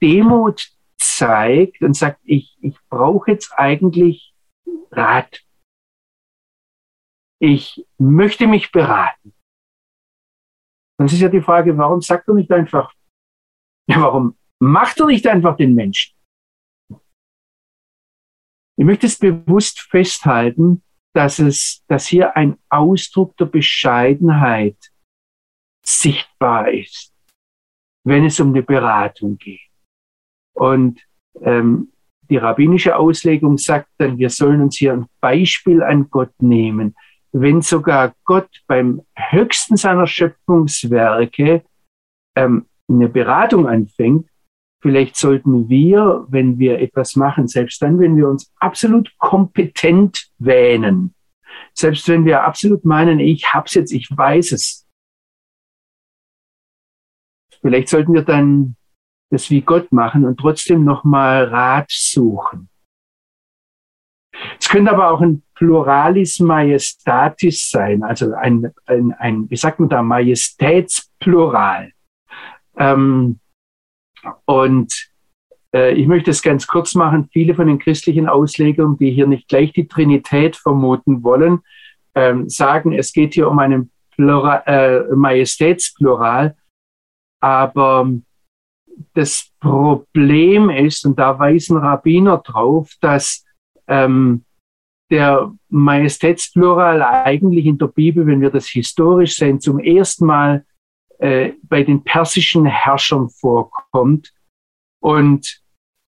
Demut 0.00 0.68
zeigt 0.96 1.82
und 1.82 1.94
sagt, 1.94 2.20
ich, 2.24 2.56
ich 2.60 2.76
brauche 2.88 3.32
jetzt 3.32 3.52
eigentlich 3.56 4.34
Rat 4.90 5.42
ich 7.40 7.86
möchte 7.98 8.46
mich 8.46 8.72
beraten. 8.72 9.34
Dann 10.98 11.06
ist 11.06 11.20
ja 11.20 11.28
die 11.28 11.40
Frage, 11.40 11.76
warum 11.78 12.00
sagt 12.00 12.28
er 12.28 12.34
nicht 12.34 12.50
einfach, 12.50 12.92
ja, 13.88 14.00
warum 14.00 14.36
macht 14.60 14.98
er 15.00 15.06
nicht 15.06 15.26
einfach 15.26 15.56
den 15.56 15.74
Menschen? 15.74 16.16
Ich 18.76 18.84
möchte 18.84 19.06
es 19.06 19.18
bewusst 19.18 19.80
festhalten, 19.80 20.82
dass 21.14 21.38
es, 21.38 21.84
dass 21.88 22.06
hier 22.06 22.36
ein 22.36 22.58
Ausdruck 22.68 23.36
der 23.36 23.46
Bescheidenheit 23.46 24.76
sichtbar 25.84 26.70
ist, 26.70 27.12
wenn 28.04 28.24
es 28.24 28.38
um 28.40 28.48
eine 28.48 28.62
Beratung 28.62 29.38
geht. 29.38 29.60
Und 30.54 31.00
ähm, 31.40 31.92
die 32.28 32.36
rabbinische 32.36 32.96
Auslegung 32.96 33.56
sagt 33.56 33.88
dann, 33.98 34.18
wir 34.18 34.30
sollen 34.30 34.60
uns 34.60 34.76
hier 34.76 34.92
ein 34.92 35.06
Beispiel 35.20 35.82
an 35.82 36.10
Gott 36.10 36.32
nehmen 36.40 36.94
wenn 37.32 37.62
sogar 37.62 38.14
Gott 38.24 38.48
beim 38.66 39.02
höchsten 39.14 39.76
seiner 39.76 40.06
Schöpfungswerke 40.06 41.62
ähm, 42.36 42.66
eine 42.88 43.08
Beratung 43.08 43.66
anfängt, 43.66 44.28
vielleicht 44.80 45.16
sollten 45.16 45.68
wir, 45.68 46.26
wenn 46.28 46.58
wir 46.58 46.78
etwas 46.78 47.16
machen, 47.16 47.48
selbst 47.48 47.82
dann, 47.82 47.98
wenn 47.98 48.16
wir 48.16 48.28
uns 48.28 48.52
absolut 48.58 49.12
kompetent 49.18 50.30
wähnen, 50.38 51.14
Selbst 51.74 52.08
wenn 52.08 52.24
wir 52.24 52.44
absolut 52.44 52.84
meinen, 52.84 53.20
ich 53.20 53.52
hab's 53.52 53.74
jetzt, 53.74 53.92
ich 53.92 54.08
weiß 54.10 54.52
es. 54.52 54.86
Vielleicht 57.60 57.88
sollten 57.88 58.14
wir 58.14 58.22
dann 58.22 58.76
das 59.30 59.50
wie 59.50 59.60
Gott 59.60 59.92
machen 59.92 60.24
und 60.24 60.38
trotzdem 60.38 60.84
nochmal 60.84 61.44
Rat 61.44 61.90
suchen. 61.90 62.68
Es 64.60 64.68
könnte 64.68 64.90
aber 64.92 65.10
auch 65.10 65.20
ein 65.20 65.42
Pluralis 65.54 66.40
Majestatis 66.40 67.70
sein, 67.70 68.02
also 68.02 68.32
ein, 68.34 68.72
ein, 68.86 69.12
ein 69.18 69.50
wie 69.50 69.56
sagt 69.56 69.80
man 69.80 69.88
da, 69.88 70.02
Majestätsplural. 70.02 71.92
Ähm, 72.76 73.40
und 74.44 75.10
äh, 75.74 75.94
ich 75.94 76.06
möchte 76.06 76.30
es 76.30 76.42
ganz 76.42 76.66
kurz 76.66 76.94
machen. 76.94 77.28
Viele 77.32 77.54
von 77.54 77.66
den 77.66 77.78
christlichen 77.78 78.28
Auslegern, 78.28 78.96
die 78.98 79.10
hier 79.10 79.26
nicht 79.26 79.48
gleich 79.48 79.72
die 79.72 79.88
Trinität 79.88 80.56
vermuten 80.56 81.22
wollen, 81.22 81.60
ähm, 82.14 82.48
sagen, 82.48 82.92
es 82.92 83.12
geht 83.12 83.34
hier 83.34 83.48
um 83.48 83.58
einen 83.58 83.90
Plural, 84.14 84.62
äh, 84.66 85.14
Majestätsplural. 85.14 86.56
Aber 87.40 88.10
das 89.14 89.50
Problem 89.60 90.70
ist, 90.70 91.04
und 91.06 91.18
da 91.18 91.38
weisen 91.38 91.76
Rabbiner 91.76 92.38
drauf, 92.38 92.92
dass 93.00 93.44
ähm, 93.88 94.44
der 95.10 95.54
Majestätsplural 95.68 97.02
eigentlich 97.02 97.66
in 97.66 97.78
der 97.78 97.86
Bibel, 97.86 98.26
wenn 98.26 98.40
wir 98.40 98.50
das 98.50 98.68
historisch 98.68 99.36
sehen, 99.36 99.60
zum 99.60 99.78
ersten 99.78 100.26
Mal 100.26 100.66
äh, 101.18 101.54
bei 101.62 101.82
den 101.82 102.04
persischen 102.04 102.66
Herrschern 102.66 103.30
vorkommt. 103.30 104.32
Und 105.00 105.62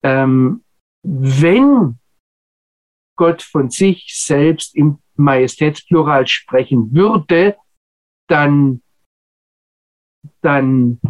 ähm, 0.03 0.65
wenn 1.03 1.99
Gott 3.17 3.43
von 3.43 3.71
sich 3.71 4.15
selbst 4.15 4.75
im 4.75 4.99
Majestätsplural 5.17 6.27
sprechen 6.27 6.95
würde, 6.95 7.57
dann, 8.29 8.83
dann 10.41 11.01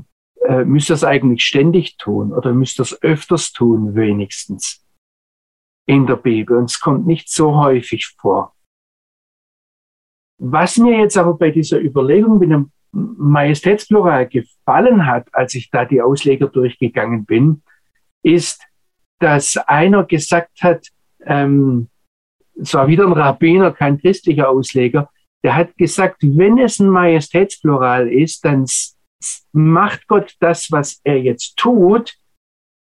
äh, 0.47 0.65
müsste 0.65 0.95
es 0.95 1.05
eigentlich 1.05 1.45
ständig 1.45 1.97
tun 1.97 2.33
oder 2.33 2.53
müsste 2.53 2.83
es 2.83 3.03
öfters 3.03 3.53
tun, 3.53 3.95
wenigstens 3.95 4.85
in 5.89 6.07
der 6.07 6.17
Bibel. 6.17 6.59
Und 6.59 6.71
es 6.71 6.79
kommt 6.79 7.07
nicht 7.07 7.31
so 7.31 7.57
häufig 7.57 8.15
vor. 8.21 8.55
Was 10.39 10.77
mir 10.77 11.01
jetzt 11.01 11.17
aber 11.17 11.35
bei 11.35 11.51
dieser 11.51 11.81
Überlegung 11.81 12.39
mit 12.39 12.51
dem 12.51 12.71
Majestätsplural 12.93 14.29
gefallen 14.29 15.07
hat, 15.07 15.35
als 15.35 15.55
ich 15.55 15.71
da 15.71 15.85
die 15.85 16.01
Ausleger 16.01 16.47
durchgegangen 16.49 17.25
bin, 17.25 17.63
ist, 18.23 18.63
dass 19.19 19.57
einer 19.57 20.05
gesagt 20.05 20.63
hat, 20.63 20.87
ähm, 21.25 21.89
es 22.61 22.75
war 22.75 22.87
wieder 22.87 23.07
ein 23.07 23.13
Rabbiner, 23.13 23.73
kein 23.73 23.99
christlicher 23.99 24.49
Ausleger, 24.49 25.11
der 25.43 25.57
hat 25.57 25.77
gesagt, 25.77 26.19
wenn 26.23 26.59
es 26.59 26.79
ein 26.81 26.89
Majestätsplural 26.89 28.13
ist, 28.13 28.45
dann 28.45 28.67
macht 29.53 30.07
Gott 30.07 30.37
das, 30.41 30.71
was 30.71 31.01
er 31.03 31.21
jetzt 31.21 31.57
tut. 31.57 32.15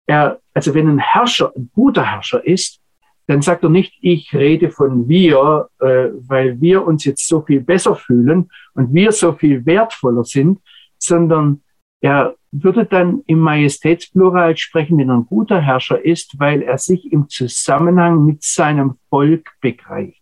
Er, 0.08 0.40
also 0.54 0.74
wenn 0.74 0.88
ein 0.88 1.00
Herrscher 1.00 1.54
ein 1.56 1.70
guter 1.74 2.06
Herrscher 2.06 2.46
ist, 2.46 2.82
dann 3.28 3.42
sagt 3.42 3.64
er 3.64 3.70
nicht, 3.70 3.98
ich 4.02 4.34
rede 4.34 4.70
von 4.70 5.08
wir, 5.08 5.70
äh, 5.80 6.10
weil 6.28 6.62
wir 6.62 6.86
uns 6.86 7.06
jetzt 7.06 7.28
so 7.28 7.42
viel 7.42 7.62
besser 7.62 7.96
fühlen 7.96 8.50
und 8.74 8.94
wir 8.94 9.12
so 9.12 9.34
viel 9.34 9.66
wertvoller 9.66 10.24
sind, 10.24 10.60
sondern 10.98 11.64
er 12.02 12.36
würde 12.52 12.86
dann 12.86 13.24
im 13.26 13.40
Majestätsplural 13.40 14.56
sprechen, 14.58 14.98
wenn 14.98 15.10
er 15.10 15.16
ein 15.16 15.26
guter 15.26 15.60
Herrscher 15.60 16.04
ist, 16.04 16.40
weil 16.40 16.62
er 16.62 16.78
sich 16.78 17.12
im 17.12 17.28
Zusammenhang 17.30 18.26
mit 18.26 18.44
seinem 18.44 19.00
Volk 19.10 19.50
begreift 19.60 20.22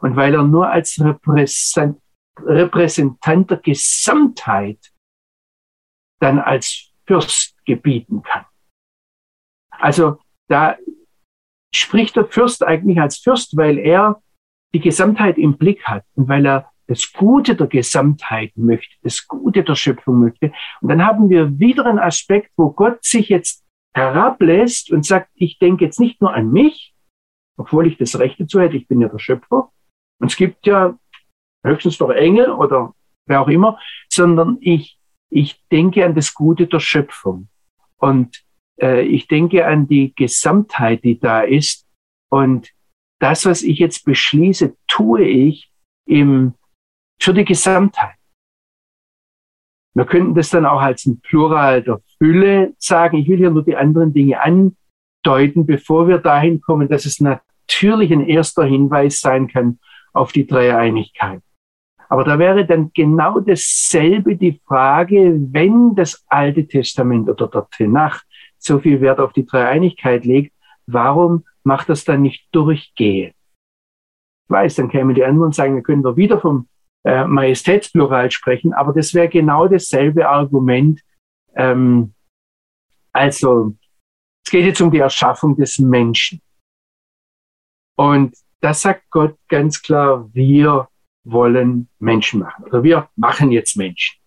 und 0.00 0.16
weil 0.16 0.34
er 0.34 0.44
nur 0.44 0.70
als 0.70 1.00
Repräsentant, 1.00 2.00
der 3.50 3.58
Gesamtheit 3.58 4.78
dann 6.20 6.38
als 6.38 6.92
Fürst 7.06 7.56
gebieten 7.64 8.22
kann. 8.22 8.44
Also 9.70 10.18
da 10.48 10.76
spricht 11.74 12.16
der 12.16 12.26
Fürst 12.26 12.64
eigentlich 12.64 13.00
als 13.00 13.18
Fürst, 13.18 13.56
weil 13.56 13.78
er 13.78 14.20
die 14.74 14.80
Gesamtheit 14.80 15.38
im 15.38 15.56
Blick 15.56 15.84
hat 15.84 16.04
und 16.14 16.28
weil 16.28 16.46
er 16.46 16.70
das 16.86 17.12
Gute 17.12 17.56
der 17.56 17.66
Gesamtheit 17.66 18.52
möchte, 18.56 18.94
das 19.02 19.26
Gute 19.26 19.64
der 19.64 19.74
Schöpfung 19.74 20.20
möchte. 20.20 20.52
Und 20.80 20.88
dann 20.88 21.04
haben 21.04 21.28
wir 21.28 21.58
wieder 21.58 21.86
einen 21.86 21.98
Aspekt, 21.98 22.52
wo 22.56 22.70
Gott 22.70 23.04
sich 23.04 23.28
jetzt 23.28 23.64
herablässt 23.94 24.92
und 24.92 25.04
sagt, 25.04 25.30
ich 25.34 25.58
denke 25.58 25.84
jetzt 25.84 25.98
nicht 25.98 26.20
nur 26.20 26.32
an 26.34 26.52
mich, 26.52 26.94
obwohl 27.56 27.86
ich 27.86 27.96
das 27.96 28.18
Recht 28.18 28.38
dazu 28.38 28.60
hätte, 28.60 28.76
ich 28.76 28.86
bin 28.86 29.00
ja 29.00 29.08
der 29.08 29.18
Schöpfer. 29.18 29.70
Und 30.18 30.30
es 30.30 30.36
gibt 30.36 30.66
ja 30.66 30.96
höchstens 31.64 31.98
doch 31.98 32.10
Engel 32.10 32.50
oder 32.50 32.94
wer 33.26 33.40
auch 33.40 33.48
immer, 33.48 33.78
sondern 34.08 34.58
ich, 34.60 34.98
ich 35.30 35.60
denke 35.72 36.04
an 36.04 36.14
das 36.14 36.34
Gute 36.34 36.66
der 36.66 36.80
Schöpfung. 36.80 37.48
Und 37.96 38.44
äh, 38.80 39.02
ich 39.02 39.28
denke 39.28 39.66
an 39.66 39.86
die 39.86 40.14
Gesamtheit, 40.14 41.04
die 41.04 41.18
da 41.18 41.40
ist. 41.40 41.86
Und 42.30 42.72
das, 43.20 43.46
was 43.46 43.62
ich 43.62 43.78
jetzt 43.78 44.04
beschließe, 44.04 44.76
tue 44.88 45.24
ich 45.24 45.70
im, 46.06 46.54
für 47.20 47.34
die 47.34 47.44
Gesamtheit. 47.44 48.16
Wir 49.94 50.04
könnten 50.04 50.34
das 50.34 50.50
dann 50.50 50.66
auch 50.66 50.80
als 50.80 51.06
ein 51.06 51.20
Plural 51.20 51.82
der 51.82 52.00
Fülle 52.18 52.74
sagen. 52.78 53.16
Ich 53.16 53.28
will 53.28 53.38
hier 53.38 53.50
nur 53.50 53.64
die 53.64 53.76
anderen 53.76 54.12
Dinge 54.12 54.38
andeuten, 54.42 55.64
bevor 55.64 56.06
wir 56.06 56.18
dahin 56.18 56.60
kommen, 56.60 56.88
dass 56.88 57.06
es 57.06 57.18
natürlich 57.18 58.12
ein 58.12 58.26
erster 58.26 58.64
Hinweis 58.64 59.20
sein 59.20 59.48
kann 59.48 59.78
auf 60.12 60.32
die 60.32 60.46
Dreieinigkeit. 60.46 61.40
Aber 62.08 62.24
da 62.24 62.38
wäre 62.38 62.66
dann 62.66 62.90
genau 62.92 63.40
dasselbe 63.40 64.36
die 64.36 64.60
Frage, 64.66 65.38
wenn 65.50 65.94
das 65.94 66.24
Alte 66.28 66.66
Testament 66.66 67.28
oder 67.28 67.48
der 67.48 67.66
Tenach 67.70 68.22
so 68.58 68.78
viel 68.78 69.00
Wert 69.00 69.20
auf 69.20 69.32
die 69.32 69.46
Dreieinigkeit 69.46 70.24
legt, 70.24 70.54
warum 70.86 71.44
macht 71.64 71.88
das 71.88 72.04
dann 72.04 72.22
nicht 72.22 72.46
durchgehend? 72.52 73.34
Weiß, 74.48 74.76
dann 74.76 74.88
kämen 74.88 75.14
die 75.14 75.24
anderen 75.24 75.46
und 75.46 75.54
sagen, 75.54 75.74
wir 75.74 75.82
können 75.82 76.02
doch 76.02 76.16
wieder 76.16 76.40
vom 76.40 76.68
äh, 77.04 77.24
Majestätsplural 77.24 78.30
sprechen, 78.30 78.72
aber 78.72 78.92
das 78.92 79.14
wäre 79.14 79.28
genau 79.28 79.66
dasselbe 79.66 80.28
Argument. 80.28 81.00
Ähm, 81.54 82.14
also, 83.12 83.74
es 84.44 84.50
geht 84.50 84.64
jetzt 84.64 84.80
um 84.80 84.90
die 84.90 84.98
Erschaffung 84.98 85.56
des 85.56 85.78
Menschen. 85.78 86.40
Und 87.96 88.36
das 88.60 88.82
sagt 88.82 89.10
Gott 89.10 89.36
ganz 89.48 89.82
klar, 89.82 90.28
wir 90.32 90.88
wollen 91.24 91.88
Menschen 91.98 92.40
machen 92.40 92.64
oder 92.64 92.82
wir 92.82 93.08
machen 93.16 93.50
jetzt 93.50 93.76
Menschen. 93.76 94.20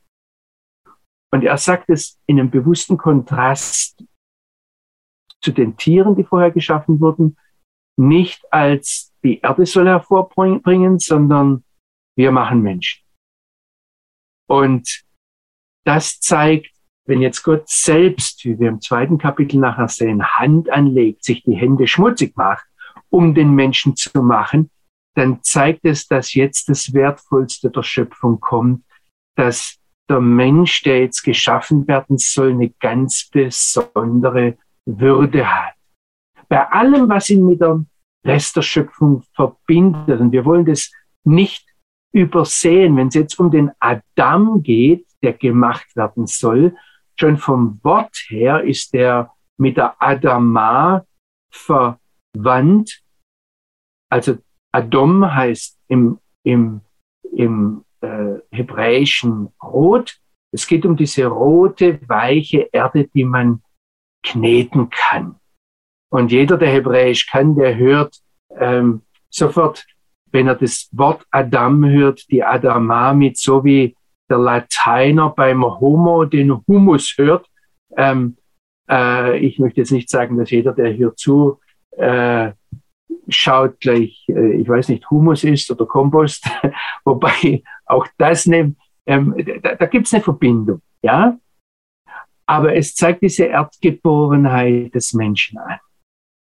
Und 1.31 1.43
er 1.43 1.57
sagt 1.57 1.89
es 1.89 2.19
in 2.25 2.39
einem 2.39 2.49
bewussten 2.49 2.97
Kontrast 2.97 4.03
zu 5.41 5.52
den 5.52 5.78
Tieren, 5.78 6.15
die 6.15 6.23
vorher 6.23 6.52
geschaffen 6.52 6.99
wurden, 6.99 7.38
nicht 7.97 8.41
als 8.52 9.13
die 9.23 9.39
Erde 9.39 9.65
soll 9.65 9.88
hervorbringen, 9.88 10.99
sondern 10.99 11.63
wir 12.15 12.32
machen 12.32 12.62
Menschen. 12.62 13.04
Und 14.47 15.04
das 15.86 16.19
zeigt, 16.19 16.71
wenn 17.06 17.21
jetzt 17.21 17.43
Gott 17.43 17.67
selbst, 17.67 18.45
wie 18.45 18.60
wir 18.60 18.69
im 18.69 18.82
zweiten 18.82 19.17
Kapitel 19.17 19.60
nachher 19.60 19.88
sehen, 19.88 20.23
Hand 20.23 20.69
anlegt, 20.69 21.23
sich 21.23 21.43
die 21.43 21.56
Hände 21.56 21.88
schmutzig 21.88 22.36
macht, 22.38 22.65
um 23.10 23.34
den 23.34 23.54
Menschen 23.56 23.95
zu 23.95 24.21
machen, 24.21 24.69
dann 25.15 25.41
zeigt 25.43 25.86
es, 25.86 26.08
dass 26.08 26.34
jetzt 26.34 26.69
das 26.69 26.93
Wertvollste 26.93 27.71
der 27.71 27.84
Schöpfung 27.84 28.39
kommt, 28.39 28.84
dass 29.36 29.78
der 30.10 30.21
Mensch, 30.21 30.84
der 30.84 31.02
jetzt 31.02 31.23
geschaffen 31.23 31.88
werden 31.88 32.17
soll, 32.17 32.52
eine 32.52 32.69
ganz 32.79 33.29
besondere 33.29 34.58
würde 34.86 35.46
hat. 35.46 35.73
Bei 36.48 36.67
allem, 36.69 37.10
was 37.10 37.30
ihn 37.30 37.46
mit 37.46 37.62
der 37.62 37.84
Rest 38.25 38.56
der 38.56 38.62
Schöpfung 38.62 39.23
verbindet, 39.34 40.19
und 40.19 40.32
wir 40.32 40.46
wollen 40.46 40.65
das 40.65 40.92
nicht 41.23 41.65
übersehen, 42.12 42.98
wenn 42.98 43.10
es 43.10 43.15
jetzt 43.15 43.40
um 43.40 43.52
den 43.52 43.71
Adam 43.80 44.63
geht, 44.63 45.06
der 45.21 45.34
gemacht 45.34 45.96
werden 45.96 46.27
soll, 46.27 46.75
schon 47.19 47.38
vom 47.38 47.80
Wort 47.84 48.15
her 48.30 48.63
ist 48.63 48.94
der 48.94 49.32
mit 49.58 49.77
der 49.77 50.02
Adama 50.02 51.06
verwandt. 51.52 53.02
Also 54.10 54.38
Adom 54.71 55.34
heißt 55.34 55.77
im, 55.88 56.19
im, 56.44 56.82
im 57.32 57.84
äh, 58.02 58.40
hebräischen 58.52 59.50
rot. 59.62 60.17
Es 60.52 60.65
geht 60.65 60.86
um 60.86 60.96
diese 60.96 61.25
rote, 61.25 62.00
weiche 62.08 62.69
Erde, 62.71 63.08
die 63.08 63.25
man 63.25 63.62
kneten 64.23 64.89
kann. 64.89 65.35
Und 66.09 66.31
jeder, 66.31 66.57
der 66.57 66.69
Hebräisch 66.69 67.27
kann, 67.27 67.55
der 67.55 67.77
hört 67.77 68.17
ähm, 68.57 69.03
sofort, 69.29 69.85
wenn 70.31 70.47
er 70.47 70.55
das 70.55 70.89
Wort 70.91 71.25
Adam 71.31 71.85
hört, 71.85 72.29
die 72.31 72.43
Adama 72.43 73.13
mit, 73.13 73.37
so 73.37 73.63
wie 73.63 73.95
der 74.29 74.37
Lateiner 74.37 75.29
beim 75.29 75.63
Homo 75.63 76.25
den 76.25 76.61
Humus 76.67 77.15
hört. 77.17 77.47
Ähm, 77.97 78.37
äh, 78.89 79.39
ich 79.39 79.59
möchte 79.59 79.81
jetzt 79.81 79.91
nicht 79.91 80.09
sagen, 80.09 80.37
dass 80.37 80.51
jeder, 80.51 80.73
der 80.73 80.91
hier 80.91 81.15
zu, 81.15 81.59
äh, 81.91 82.51
schaut 83.27 83.79
gleich, 83.79 84.25
äh, 84.27 84.53
ich 84.53 84.67
weiß 84.67 84.89
nicht, 84.89 85.09
Humus 85.09 85.43
ist 85.43 85.69
oder 85.71 85.85
Kompost, 85.85 86.45
wobei 87.05 87.63
auch 87.85 88.07
das 88.17 88.47
eine, 88.47 88.75
ähm, 89.05 89.35
da, 89.61 89.75
da 89.75 89.85
gibt 89.85 90.07
es 90.07 90.13
eine 90.13 90.23
Verbindung, 90.23 90.81
ja. 91.01 91.37
Aber 92.50 92.75
es 92.75 92.95
zeigt 92.95 93.21
diese 93.21 93.45
Erdgeborenheit 93.45 94.95
des 94.95 95.13
Menschen 95.13 95.60
an. 95.60 95.77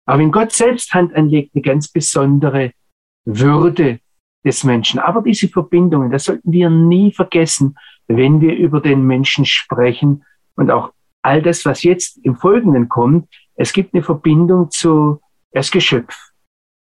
Aber 0.06 0.20
wenn 0.20 0.34
Gott 0.34 0.52
selbst 0.52 0.94
Hand 0.94 1.16
anlegt, 1.16 1.56
eine 1.56 1.62
ganz 1.62 1.88
besondere 1.88 2.74
Würde 3.24 4.02
des 4.44 4.66
Menschen. 4.66 5.00
Aber 5.00 5.22
diese 5.22 5.48
Verbindungen, 5.48 6.12
das 6.12 6.26
sollten 6.26 6.52
wir 6.52 6.70
nie 6.70 7.14
vergessen, 7.14 7.78
wenn 8.08 8.42
wir 8.42 8.54
über 8.54 8.82
den 8.82 9.08
Menschen 9.08 9.46
sprechen 9.46 10.26
und 10.56 10.72
auch 10.72 10.92
all 11.22 11.42
das, 11.42 11.64
was 11.64 11.84
jetzt 11.84 12.18
im 12.26 12.36
Folgenden 12.36 12.90
kommt. 12.90 13.34
Es 13.56 13.72
gibt 13.72 13.94
eine 13.94 14.04
Verbindung 14.04 14.72
zu, 14.72 15.22
er 15.52 15.62
ist 15.62 15.72
Geschöpf. 15.72 16.18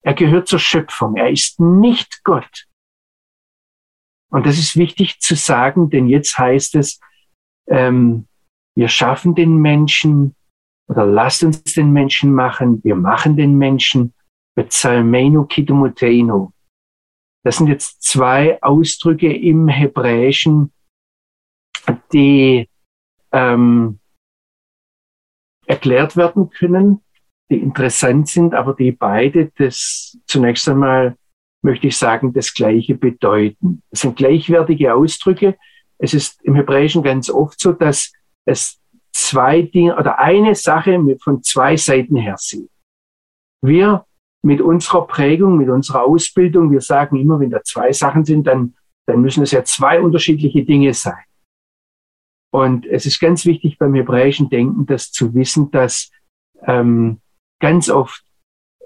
Er 0.04 0.14
gehört 0.14 0.48
zur 0.48 0.60
Schöpfung. 0.60 1.16
Er 1.16 1.32
ist 1.32 1.60
nicht 1.60 2.24
Gott. 2.24 2.68
Und 4.30 4.46
das 4.46 4.60
ist 4.60 4.76
wichtig 4.76 5.20
zu 5.20 5.34
sagen, 5.34 5.90
denn 5.90 6.08
jetzt 6.08 6.38
heißt 6.38 6.76
es, 6.76 7.00
ähm, 7.66 8.28
wir 8.76 8.88
schaffen 8.88 9.36
den 9.36 9.58
Menschen 9.58 10.36
oder 10.88 11.06
lasst 11.06 11.44
uns 11.44 11.64
den 11.64 11.92
Menschen 11.92 12.34
machen. 12.34 12.84
Wir 12.84 12.96
machen 12.96 13.36
den 13.36 13.58
Menschen. 13.58 14.14
Bezalmenu 14.56 15.46
kidomuteinu. 15.46 16.52
Das 17.46 17.58
sind 17.58 17.68
jetzt 17.68 18.04
zwei 18.04 18.62
Ausdrücke 18.62 19.32
im 19.32 19.70
Hebräischen, 19.70 20.74
die 22.12 22.68
ähm, 23.32 24.00
erklärt 25.66 26.18
werden 26.18 26.50
können, 26.50 27.02
die 27.50 27.60
interessant 27.60 28.28
sind, 28.28 28.54
aber 28.54 28.74
die 28.74 28.92
beide 28.92 29.52
das 29.56 30.18
zunächst 30.26 30.68
einmal, 30.68 31.16
möchte 31.62 31.88
ich 31.88 31.98
sagen, 31.98 32.34
das 32.34 32.54
Gleiche 32.54 32.96
bedeuten. 32.96 33.82
Es 33.92 34.02
sind 34.02 34.18
gleichwertige 34.18 34.94
Ausdrücke. 34.94 35.58
Es 35.98 36.14
ist 36.14 36.42
im 36.44 36.56
Hebräischen 36.56 37.04
ganz 37.04 37.30
oft 37.30 37.60
so, 37.60 37.72
dass 37.72 38.12
es 38.46 38.80
zwei 39.12 39.62
Dinge 39.62 39.98
oder 39.98 40.20
eine 40.20 40.56
Sache 40.56 41.00
von 41.22 41.44
zwei 41.44 41.76
Seiten 41.78 42.16
her 42.16 42.36
sieht. 42.38 42.70
Wir 43.62 44.06
mit 44.42 44.62
unserer 44.62 45.06
Prägung, 45.06 45.58
mit 45.58 45.70
unserer 45.70 46.04
Ausbildung, 46.04 46.72
wir 46.72 46.82
sagen 46.82 47.18
immer, 47.18 47.40
wenn 47.40 47.50
da 47.50 47.62
zwei 47.64 47.92
Sachen 47.92 48.24
sind, 48.24 48.48
dann, 48.48 48.76
dann 49.06 49.22
müssen 49.22 49.44
es 49.44 49.52
ja 49.52 49.64
zwei 49.64 50.00
unterschiedliche 50.02 50.64
Dinge 50.64 50.94
sein. 50.94 51.24
Und 52.52 52.86
es 52.86 53.06
ist 53.06 53.20
ganz 53.20 53.46
wichtig 53.46 53.78
beim 53.78 53.94
hebräischen 53.94 54.50
Denken, 54.50 54.86
das 54.86 55.12
zu 55.12 55.34
wissen, 55.34 55.70
dass 55.72 56.10
ähm, 56.66 57.20
ganz 57.60 57.90
oft 57.90 58.24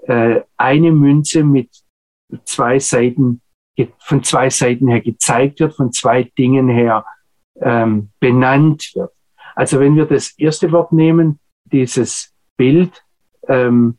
äh, 0.06 0.42
eine 0.56 0.92
Münze 0.92 1.44
mit 1.44 1.70
zwei 2.44 2.78
Seiten, 2.78 3.40
von 3.98 4.22
zwei 4.22 4.50
Seiten 4.50 4.88
her 4.88 5.00
gezeigt 5.00 5.60
wird, 5.60 5.74
von 5.74 5.92
zwei 5.92 6.24
Dingen 6.24 6.68
her 6.68 7.06
ähm, 7.60 8.10
benannt 8.20 8.90
wird. 8.94 9.12
Also 9.54 9.80
wenn 9.80 9.96
wir 9.96 10.06
das 10.06 10.36
erste 10.38 10.70
Wort 10.72 10.92
nehmen, 10.92 11.38
dieses 11.64 12.32
Bild, 12.56 13.04
ähm, 13.48 13.98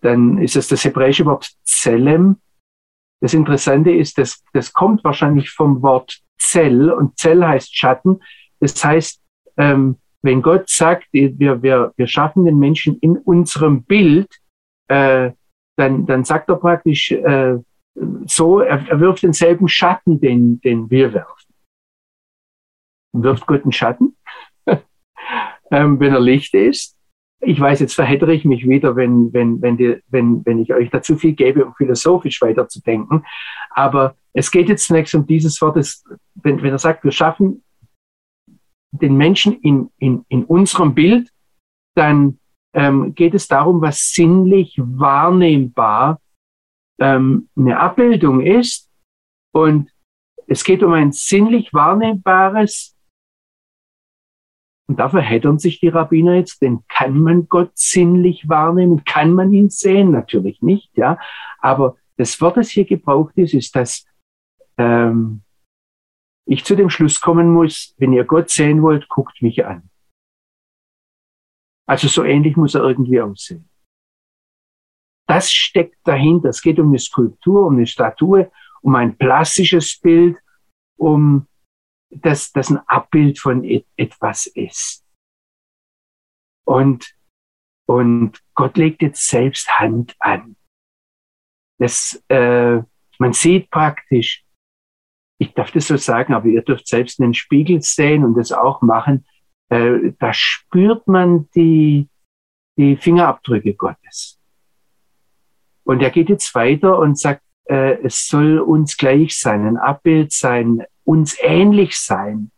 dann 0.00 0.38
ist 0.38 0.56
es 0.56 0.68
das 0.68 0.84
hebräische 0.84 1.24
Wort 1.24 1.50
Zelem. 1.64 2.36
Das 3.20 3.34
Interessante 3.34 3.90
ist, 3.90 4.18
dass 4.18 4.42
das 4.52 4.72
kommt 4.72 5.02
wahrscheinlich 5.04 5.50
vom 5.50 5.82
Wort 5.82 6.20
Zell 6.38 6.90
und 6.90 7.18
Zell 7.18 7.44
heißt 7.44 7.76
Schatten. 7.76 8.20
Das 8.60 8.84
heißt, 8.84 9.20
ähm, 9.56 9.98
wenn 10.22 10.42
Gott 10.42 10.68
sagt, 10.68 11.08
wir, 11.12 11.62
wir, 11.62 11.92
wir 11.96 12.06
schaffen 12.06 12.44
den 12.44 12.58
Menschen 12.58 12.98
in 12.98 13.16
unserem 13.16 13.82
Bild, 13.82 14.28
äh, 14.88 15.32
dann, 15.76 16.06
dann 16.06 16.24
sagt 16.24 16.48
er 16.48 16.56
praktisch 16.56 17.10
äh, 17.10 17.58
so, 18.26 18.60
er, 18.60 18.88
er 18.88 19.00
wirft 19.00 19.22
denselben 19.22 19.68
Schatten, 19.68 20.20
den, 20.20 20.60
den 20.60 20.90
wir 20.90 21.12
werfen. 21.12 21.52
Wirft 23.12 23.46
Gott 23.46 23.62
einen 23.62 23.72
Schatten, 23.72 24.16
ähm, 25.72 25.98
wenn 25.98 26.12
er 26.12 26.20
Licht 26.20 26.54
ist? 26.54 26.96
ich 27.44 27.58
weiß, 27.58 27.80
jetzt 27.80 27.94
verhedere 27.94 28.32
ich 28.32 28.44
mich 28.44 28.68
wieder, 28.68 28.94
wenn, 28.94 29.32
wenn, 29.32 29.60
wenn, 29.60 29.76
die, 29.76 30.00
wenn, 30.08 30.46
wenn 30.46 30.60
ich 30.60 30.72
euch 30.72 30.90
dazu 30.90 31.16
viel 31.16 31.32
gebe, 31.32 31.66
um 31.66 31.74
philosophisch 31.74 32.40
weiterzudenken. 32.40 33.24
Aber 33.70 34.14
es 34.32 34.50
geht 34.50 34.68
jetzt 34.68 34.86
zunächst 34.86 35.14
um 35.14 35.26
dieses 35.26 35.60
Wort, 35.60 35.76
das, 35.76 36.04
wenn, 36.34 36.62
wenn 36.62 36.70
er 36.70 36.78
sagt, 36.78 37.02
wir 37.02 37.10
schaffen 37.10 37.64
den 38.92 39.16
Menschen 39.16 39.60
in, 39.60 39.90
in, 39.98 40.24
in 40.28 40.44
unserem 40.44 40.94
Bild, 40.94 41.30
dann 41.96 42.38
ähm, 42.74 43.14
geht 43.14 43.34
es 43.34 43.48
darum, 43.48 43.80
was 43.80 44.12
sinnlich 44.12 44.78
wahrnehmbar 44.78 46.20
ähm, 47.00 47.48
eine 47.56 47.78
Abbildung 47.78 48.40
ist. 48.40 48.88
Und 49.52 49.90
es 50.46 50.62
geht 50.62 50.82
um 50.82 50.92
ein 50.92 51.10
sinnlich 51.10 51.74
wahrnehmbares 51.74 52.91
und 54.92 54.98
dafür 54.98 55.22
hättern 55.22 55.58
sich 55.58 55.80
die 55.80 55.88
Rabbiner 55.88 56.34
jetzt, 56.34 56.60
denn 56.60 56.84
kann 56.86 57.18
man 57.18 57.48
Gott 57.48 57.70
sinnlich 57.74 58.46
wahrnehmen? 58.50 59.04
Kann 59.06 59.32
man 59.32 59.50
ihn 59.50 59.70
sehen? 59.70 60.10
Natürlich 60.10 60.60
nicht, 60.60 60.94
ja. 60.98 61.18
Aber 61.60 61.96
das 62.18 62.38
Wort, 62.42 62.58
das 62.58 62.68
hier 62.68 62.84
gebraucht 62.84 63.32
ist, 63.38 63.54
ist, 63.54 63.74
dass 63.74 64.04
ähm, 64.76 65.44
ich 66.44 66.66
zu 66.66 66.76
dem 66.76 66.90
Schluss 66.90 67.22
kommen 67.22 67.54
muss, 67.54 67.94
wenn 67.96 68.12
ihr 68.12 68.24
Gott 68.24 68.50
sehen 68.50 68.82
wollt, 68.82 69.08
guckt 69.08 69.40
mich 69.40 69.64
an. 69.64 69.88
Also 71.88 72.06
so 72.06 72.22
ähnlich 72.22 72.58
muss 72.58 72.74
er 72.74 72.82
irgendwie 72.82 73.22
aussehen. 73.22 73.66
Das 75.26 75.50
steckt 75.50 76.06
dahinter. 76.06 76.50
Es 76.50 76.60
geht 76.60 76.78
um 76.78 76.88
eine 76.88 76.98
Skulptur, 76.98 77.66
um 77.66 77.76
eine 77.76 77.86
Statue, 77.86 78.52
um 78.82 78.94
ein 78.94 79.16
plastisches 79.16 79.98
Bild, 79.98 80.36
um 80.98 81.46
dass 82.14 82.52
das 82.52 82.70
ein 82.70 82.78
Abbild 82.86 83.38
von 83.38 83.64
etwas 83.96 84.46
ist. 84.46 85.04
Und, 86.64 87.14
und 87.86 88.40
Gott 88.54 88.76
legt 88.76 89.02
jetzt 89.02 89.26
selbst 89.26 89.78
Hand 89.78 90.14
an. 90.20 90.56
Das, 91.78 92.22
äh, 92.28 92.80
man 93.18 93.32
sieht 93.32 93.70
praktisch, 93.70 94.44
ich 95.38 95.54
darf 95.54 95.72
das 95.72 95.88
so 95.88 95.96
sagen, 95.96 96.34
aber 96.34 96.46
ihr 96.46 96.62
dürft 96.62 96.86
selbst 96.86 97.20
einen 97.20 97.34
Spiegel 97.34 97.82
sehen 97.82 98.24
und 98.24 98.34
das 98.34 98.52
auch 98.52 98.80
machen. 98.82 99.26
Äh, 99.70 100.12
da 100.18 100.32
spürt 100.32 101.08
man 101.08 101.48
die, 101.56 102.08
die 102.76 102.96
Fingerabdrücke 102.96 103.74
Gottes. 103.74 104.38
Und 105.84 106.00
er 106.00 106.10
geht 106.10 106.28
jetzt 106.28 106.54
weiter 106.54 106.98
und 106.98 107.18
sagt, 107.18 107.42
äh, 107.64 108.00
es 108.02 108.28
soll 108.28 108.60
uns 108.60 108.96
gleich 108.96 109.36
sein, 109.36 109.66
ein 109.66 109.76
Abbild 109.76 110.32
sein, 110.32 110.84
uns 111.04 111.36
ähnlich 111.40 111.98
sein. 111.98 112.50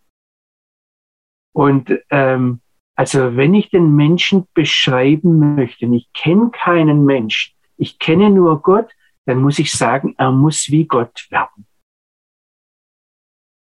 Und 1.53 1.91
ähm, 2.11 2.61
also 2.97 3.37
wenn 3.37 3.55
ich 3.55 3.71
den 3.71 3.95
Menschen 3.95 4.47
beschreiben 4.55 5.57
möchte, 5.57 5.87
und 5.87 5.95
ich 5.95 6.13
kenne 6.13 6.51
keinen 6.51 7.05
Menschen, 7.05 7.55
ich 7.77 7.99
kenne 7.99 8.31
nur 8.31 8.63
Gott, 8.63 8.91
dann 9.27 9.41
muss 9.41 9.59
ich 9.59 9.73
sagen, 9.73 10.15
er 10.19 10.31
muss 10.31 10.69
wie 10.69 10.85
Gott 10.85 11.27
werden. 11.31 11.67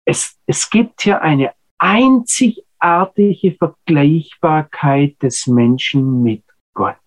Es, 0.06 0.40
es 0.46 0.70
gibt 0.70 1.02
hier 1.02 1.22
eine 1.22 1.54
einzigartige 1.78 3.56
Vergleichbarkeit 3.58 5.22
des 5.22 5.48
Menschen 5.48 6.24
mit 6.24 6.44
Gott. 6.74 6.98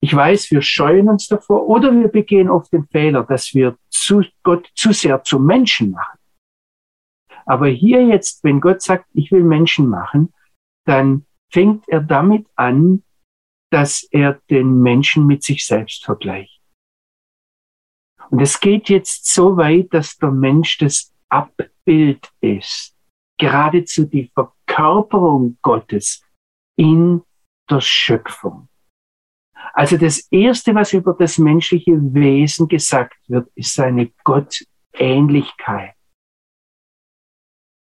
Ich 0.00 0.14
weiß, 0.14 0.50
wir 0.50 0.62
scheuen 0.62 1.08
uns 1.08 1.26
davor 1.26 1.66
oder 1.68 1.92
wir 1.92 2.08
begehen 2.08 2.48
oft 2.48 2.72
den 2.72 2.86
Fehler, 2.86 3.24
dass 3.24 3.54
wir 3.54 3.76
zu 3.90 4.22
Gott 4.42 4.70
zu 4.74 4.92
sehr 4.92 5.22
zum 5.24 5.44
Menschen 5.44 5.90
machen. 5.90 6.18
Aber 7.46 7.66
hier 7.66 8.06
jetzt, 8.06 8.44
wenn 8.44 8.60
Gott 8.60 8.82
sagt, 8.82 9.06
ich 9.14 9.32
will 9.32 9.42
Menschen 9.42 9.88
machen, 9.88 10.32
dann 10.84 11.26
fängt 11.50 11.88
er 11.88 12.00
damit 12.00 12.46
an, 12.54 13.02
dass 13.70 14.06
er 14.10 14.40
den 14.50 14.80
Menschen 14.82 15.26
mit 15.26 15.42
sich 15.42 15.66
selbst 15.66 16.04
vergleicht. 16.04 16.60
Und 18.30 18.40
es 18.40 18.60
geht 18.60 18.88
jetzt 18.88 19.32
so 19.32 19.56
weit, 19.56 19.92
dass 19.92 20.16
der 20.18 20.30
Mensch 20.30 20.78
das 20.78 21.14
Abbild 21.28 22.30
ist, 22.40 22.94
geradezu 23.38 24.04
die 24.04 24.30
Verkörperung 24.34 25.58
Gottes 25.62 26.22
in 26.76 27.22
der 27.70 27.80
Schöpfung. 27.80 28.67
Also 29.74 29.96
das 29.96 30.26
Erste, 30.30 30.74
was 30.74 30.92
über 30.92 31.14
das 31.14 31.38
menschliche 31.38 31.92
Wesen 31.92 32.68
gesagt 32.68 33.16
wird, 33.28 33.48
ist 33.54 33.74
seine 33.74 34.10
Gottähnlichkeit. 34.24 35.94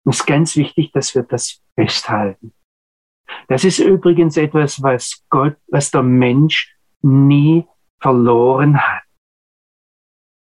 Es 0.04 0.20
ist 0.20 0.26
ganz 0.26 0.56
wichtig, 0.56 0.92
dass 0.92 1.14
wir 1.14 1.22
das 1.22 1.62
festhalten. 1.74 2.52
Das 3.48 3.64
ist 3.64 3.78
übrigens 3.78 4.36
etwas, 4.36 4.82
was 4.82 5.24
Gott, 5.28 5.56
was 5.68 5.90
der 5.90 6.02
Mensch 6.02 6.74
nie 7.02 7.66
verloren 8.00 8.80
hat. 8.80 9.02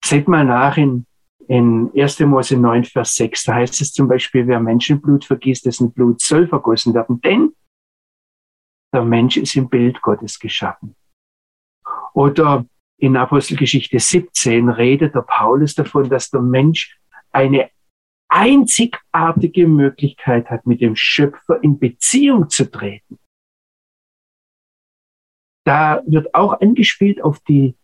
Seht 0.04 0.28
mal 0.28 0.44
nach 0.44 0.78
in, 0.78 1.06
in 1.48 1.92
1. 1.96 2.20
Mose 2.22 2.58
9, 2.58 2.84
Vers 2.84 3.16
6, 3.16 3.44
da 3.46 3.56
heißt 3.56 3.80
es 3.82 3.94
zum 3.94 4.08
Beispiel, 4.08 4.48
wer 4.48 4.60
Menschenblut 4.60 5.26
vergießt, 5.26 5.66
dessen 5.66 5.94
Blut 5.94 6.22
soll 6.22 6.48
vergossen 6.48 6.94
werden. 6.94 7.22
Denn 7.22 7.54
der 8.94 9.04
Mensch 9.04 9.38
ist 9.38 9.56
im 9.56 9.70
Bild 9.70 10.02
Gottes 10.02 10.38
geschaffen. 10.38 10.96
Oder 12.14 12.66
in 12.98 13.18
Apostelgeschichte 13.18 14.00
17 14.00 14.70
redet 14.70 15.16
der 15.16 15.22
Paulus 15.22 15.76
davon, 15.76 16.10
dass 16.10 16.30
der 16.30 16.42
Mensch 16.42 16.98
eine 17.32 17.70
einzigartige 18.30 19.68
Möglichkeit 19.68 20.50
hat, 20.50 20.66
mit 20.66 20.82
dem 20.82 20.96
Schöpfer 20.96 21.62
in 21.64 21.80
Beziehung 21.80 22.50
zu 22.50 22.70
treten. 22.70 23.20
Da 25.66 26.02
wird 26.06 26.34
auch 26.34 26.60
angespielt 26.60 27.22
auf 27.24 27.40
die 27.42 27.76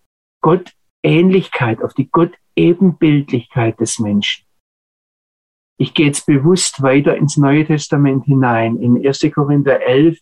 Gottähnlichkeit, 0.42 1.82
auf 1.82 1.94
die 1.94 2.10
Gottebenbildlichkeit 2.10 3.80
des 3.80 4.00
Menschen. 4.00 4.46
Ich 5.78 5.94
gehe 5.94 6.08
jetzt 6.08 6.26
bewusst 6.26 6.82
weiter 6.82 7.16
ins 7.16 7.38
Neue 7.38 7.66
Testament 7.66 8.26
hinein. 8.26 8.78
In 8.78 9.06
1. 9.06 9.32
Korinther 9.34 9.82
11, 9.82 10.20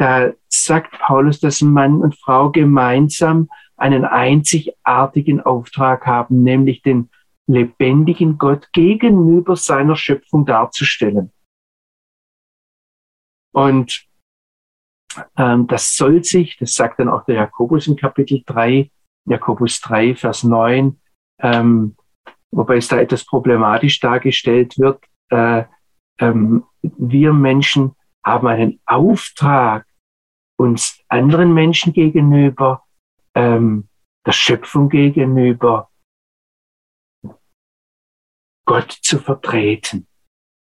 da 0.00 0.32
sagt 0.48 0.98
Paulus, 0.98 1.40
dass 1.40 1.60
Mann 1.60 2.00
und 2.00 2.18
Frau 2.18 2.50
gemeinsam 2.50 3.50
einen 3.76 4.06
einzigartigen 4.06 5.42
Auftrag 5.42 6.06
haben, 6.06 6.42
nämlich 6.42 6.80
den 6.80 7.10
lebendigen 7.46 8.38
Gott 8.38 8.72
gegenüber 8.72 9.56
seiner 9.56 9.96
Schöpfung 9.96 10.46
darzustellen. 10.46 11.32
Und 13.52 14.06
ähm, 15.36 15.66
das 15.66 15.94
soll 15.94 16.24
sich, 16.24 16.56
das 16.56 16.72
sagt 16.72 16.98
dann 16.98 17.10
auch 17.10 17.26
der 17.26 17.34
Jakobus 17.34 17.86
in 17.86 17.96
Kapitel 17.96 18.42
3, 18.46 18.90
Jakobus 19.26 19.82
3, 19.82 20.14
Vers 20.14 20.44
9, 20.44 20.98
ähm, 21.40 21.94
wobei 22.50 22.76
es 22.76 22.88
da 22.88 22.98
etwas 22.98 23.26
problematisch 23.26 24.00
dargestellt 24.00 24.78
wird. 24.78 25.04
Äh, 25.28 25.64
ähm, 26.20 26.64
wir 26.80 27.34
Menschen 27.34 27.94
haben 28.24 28.46
einen 28.46 28.80
Auftrag, 28.86 29.84
uns 30.60 31.02
anderen 31.08 31.54
Menschen 31.54 31.94
gegenüber, 31.94 32.86
ähm, 33.34 33.88
der 34.26 34.32
Schöpfung 34.32 34.90
gegenüber, 34.90 35.90
Gott 38.66 38.92
zu 38.92 39.18
vertreten. 39.18 40.06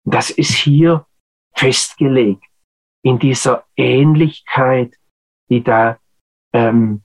Das 0.06 0.30
ist 0.30 0.54
hier 0.54 1.08
festgelegt 1.56 2.46
in 3.02 3.18
dieser 3.18 3.66
Ähnlichkeit, 3.76 4.94
die 5.50 5.64
da 5.64 6.00
ähm, 6.54 7.02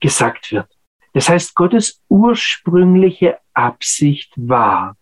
gesagt 0.00 0.50
wird. 0.50 0.76
Das 1.12 1.28
heißt, 1.28 1.54
Gottes 1.54 2.02
ursprüngliche 2.08 3.38
Absicht 3.54 4.32
war, 4.36 4.96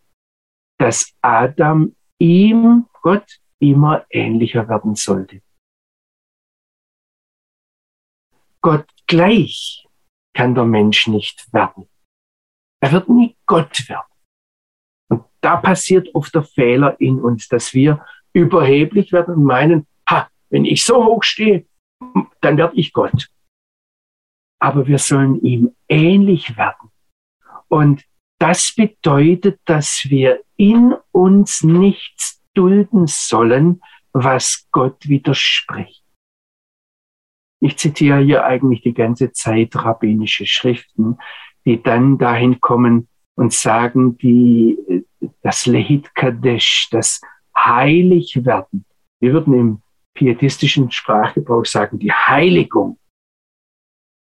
dass 0.78 1.14
Adam 1.22 1.96
ihm, 2.18 2.86
Gott, 3.00 3.40
immer 3.58 4.04
ähnlicher 4.10 4.68
werden 4.68 4.94
sollte. 4.96 5.40
Gott 8.66 8.86
gleich 9.06 9.86
kann 10.34 10.54
der 10.54 10.64
Mensch 10.64 11.06
nicht 11.06 11.46
werden. 11.52 11.88
Er 12.80 12.92
wird 12.92 13.08
nie 13.08 13.36
Gott 13.46 13.88
werden. 13.88 14.12
Und 15.08 15.24
da 15.40 15.56
passiert 15.56 16.14
oft 16.14 16.34
der 16.34 16.42
Fehler 16.42 17.00
in 17.00 17.20
uns, 17.20 17.48
dass 17.48 17.72
wir 17.72 18.04
überheblich 18.32 19.12
werden 19.12 19.36
und 19.36 19.44
meinen, 19.44 19.86
ha, 20.10 20.28
wenn 20.50 20.64
ich 20.64 20.84
so 20.84 21.04
hoch 21.04 21.22
stehe, 21.22 21.64
dann 22.40 22.56
werde 22.56 22.76
ich 22.76 22.92
Gott 22.92 23.28
aber 24.58 24.86
wir 24.86 24.98
sollen 24.98 25.40
ihm 25.42 25.74
ähnlich 25.88 26.56
werden. 26.56 26.90
Und 27.68 28.04
das 28.38 28.74
bedeutet, 28.74 29.60
dass 29.64 30.06
wir 30.08 30.42
in 30.56 30.94
uns 31.12 31.62
nichts 31.62 32.42
dulden 32.54 33.06
sollen, 33.06 33.80
was 34.12 34.66
Gott 34.72 35.08
widerspricht. 35.08 36.02
Ich 37.66 37.78
zitiere 37.78 38.20
hier 38.20 38.44
eigentlich 38.44 38.82
die 38.82 38.94
ganze 38.94 39.32
Zeit 39.32 39.74
rabbinische 39.74 40.46
Schriften, 40.46 41.18
die 41.64 41.82
dann 41.82 42.16
dahin 42.16 42.60
kommen 42.60 43.08
und 43.34 43.52
sagen, 43.52 44.16
die, 44.18 44.78
das 45.42 45.66
Lehit 45.66 46.14
Kadesh, 46.14 46.86
das 46.92 47.20
Heiligwerden. 47.58 48.84
Wir 49.18 49.32
würden 49.32 49.54
im 49.54 49.82
pietistischen 50.14 50.92
Sprachgebrauch 50.92 51.64
sagen, 51.64 51.98
die 51.98 52.12
Heiligung 52.12 53.00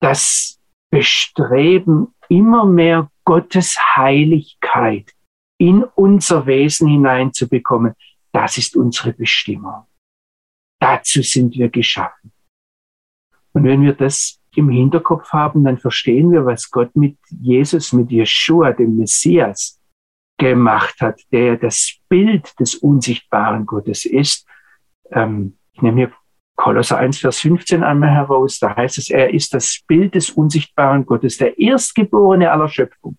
das 0.00 0.58
Bestreben, 0.90 2.14
immer 2.30 2.64
mehr 2.64 3.10
Gottes 3.26 3.76
Heiligkeit 3.94 5.12
in 5.58 5.84
unser 5.84 6.46
Wesen 6.46 6.88
hineinzubekommen, 6.88 7.92
das 8.32 8.56
ist 8.56 8.74
unsere 8.74 9.12
Bestimmung. 9.12 9.84
Dazu 10.80 11.20
sind 11.20 11.54
wir 11.54 11.68
geschaffen. 11.68 12.33
Und 13.54 13.64
wenn 13.64 13.82
wir 13.82 13.94
das 13.94 14.40
im 14.54 14.68
Hinterkopf 14.68 15.30
haben, 15.30 15.64
dann 15.64 15.78
verstehen 15.78 16.30
wir, 16.30 16.44
was 16.44 16.70
Gott 16.70 16.94
mit 16.94 17.16
Jesus, 17.30 17.92
mit 17.92 18.10
Yeshua, 18.10 18.72
dem 18.72 18.96
Messias, 18.96 19.80
gemacht 20.38 21.00
hat, 21.00 21.20
der 21.32 21.56
das 21.56 21.96
Bild 22.08 22.58
des 22.58 22.74
unsichtbaren 22.74 23.66
Gottes 23.66 24.04
ist. 24.04 24.46
Ähm, 25.10 25.56
ich 25.72 25.82
nehme 25.82 25.96
hier 25.96 26.12
Kolosser 26.56 26.98
1, 26.98 27.18
Vers 27.18 27.40
15 27.40 27.82
einmal 27.82 28.10
heraus. 28.10 28.58
Da 28.58 28.76
heißt 28.76 28.98
es, 28.98 29.10
er 29.10 29.32
ist 29.32 29.54
das 29.54 29.80
Bild 29.86 30.14
des 30.14 30.30
unsichtbaren 30.30 31.06
Gottes, 31.06 31.36
der 31.38 31.58
Erstgeborene 31.58 32.50
aller 32.50 32.68
Schöpfung. 32.68 33.16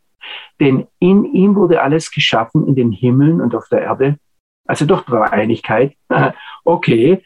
Denn 0.59 0.87
in 0.99 1.25
ihm 1.25 1.55
wurde 1.55 1.81
alles 1.81 2.11
geschaffen 2.11 2.67
in 2.67 2.75
den 2.75 2.91
Himmeln 2.91 3.41
und 3.41 3.55
auf 3.55 3.67
der 3.69 3.81
Erde. 3.81 4.17
Also 4.65 4.85
doch 4.85 5.05
Dreieinigkeit. 5.05 5.95
okay. 6.63 7.23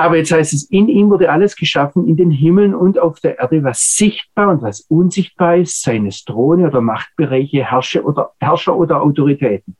Aber 0.00 0.16
jetzt 0.16 0.32
heißt 0.32 0.54
es, 0.54 0.64
in 0.70 0.88
ihm 0.88 1.10
wurde 1.10 1.30
alles 1.30 1.56
geschaffen 1.56 2.08
in 2.08 2.16
den 2.16 2.30
Himmeln 2.30 2.74
und 2.74 2.98
auf 2.98 3.20
der 3.20 3.38
Erde, 3.38 3.62
was 3.62 3.96
sichtbar 3.96 4.48
und 4.48 4.62
was 4.62 4.80
unsichtbar 4.82 5.56
ist, 5.56 5.82
seines 5.82 6.24
Throne 6.24 6.66
oder 6.66 6.80
Machtbereiche, 6.80 7.64
Herrscher 7.64 8.06
oder, 8.06 8.32
Herrscher 8.40 8.74
oder 8.74 9.02
Autoritäten. 9.02 9.76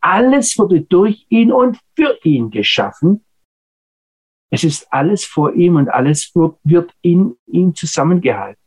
Alles 0.00 0.58
wurde 0.58 0.80
durch 0.80 1.26
ihn 1.28 1.52
und 1.52 1.78
für 1.94 2.18
ihn 2.24 2.50
geschaffen 2.50 3.24
es 4.52 4.64
ist 4.64 4.92
alles 4.92 5.24
vor 5.24 5.54
ihm 5.54 5.76
und 5.76 5.88
alles 5.88 6.30
wird 6.34 6.92
in 7.00 7.36
ihm 7.46 7.74
zusammengehalten. 7.74 8.62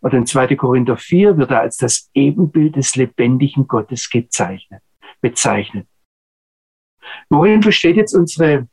Und 0.00 0.12
in 0.12 0.26
2. 0.26 0.56
Korinther 0.56 0.96
4 0.96 1.38
wird 1.38 1.52
er 1.52 1.60
als 1.60 1.76
das 1.76 2.10
Ebenbild 2.14 2.74
des 2.74 2.96
lebendigen 2.96 3.68
Gottes 3.68 4.10
gezeichnet, 4.10 4.82
bezeichnet. 5.20 5.86
Worin 7.30 7.60
besteht 7.60 7.94
jetzt 7.94 8.12
unsere 8.12 8.66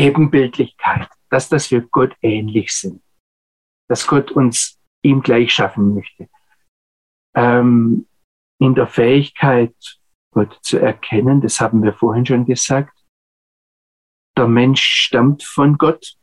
Ebenbildlichkeit? 0.00 1.08
Dass, 1.28 1.48
dass 1.48 1.70
wir 1.70 1.82
Gott 1.82 2.16
ähnlich 2.22 2.72
sind. 2.72 3.02
Dass 3.88 4.06
Gott 4.06 4.32
uns 4.32 4.80
ihm 5.02 5.22
gleich 5.22 5.52
schaffen 5.52 5.94
möchte. 5.94 6.28
Ähm, 7.34 8.06
in 8.58 8.74
der 8.74 8.86
Fähigkeit, 8.86 9.74
Gott 10.32 10.58
zu 10.62 10.78
erkennen, 10.78 11.40
das 11.40 11.60
haben 11.60 11.82
wir 11.82 11.92
vorhin 11.92 12.26
schon 12.26 12.44
gesagt, 12.44 12.96
der 14.36 14.46
Mensch 14.48 14.82
stammt 14.82 15.42
von 15.42 15.76
Gott. 15.76 16.16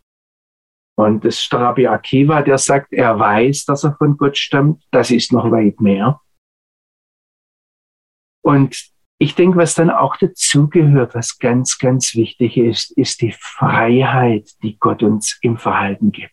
Und 0.98 1.24
das 1.24 1.48
Rabbi 1.52 1.88
Akiva, 1.88 2.42
der 2.42 2.58
sagt, 2.58 2.92
er 2.92 3.20
weiß, 3.20 3.66
dass 3.66 3.84
er 3.84 3.96
von 3.98 4.18
Gott 4.18 4.38
stammt. 4.38 4.84
Das 4.92 5.12
ist 5.12 5.32
noch 5.32 5.52
weit 5.52 5.80
mehr. 5.80 6.22
Und 8.44 8.92
ich 9.20 9.36
denke, 9.36 9.58
was 9.58 9.74
dann 9.74 9.90
auch 9.90 10.16
dazugehört, 10.18 11.16
was 11.16 11.40
ganz, 11.40 11.80
ganz 11.80 12.16
wichtig 12.16 12.58
ist, 12.58 12.92
ist 12.92 13.22
die 13.22 13.34
Freiheit, 13.38 14.50
die 14.62 14.78
Gott 14.78 15.02
uns 15.02 15.40
im 15.42 15.58
Verhalten 15.58 16.12
gibt. 16.12 16.32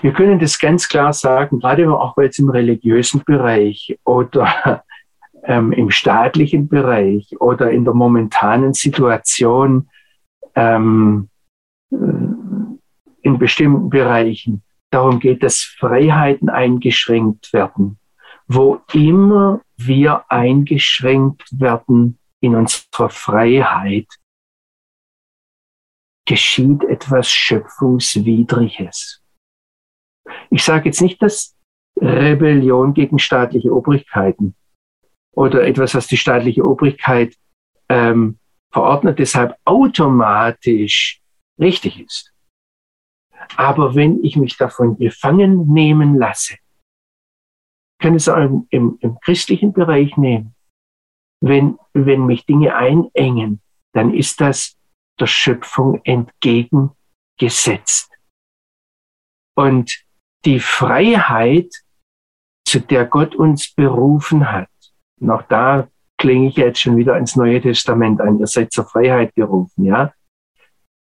Wir 0.00 0.12
können 0.12 0.38
das 0.38 0.58
ganz 0.58 0.88
klar 0.88 1.12
sagen, 1.12 1.60
gerade 1.60 1.90
auch 1.90 2.16
jetzt 2.18 2.38
im 2.38 2.50
religiösen 2.50 3.22
Bereich 3.24 3.98
oder 4.04 4.84
ähm, 5.44 5.72
im 5.72 5.90
staatlichen 5.90 6.68
Bereich 6.68 7.40
oder 7.40 7.70
in 7.70 7.84
der 7.84 7.94
momentanen 7.94 8.74
Situation 8.74 9.88
ähm, 10.54 11.28
äh, 11.90 11.96
in 13.22 13.38
bestimmten 13.38 13.90
Bereichen 13.90 14.62
darum 14.90 15.20
geht, 15.20 15.42
dass 15.42 15.62
Freiheiten 15.62 16.48
eingeschränkt 16.48 17.52
werden. 17.52 17.98
Wo 18.48 18.80
immer 18.92 19.62
wir 19.76 20.30
eingeschränkt 20.30 21.48
werden 21.58 22.18
in 22.40 22.54
unserer 22.54 23.08
Freiheit, 23.08 24.08
geschieht 26.26 26.84
etwas 26.84 27.30
Schöpfungswidriges. 27.30 29.22
Ich 30.50 30.64
sage 30.64 30.86
jetzt 30.86 31.00
nicht, 31.00 31.20
dass 31.22 31.56
Rebellion 32.00 32.94
gegen 32.94 33.18
staatliche 33.18 33.72
Obrigkeiten 33.72 34.54
oder 35.32 35.64
etwas, 35.64 35.94
was 35.94 36.06
die 36.06 36.16
staatliche 36.16 36.64
Obrigkeit 36.64 37.36
ähm, 37.88 38.38
verordnet, 38.70 39.18
deshalb 39.18 39.56
automatisch 39.64 41.20
richtig 41.58 42.00
ist. 42.00 42.32
Aber 43.56 43.94
wenn 43.94 44.22
ich 44.24 44.36
mich 44.36 44.56
davon 44.56 44.96
gefangen 44.96 45.72
nehmen 45.72 46.16
lasse, 46.16 46.56
kann 48.02 48.16
es 48.16 48.28
auch 48.28 48.66
im, 48.70 48.98
im, 49.00 49.18
christlichen 49.20 49.72
Bereich 49.72 50.16
nehmen. 50.16 50.56
Wenn, 51.40 51.78
wenn 51.94 52.26
mich 52.26 52.44
Dinge 52.44 52.76
einengen, 52.76 53.62
dann 53.94 54.12
ist 54.12 54.40
das 54.40 54.76
der 55.18 55.26
Schöpfung 55.26 56.00
entgegengesetzt. 56.04 58.10
Und 59.56 60.04
die 60.44 60.60
Freiheit, 60.60 61.72
zu 62.66 62.80
der 62.80 63.06
Gott 63.06 63.36
uns 63.36 63.72
berufen 63.74 64.50
hat, 64.50 64.68
auch 65.28 65.42
da 65.42 65.88
klinge 66.18 66.48
ich 66.48 66.56
jetzt 66.56 66.80
schon 66.80 66.96
wieder 66.96 67.16
ins 67.16 67.36
Neue 67.36 67.60
Testament 67.60 68.20
ein, 68.20 68.38
ihr 68.38 68.46
seid 68.46 68.72
zur 68.72 68.86
Freiheit 68.86 69.34
berufen, 69.34 69.84
ja, 69.84 70.12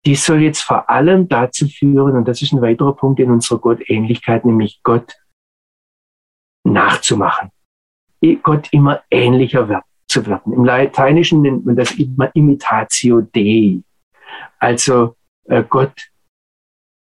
die 0.05 0.17
soll 0.17 0.43
jetzt 0.43 0.63
vor 0.63 0.91
allem 0.91 1.29
dazu 1.29 1.69
führen, 1.69 2.17
und 2.17 2.27
das 2.27 2.43
ist 2.43 2.53
ein 2.53 2.61
weiterer 2.61 2.97
Punkt 2.97 3.21
in 3.21 3.31
unserer 3.31 3.61
Gottähnlichkeit, 3.61 4.45
nämlich 4.45 4.81
Gott 4.83 5.15
nachzumachen. 6.73 7.51
Gott 8.43 8.69
immer 8.73 9.03
ähnlicher 9.11 9.69
werden, 9.69 9.85
zu 10.07 10.25
werden. 10.27 10.53
Im 10.53 10.65
Lateinischen 10.65 11.43
nennt 11.43 11.67
man 11.67 11.77
das 11.77 11.93
immer 11.93 12.31
Imitatio 12.35 13.21
Dei. 13.21 13.81
Also 14.59 15.17
äh, 15.45 15.65
Gott 15.69 16.11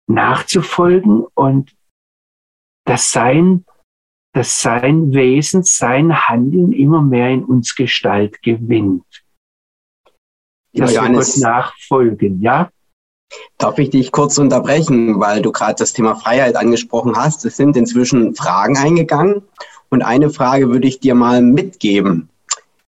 nachzufolgen 0.08 1.24
und 1.34 1.74
das 2.84 3.10
Sein, 3.10 3.64
das 4.32 4.60
Sein 4.60 5.12
Wesen, 5.12 5.62
sein 5.62 6.28
Handeln 6.28 6.72
immer 6.72 7.02
mehr 7.02 7.30
in 7.30 7.44
uns 7.44 7.74
Gestalt 7.74 8.42
gewinnt. 8.42 9.24
Dass 10.72 10.92
ja, 10.92 11.02
wir 11.02 11.14
Gott 11.14 11.36
nachfolgen, 11.38 12.40
ja? 12.40 12.70
Darf 13.58 13.78
ich 13.78 13.90
dich 13.90 14.12
kurz 14.12 14.38
unterbrechen, 14.38 15.18
weil 15.18 15.42
du 15.42 15.50
gerade 15.52 15.76
das 15.78 15.92
Thema 15.92 16.14
Freiheit 16.14 16.56
angesprochen 16.56 17.16
hast? 17.16 17.44
Es 17.44 17.56
sind 17.56 17.76
inzwischen 17.76 18.34
Fragen 18.34 18.76
eingegangen 18.76 19.42
und 19.88 20.02
eine 20.02 20.30
Frage 20.30 20.68
würde 20.68 20.88
ich 20.88 21.00
dir 21.00 21.14
mal 21.14 21.42
mitgeben. 21.42 22.28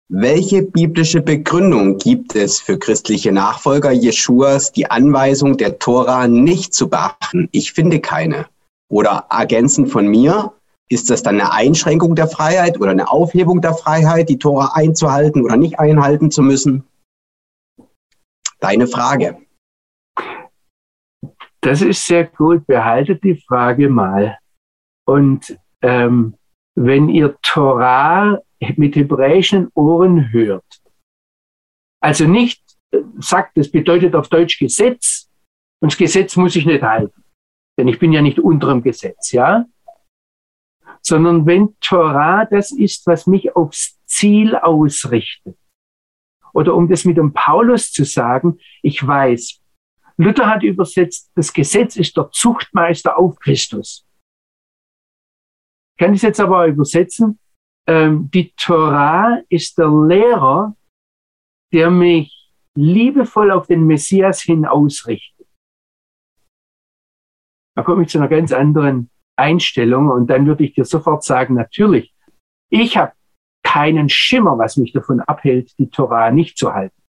Welche 0.08 0.62
biblische 0.62 1.22
Begründung 1.22 1.98
gibt 1.98 2.36
es 2.36 2.60
für 2.60 2.78
christliche 2.78 3.32
Nachfolger 3.32 3.90
Jeschuas, 3.90 4.72
die 4.72 4.90
Anweisung 4.90 5.56
der 5.56 5.78
Tora 5.78 6.28
nicht 6.28 6.74
zu 6.74 6.88
beachten? 6.88 7.48
Ich 7.52 7.72
finde 7.72 8.00
keine. 8.00 8.46
Oder 8.90 9.26
ergänzend 9.30 9.90
von 9.90 10.06
mir, 10.06 10.52
ist 10.88 11.10
das 11.10 11.22
dann 11.22 11.40
eine 11.40 11.52
Einschränkung 11.52 12.14
der 12.14 12.28
Freiheit 12.28 12.78
oder 12.78 12.90
eine 12.90 13.10
Aufhebung 13.10 13.62
der 13.62 13.74
Freiheit, 13.74 14.28
die 14.28 14.38
Tora 14.38 14.72
einzuhalten 14.74 15.42
oder 15.42 15.56
nicht 15.56 15.78
einhalten 15.78 16.30
zu 16.30 16.42
müssen? 16.42 16.84
Deine 18.60 18.86
Frage. 18.86 19.38
Das 21.64 21.80
ist 21.80 22.06
sehr 22.06 22.26
gut. 22.26 22.66
Behaltet 22.66 23.24
die 23.24 23.36
Frage 23.36 23.88
mal. 23.88 24.38
Und 25.06 25.58
ähm, 25.80 26.36
wenn 26.74 27.08
ihr 27.08 27.38
Torah 27.40 28.38
mit 28.76 28.96
hebräischen 28.96 29.70
Ohren 29.74 30.30
hört, 30.30 30.82
also 32.02 32.26
nicht 32.26 32.62
äh, 32.90 32.98
sagt, 33.18 33.56
das 33.56 33.70
bedeutet 33.70 34.14
auf 34.14 34.28
Deutsch 34.28 34.58
Gesetz 34.58 35.30
und 35.80 35.92
das 35.92 35.98
Gesetz 35.98 36.36
muss 36.36 36.54
ich 36.54 36.66
nicht 36.66 36.82
halten, 36.82 37.24
denn 37.78 37.88
ich 37.88 37.98
bin 37.98 38.12
ja 38.12 38.20
nicht 38.20 38.38
unter 38.38 38.68
dem 38.68 38.82
Gesetz, 38.82 39.32
ja, 39.32 39.64
sondern 41.00 41.46
wenn 41.46 41.76
Torah 41.80 42.44
das 42.44 42.72
ist, 42.72 43.06
was 43.06 43.26
mich 43.26 43.56
aufs 43.56 43.98
Ziel 44.04 44.54
ausrichtet. 44.54 45.56
Oder 46.52 46.74
um 46.74 46.88
das 46.90 47.06
mit 47.06 47.16
dem 47.16 47.32
Paulus 47.32 47.90
zu 47.90 48.04
sagen, 48.04 48.58
ich 48.82 49.04
weiß, 49.06 49.63
Luther 50.16 50.48
hat 50.48 50.62
übersetzt, 50.62 51.30
das 51.34 51.52
Gesetz 51.52 51.96
ist 51.96 52.16
der 52.16 52.30
Zuchtmeister 52.30 53.18
auf 53.18 53.38
Christus. 53.38 54.06
Ich 55.96 56.04
kann 56.04 56.12
das 56.12 56.22
jetzt 56.22 56.40
aber 56.40 56.66
übersetzen. 56.66 57.38
Ähm, 57.86 58.30
die 58.30 58.52
Torah 58.56 59.42
ist 59.48 59.78
der 59.78 59.88
Lehrer, 59.88 60.76
der 61.72 61.90
mich 61.90 62.52
liebevoll 62.76 63.50
auf 63.50 63.66
den 63.66 63.86
Messias 63.86 64.40
hin 64.40 64.64
ausrichtet. 64.64 65.46
Da 67.76 67.82
komme 67.82 68.02
ich 68.02 68.08
zu 68.08 68.18
einer 68.18 68.28
ganz 68.28 68.52
anderen 68.52 69.10
Einstellung 69.36 70.08
und 70.10 70.28
dann 70.28 70.46
würde 70.46 70.64
ich 70.64 70.74
dir 70.74 70.84
sofort 70.84 71.24
sagen, 71.24 71.54
natürlich, 71.54 72.14
ich 72.70 72.96
habe 72.96 73.12
keinen 73.62 74.08
Schimmer, 74.08 74.58
was 74.58 74.76
mich 74.76 74.92
davon 74.92 75.20
abhält, 75.20 75.76
die 75.78 75.90
Torah 75.90 76.30
nicht 76.30 76.56
zu 76.56 76.72
halten. 76.72 77.03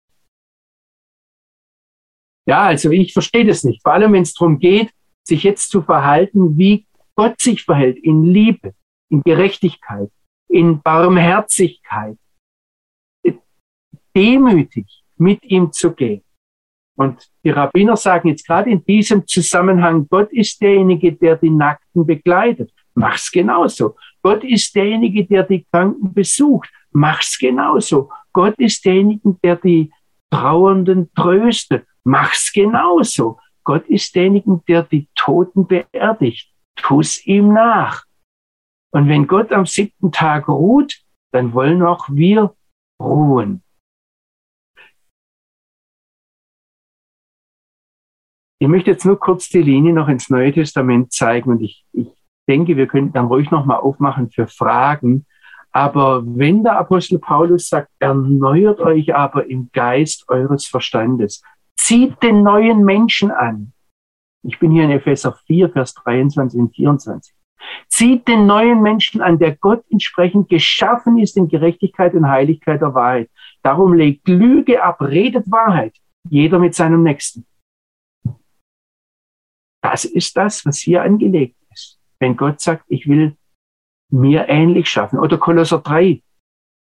Ja, 2.46 2.62
also 2.64 2.90
ich 2.90 3.12
verstehe 3.12 3.44
das 3.44 3.64
nicht. 3.64 3.82
Vor 3.82 3.92
allem, 3.92 4.12
wenn 4.12 4.22
es 4.22 4.34
darum 4.34 4.58
geht, 4.58 4.90
sich 5.22 5.44
jetzt 5.44 5.70
zu 5.70 5.82
verhalten, 5.82 6.58
wie 6.58 6.86
Gott 7.14 7.40
sich 7.40 7.64
verhält, 7.64 7.98
in 7.98 8.24
Liebe, 8.24 8.74
in 9.10 9.22
Gerechtigkeit, 9.22 10.10
in 10.48 10.82
Barmherzigkeit, 10.82 12.16
demütig 14.14 15.04
mit 15.16 15.42
ihm 15.44 15.72
zu 15.72 15.92
gehen. 15.92 16.22
Und 16.96 17.26
die 17.44 17.50
Rabbiner 17.50 17.96
sagen 17.96 18.28
jetzt 18.28 18.46
gerade 18.46 18.70
in 18.70 18.84
diesem 18.84 19.26
Zusammenhang, 19.26 20.06
Gott 20.08 20.30
ist 20.32 20.60
derjenige, 20.60 21.12
der 21.12 21.36
die 21.36 21.50
Nackten 21.50 22.04
begleitet. 22.04 22.70
Mach's 22.94 23.30
genauso. 23.30 23.96
Gott 24.22 24.44
ist 24.44 24.74
derjenige, 24.74 25.24
der 25.24 25.44
die 25.44 25.64
Kranken 25.72 26.12
besucht. 26.12 26.70
Mach's 26.90 27.38
genauso. 27.38 28.10
Gott 28.32 28.58
ist 28.58 28.84
derjenige, 28.84 29.34
der 29.42 29.56
die 29.56 29.90
Trauernden 30.30 31.10
tröstet 31.14 31.86
mach's 32.04 32.52
genauso. 32.52 33.38
Gott 33.64 33.86
ist 33.88 34.14
derjenige, 34.14 34.60
der 34.66 34.82
die 34.82 35.08
Toten 35.14 35.66
beerdigt. 35.66 36.52
Tu's 36.76 37.24
ihm 37.26 37.52
nach. 37.52 38.04
Und 38.92 39.08
wenn 39.08 39.26
Gott 39.26 39.52
am 39.52 39.66
siebten 39.66 40.12
Tag 40.12 40.48
ruht, 40.48 41.00
dann 41.32 41.54
wollen 41.54 41.82
auch 41.82 42.08
wir 42.10 42.54
ruhen. 43.00 43.62
Ich 48.58 48.68
möchte 48.68 48.92
jetzt 48.92 49.04
nur 49.04 49.18
kurz 49.18 49.48
die 49.48 49.62
Linie 49.62 49.92
noch 49.92 50.08
ins 50.08 50.30
Neue 50.30 50.52
Testament 50.52 51.12
zeigen 51.12 51.50
und 51.50 51.62
ich, 51.62 51.84
ich 51.92 52.12
denke, 52.48 52.76
wir 52.76 52.86
könnten 52.86 53.12
dann 53.12 53.26
ruhig 53.26 53.50
nochmal 53.50 53.78
aufmachen 53.78 54.30
für 54.30 54.46
Fragen. 54.46 55.26
Aber 55.72 56.22
wenn 56.24 56.62
der 56.62 56.78
Apostel 56.78 57.18
Paulus 57.18 57.68
sagt, 57.68 57.90
erneuert 57.98 58.78
euch 58.78 59.14
aber 59.14 59.48
im 59.48 59.70
Geist 59.72 60.28
eures 60.28 60.66
Verstandes, 60.66 61.42
Zieht 61.84 62.22
den 62.22 62.44
neuen 62.44 62.84
Menschen 62.84 63.32
an. 63.32 63.72
Ich 64.44 64.60
bin 64.60 64.70
hier 64.70 64.84
in 64.84 64.92
Epheser 64.92 65.36
4, 65.48 65.68
Vers 65.70 65.94
23 65.94 66.60
und 66.60 66.76
24. 66.76 67.34
Zieht 67.88 68.28
den 68.28 68.46
neuen 68.46 68.82
Menschen 68.82 69.20
an, 69.20 69.40
der 69.40 69.56
Gott 69.56 69.84
entsprechend 69.90 70.48
geschaffen 70.48 71.18
ist 71.18 71.36
in 71.36 71.48
Gerechtigkeit 71.48 72.14
und 72.14 72.28
Heiligkeit 72.28 72.80
der 72.80 72.94
Wahrheit. 72.94 73.30
Darum 73.64 73.94
legt 73.94 74.28
Lüge 74.28 74.80
ab, 74.80 75.00
redet 75.00 75.50
Wahrheit, 75.50 75.96
jeder 76.30 76.60
mit 76.60 76.76
seinem 76.76 77.02
Nächsten. 77.02 77.46
Das 79.82 80.04
ist 80.04 80.36
das, 80.36 80.64
was 80.64 80.78
hier 80.78 81.02
angelegt 81.02 81.56
ist. 81.72 81.98
Wenn 82.20 82.36
Gott 82.36 82.60
sagt, 82.60 82.84
ich 82.86 83.08
will 83.08 83.36
mir 84.08 84.48
ähnlich 84.48 84.88
schaffen. 84.88 85.18
Oder 85.18 85.36
Kolosser 85.36 85.80
3, 85.80 86.22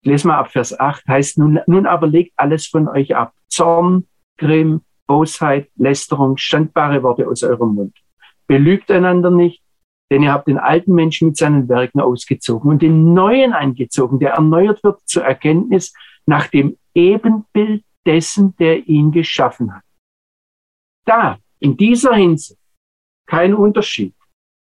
lesen 0.03 0.29
wir 0.29 0.37
ab 0.37 0.51
Vers 0.51 0.79
8, 0.79 1.09
heißt 1.09 1.39
nun, 1.39 1.61
nun 1.67 1.87
aber 1.87 2.07
legt 2.07 2.35
alles 2.37 2.67
von 2.67 2.87
euch 2.87 3.17
ab. 3.17 3.33
Zorn, 3.49 4.07
Grimm, 4.39 4.83
Bosheit, 5.07 5.71
Lästerung, 5.77 6.37
standbare 6.37 7.03
Worte 7.03 7.29
aus 7.29 7.43
eurem 7.43 7.75
Mund. 7.75 7.97
Belügt 8.47 8.91
einander 8.91 9.31
nicht, 9.31 9.63
denn 10.11 10.23
ihr 10.23 10.33
habt 10.33 10.49
den 10.49 10.59
alten 10.59 10.95
Menschen 10.95 11.29
mit 11.29 11.37
seinen 11.37 11.69
Werken 11.69 12.01
ausgezogen 12.01 12.71
und 12.71 12.83
den 12.83 13.15
neuen 13.15 13.53
eingezogen, 13.53 14.19
der 14.19 14.33
erneuert 14.33 14.83
wird 14.85 15.01
zur 15.07 15.25
Erkenntnis 15.25 15.93
nach 16.27 16.47
dem 16.49 16.77
Ebenbild 16.95 17.85
dessen, 18.07 18.55
der 18.57 18.87
ihn 18.87 19.13
geschaffen 19.13 19.75
hat. 19.75 19.83
Da, 21.07 21.39
in 21.59 21.77
dieser 21.77 22.15
Hinsicht, 22.15 22.61
kein 23.27 23.55
Unterschied. 23.55 24.15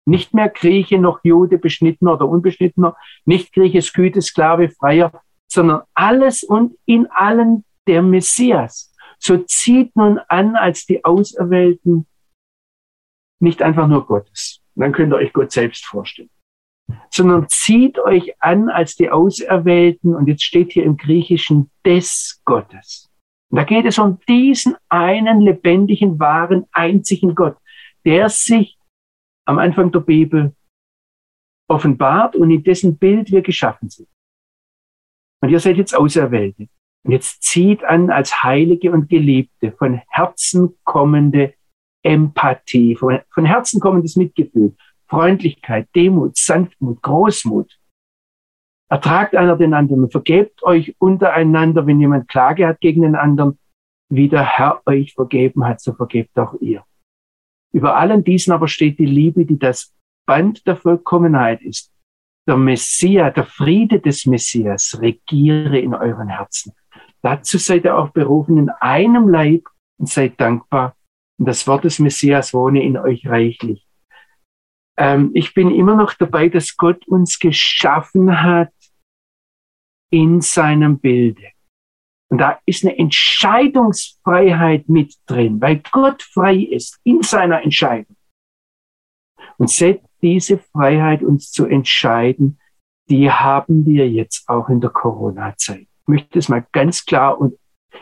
Nicht 0.04 0.34
mehr 0.34 0.48
Grieche 0.48 0.98
noch 0.98 1.20
Jude, 1.22 1.58
Beschnittener 1.58 2.14
oder 2.14 2.28
Unbeschnittener, 2.28 2.96
nicht 3.24 3.52
Grieche, 3.52 3.82
Sküte, 3.82 4.20
Sklave, 4.20 4.68
Freier, 4.70 5.12
sondern 5.48 5.82
alles 5.94 6.42
und 6.42 6.76
in 6.86 7.06
allen 7.10 7.64
der 7.86 8.02
Messias 8.02 8.91
so 9.22 9.38
zieht 9.38 9.94
nun 9.94 10.18
an 10.28 10.56
als 10.56 10.84
die 10.84 11.04
Auserwählten 11.04 12.06
nicht 13.40 13.62
einfach 13.62 13.86
nur 13.86 14.04
Gottes. 14.04 14.60
Dann 14.74 14.92
könnt 14.92 15.12
ihr 15.12 15.16
euch 15.16 15.32
Gott 15.32 15.52
selbst 15.52 15.84
vorstellen. 15.84 16.30
Sondern 17.10 17.48
zieht 17.48 17.98
euch 18.00 18.40
an 18.42 18.68
als 18.68 18.96
die 18.96 19.10
Auserwählten, 19.10 20.14
und 20.16 20.26
jetzt 20.26 20.42
steht 20.42 20.72
hier 20.72 20.84
im 20.84 20.96
Griechischen 20.96 21.70
des 21.84 22.42
Gottes. 22.44 23.10
Und 23.50 23.58
da 23.58 23.64
geht 23.64 23.86
es 23.86 23.98
um 23.98 24.18
diesen 24.28 24.76
einen 24.88 25.40
lebendigen, 25.40 26.18
wahren, 26.18 26.66
einzigen 26.72 27.34
Gott, 27.34 27.56
der 28.04 28.28
sich 28.28 28.76
am 29.44 29.58
Anfang 29.58 29.92
der 29.92 30.00
Bibel 30.00 30.54
offenbart 31.68 32.34
und 32.34 32.50
in 32.50 32.64
dessen 32.64 32.98
Bild 32.98 33.30
wir 33.30 33.42
geschaffen 33.42 33.88
sind. 33.88 34.08
Und 35.40 35.50
ihr 35.50 35.60
seid 35.60 35.76
jetzt 35.76 35.94
Auserwählte. 35.94 36.68
Und 37.04 37.12
jetzt 37.12 37.42
zieht 37.42 37.82
an 37.84 38.10
als 38.10 38.42
Heilige 38.42 38.92
und 38.92 39.08
Geliebte 39.08 39.72
von 39.72 40.00
Herzen 40.08 40.76
kommende 40.84 41.54
Empathie, 42.02 42.96
von, 42.96 43.20
von 43.30 43.44
Herzen 43.44 43.80
kommendes 43.80 44.16
Mitgefühl, 44.16 44.74
Freundlichkeit, 45.08 45.88
Demut, 45.94 46.36
Sanftmut, 46.36 47.02
Großmut. 47.02 47.78
Ertragt 48.88 49.34
einer 49.34 49.56
den 49.56 49.74
anderen 49.74 50.04
und 50.04 50.12
vergebt 50.12 50.62
euch 50.62 50.94
untereinander, 50.98 51.86
wenn 51.86 52.00
jemand 52.00 52.28
Klage 52.28 52.66
hat 52.66 52.80
gegen 52.80 53.02
den 53.02 53.14
anderen. 53.14 53.58
wie 54.14 54.28
der 54.28 54.44
Herr 54.44 54.82
euch 54.84 55.14
vergeben 55.14 55.64
hat, 55.64 55.80
so 55.80 55.94
vergebt 55.94 56.38
auch 56.38 56.54
ihr. 56.60 56.84
Über 57.72 57.96
allen 57.96 58.22
diesen 58.22 58.52
aber 58.52 58.68
steht 58.68 58.98
die 58.98 59.06
Liebe, 59.06 59.46
die 59.46 59.58
das 59.58 59.94
Band 60.26 60.66
der 60.66 60.76
Vollkommenheit 60.76 61.62
ist. 61.62 61.90
Der 62.48 62.56
Messias, 62.56 63.34
der 63.34 63.46
Friede 63.46 64.00
des 64.00 64.26
Messias 64.26 64.98
regiere 65.00 65.78
in 65.78 65.94
euren 65.94 66.28
Herzen. 66.28 66.72
Dazu 67.22 67.58
seid 67.58 67.84
ihr 67.84 67.96
auch 67.96 68.10
berufen 68.10 68.58
in 68.58 68.68
einem 68.80 69.28
Leib 69.28 69.68
und 69.98 70.08
seid 70.08 70.40
dankbar. 70.40 70.96
Und 71.38 71.46
das 71.46 71.66
Wort 71.66 71.84
des 71.84 72.00
Messias 72.00 72.52
wohne 72.52 72.82
in 72.82 72.96
euch 72.96 73.26
reichlich. 73.26 73.86
Ähm, 74.98 75.30
ich 75.34 75.54
bin 75.54 75.70
immer 75.70 75.94
noch 75.94 76.14
dabei, 76.14 76.48
dass 76.48 76.76
Gott 76.76 77.06
uns 77.06 77.38
geschaffen 77.38 78.42
hat 78.42 78.72
in 80.10 80.40
seinem 80.40 80.98
Bilde. 80.98 81.48
Und 82.28 82.38
da 82.38 82.58
ist 82.66 82.84
eine 82.84 82.98
Entscheidungsfreiheit 82.98 84.88
mit 84.88 85.14
drin, 85.26 85.60
weil 85.60 85.82
Gott 85.90 86.22
frei 86.22 86.56
ist 86.56 86.98
in 87.04 87.22
seiner 87.22 87.62
Entscheidung. 87.62 88.16
Und 89.58 89.70
seht 89.70 90.02
diese 90.22 90.58
Freiheit, 90.58 91.22
uns 91.22 91.50
zu 91.50 91.66
entscheiden, 91.66 92.58
die 93.08 93.30
haben 93.30 93.84
wir 93.84 94.08
jetzt 94.08 94.48
auch 94.48 94.68
in 94.68 94.80
der 94.80 94.90
Corona-Zeit. 94.90 95.80
Ich 95.80 96.06
möchte 96.06 96.38
es 96.38 96.48
mal 96.48 96.64
ganz 96.72 97.04
klar 97.04 97.38
und 97.38 97.58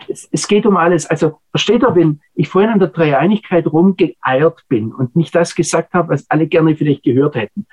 es, 0.09 0.29
es, 0.31 0.47
geht 0.47 0.67
um 0.67 0.77
alles. 0.77 1.07
Also 1.07 1.41
versteht 1.51 1.83
ihr, 1.83 1.95
wenn 1.95 2.21
ich 2.35 2.49
vorhin 2.49 2.71
an 2.71 2.79
der 2.79 2.89
Dreieinigkeit 2.89 3.67
rumgeeiert 3.67 4.65
bin 4.69 4.93
und 4.93 5.17
nicht 5.17 5.35
das 5.35 5.55
gesagt 5.55 5.95
habe, 5.95 6.11
was 6.11 6.31
alle 6.31 6.47
gerne 6.47 6.77
vielleicht 6.77 7.03
gehört 7.03 7.35
hätten, 7.35 7.67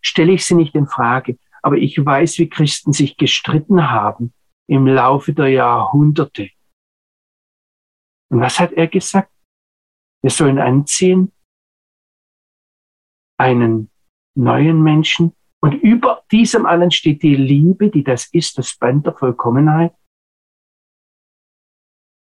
stelle 0.00 0.32
ich 0.32 0.44
sie 0.44 0.54
nicht 0.54 0.74
in 0.74 0.86
Frage. 0.86 1.36
Aber 1.62 1.76
ich 1.76 2.04
weiß, 2.04 2.38
wie 2.38 2.48
Christen 2.48 2.92
sich 2.92 3.16
gestritten 3.16 3.90
haben 3.90 4.32
im 4.66 4.86
Laufe 4.86 5.32
der 5.34 5.48
Jahrhunderte. 5.48 6.50
Und 8.30 8.40
was 8.40 8.60
hat 8.60 8.72
er 8.72 8.86
gesagt? 8.86 9.30
Wir 10.22 10.30
sollen 10.30 10.58
anziehen 10.58 11.32
einen 13.38 13.90
neuen 14.36 14.82
Menschen. 14.82 15.32
Und 15.60 15.74
über 15.74 16.22
diesem 16.30 16.66
allen 16.66 16.90
steht 16.90 17.22
die 17.22 17.34
Liebe, 17.34 17.90
die 17.90 18.04
das 18.04 18.28
ist, 18.32 18.58
das 18.58 18.76
Band 18.76 19.06
der 19.06 19.14
Vollkommenheit. 19.14 19.92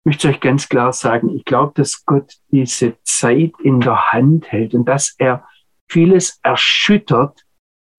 Ich 0.01 0.07
möchte 0.07 0.29
euch 0.29 0.41
ganz 0.41 0.69
klar 0.69 0.93
sagen, 0.93 1.31
ich 1.31 1.45
glaube, 1.45 1.73
dass 1.77 2.05
Gott 2.05 2.35
diese 2.51 2.97
Zeit 3.05 3.53
in 3.63 3.81
der 3.81 4.13
Hand 4.13 4.51
hält 4.51 4.75
und 4.75 4.87
dass 4.87 5.15
er 5.17 5.47
vieles 5.89 6.41
erschüttert, 6.43 7.45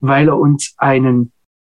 weil 0.01 0.27
er 0.27 0.37
uns 0.37 0.75
einen 0.77 1.31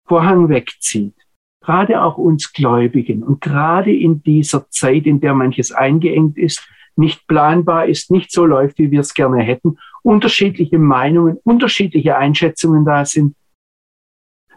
Vorhang 0.06 0.48
wegzieht. 0.48 1.14
Gerade 1.62 2.02
auch 2.02 2.18
uns 2.18 2.52
Gläubigen 2.52 3.22
und 3.22 3.40
gerade 3.40 3.94
in 3.94 4.22
dieser 4.22 4.68
Zeit, 4.70 5.06
in 5.06 5.20
der 5.20 5.34
manches 5.34 5.72
eingeengt 5.72 6.36
ist, 6.36 6.66
nicht 6.96 7.26
planbar 7.26 7.86
ist, 7.86 8.10
nicht 8.10 8.32
so 8.32 8.44
läuft, 8.44 8.78
wie 8.78 8.90
wir 8.90 9.00
es 9.00 9.14
gerne 9.14 9.42
hätten, 9.42 9.78
unterschiedliche 10.02 10.78
Meinungen, 10.78 11.38
unterschiedliche 11.44 12.16
Einschätzungen 12.16 12.84
da 12.84 13.04
sind. 13.04 13.36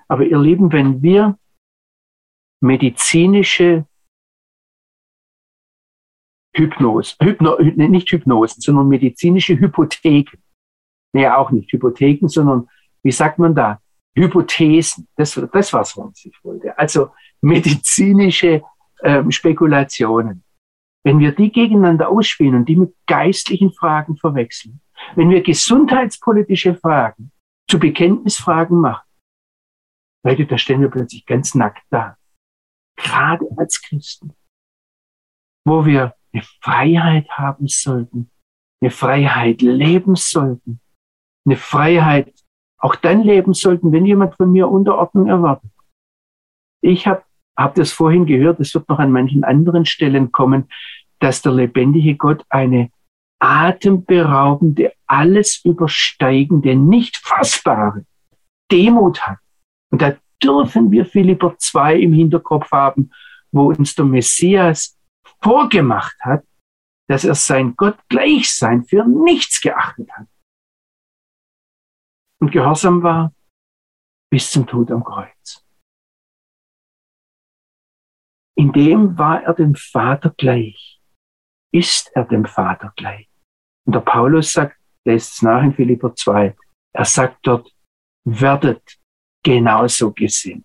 Aber 0.07 0.25
ihr 0.25 0.39
Lieben, 0.39 0.71
wenn 0.71 1.01
wir 1.01 1.37
medizinische 2.61 3.85
Hypnose, 6.53 7.15
Hypno, 7.21 7.57
nicht 7.59 8.11
Hypnosen, 8.11 8.61
sondern 8.61 8.87
medizinische 8.87 9.57
Hypotheken, 9.57 10.37
nee, 11.13 11.27
auch 11.27 11.51
nicht 11.51 11.71
Hypotheken, 11.71 12.27
sondern 12.27 12.67
wie 13.03 13.11
sagt 13.11 13.39
man 13.39 13.55
da? 13.55 13.81
Hypothesen, 14.15 15.07
das, 15.15 15.39
das 15.53 15.73
was 15.73 15.97
sich 16.13 16.37
wollte. 16.43 16.77
Also 16.77 17.11
medizinische 17.39 18.61
ähm, 19.01 19.31
Spekulationen. 19.31 20.43
Wenn 21.03 21.19
wir 21.19 21.31
die 21.31 21.51
gegeneinander 21.51 22.09
ausspielen 22.09 22.55
und 22.55 22.65
die 22.69 22.75
mit 22.75 22.95
geistlichen 23.07 23.73
Fragen 23.73 24.17
verwechseln, 24.17 24.81
wenn 25.15 25.29
wir 25.29 25.41
gesundheitspolitische 25.41 26.75
Fragen 26.75 27.31
zu 27.69 27.79
Bekenntnisfragen 27.79 28.79
machen, 28.79 29.07
Leute, 30.23 30.45
da 30.45 30.57
stellen 30.57 30.81
wir 30.81 30.89
plötzlich 30.89 31.25
ganz 31.25 31.55
nackt 31.55 31.83
da. 31.89 32.17
Gerade 32.95 33.47
als 33.57 33.81
Christen, 33.81 34.35
wo 35.65 35.85
wir 35.85 36.15
eine 36.31 36.43
Freiheit 36.61 37.29
haben 37.29 37.67
sollten, 37.67 38.29
eine 38.81 38.91
Freiheit 38.91 39.61
leben 39.61 40.15
sollten, 40.15 40.79
eine 41.45 41.57
Freiheit 41.57 42.33
auch 42.77 42.95
dann 42.95 43.21
leben 43.23 43.53
sollten, 43.53 43.91
wenn 43.91 44.05
jemand 44.05 44.35
von 44.35 44.51
mir 44.51 44.67
Unterordnung 44.67 45.27
erwartet. 45.27 45.71
Ich 46.83 47.07
habe 47.07 47.23
hab 47.57 47.75
das 47.75 47.91
vorhin 47.91 48.25
gehört, 48.25 48.59
es 48.59 48.73
wird 48.73 48.87
noch 48.89 48.99
an 48.99 49.11
manchen 49.11 49.43
anderen 49.43 49.85
Stellen 49.85 50.31
kommen, 50.31 50.69
dass 51.19 51.41
der 51.41 51.53
lebendige 51.53 52.15
Gott 52.15 52.43
eine 52.49 52.91
atemberaubende, 53.39 54.93
alles 55.07 55.61
übersteigende, 55.63 56.75
nicht 56.75 57.17
fassbare 57.17 58.05
Demut 58.71 59.25
hat. 59.25 59.39
Und 59.91 60.01
da 60.01 60.15
dürfen 60.41 60.91
wir 60.91 61.05
Philipper 61.05 61.55
2 61.57 61.97
im 61.97 62.13
Hinterkopf 62.13 62.71
haben, 62.71 63.11
wo 63.51 63.69
uns 63.69 63.95
der 63.95 64.05
Messias 64.05 64.97
vorgemacht 65.41 66.15
hat, 66.21 66.43
dass 67.07 67.25
er 67.25 67.35
sein 67.35 67.75
Gott 67.75 67.97
Gleichsein 68.09 68.85
für 68.85 69.05
nichts 69.05 69.59
geachtet 69.59 70.09
hat. 70.11 70.27
Und 72.39 72.51
gehorsam 72.51 73.03
war 73.03 73.33
bis 74.31 74.49
zum 74.49 74.65
Tod 74.65 74.91
am 74.91 75.03
Kreuz. 75.03 75.65
In 78.61 78.71
dem 78.71 79.17
war 79.17 79.43
er 79.43 79.53
dem 79.53 79.75
Vater 79.75 80.33
gleich 80.37 81.01
ist 81.71 82.11
er 82.13 82.25
dem 82.25 82.45
Vater 82.45 82.93
gleich. 82.95 83.27
Und 83.85 83.95
der 83.95 84.01
Paulus 84.01 84.53
sagt, 84.53 84.77
lässt 85.05 85.35
es 85.35 85.41
nach 85.41 85.63
in 85.63 85.73
Philipper 85.73 86.13
2, 86.13 86.55
er 86.93 87.05
sagt 87.05 87.37
dort, 87.43 87.71
werdet 88.25 88.81
genauso 89.43 90.11
gesehen. 90.11 90.63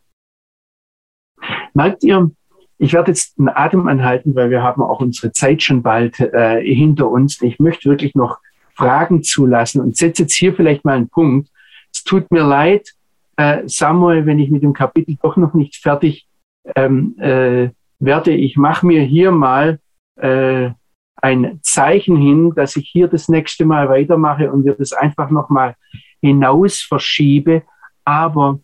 Merkt 1.72 2.02
ihr, 2.04 2.30
ich 2.78 2.92
werde 2.92 3.12
jetzt 3.12 3.38
einen 3.38 3.48
Atem 3.48 3.88
anhalten, 3.88 4.34
weil 4.34 4.50
wir 4.50 4.62
haben 4.62 4.82
auch 4.82 5.00
unsere 5.00 5.32
Zeit 5.32 5.62
schon 5.62 5.82
bald 5.82 6.20
äh, 6.20 6.60
hinter 6.62 7.08
uns. 7.08 7.40
Ich 7.40 7.58
möchte 7.58 7.88
wirklich 7.88 8.14
noch 8.14 8.38
Fragen 8.74 9.22
zulassen 9.22 9.80
und 9.80 9.96
setze 9.96 10.24
jetzt 10.24 10.34
hier 10.34 10.54
vielleicht 10.54 10.84
mal 10.84 10.96
einen 10.96 11.08
Punkt. 11.08 11.50
Es 11.90 12.04
tut 12.04 12.30
mir 12.30 12.42
leid, 12.42 12.90
äh, 13.36 13.62
Samuel, 13.66 14.26
wenn 14.26 14.38
ich 14.38 14.50
mit 14.50 14.62
dem 14.62 14.74
Kapitel 14.74 15.16
doch 15.22 15.36
noch 15.36 15.54
nicht 15.54 15.76
fertig 15.76 16.28
ähm, 16.74 17.18
äh, 17.18 17.70
werde. 17.98 18.32
Ich 18.32 18.56
mache 18.56 18.86
mir 18.86 19.02
hier 19.02 19.30
mal 19.30 19.80
äh, 20.16 20.70
ein 21.16 21.60
Zeichen 21.62 22.16
hin, 22.16 22.52
dass 22.54 22.76
ich 22.76 22.88
hier 22.88 23.08
das 23.08 23.28
nächste 23.28 23.64
Mal 23.64 23.88
weitermache 23.88 24.50
und 24.52 24.64
wir 24.64 24.74
das 24.74 24.92
einfach 24.92 25.30
nochmal 25.30 25.74
hinaus 26.20 26.80
verschiebe. 26.80 27.62
Aber 28.04 28.60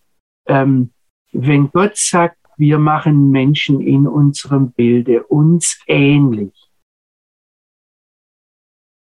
ähm, 0.47 0.93
wenn 1.33 1.71
Gott 1.71 1.97
sagt, 1.97 2.39
wir 2.57 2.79
machen 2.79 3.31
Menschen 3.31 3.81
in 3.81 4.07
unserem 4.07 4.73
Bilde 4.73 5.25
uns 5.25 5.81
ähnlich, 5.87 6.53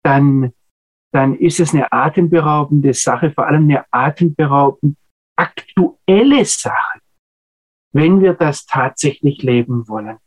dann, 0.03 0.53
dann 1.13 1.35
ist 1.37 1.61
es 1.61 1.73
eine 1.75 1.93
atemberaubende 1.93 2.95
Sache, 2.95 3.31
vor 3.31 3.47
allem 3.47 3.65
eine 3.65 3.85
atemberaubend 3.93 4.97
aktuelle 5.37 6.45
Sache, 6.45 7.01
wenn 7.95 8.21
wir 8.21 8.35
das 8.35 8.67
tatsächlich 8.67 9.43
leben 9.43 9.89
wollen. 9.89 10.19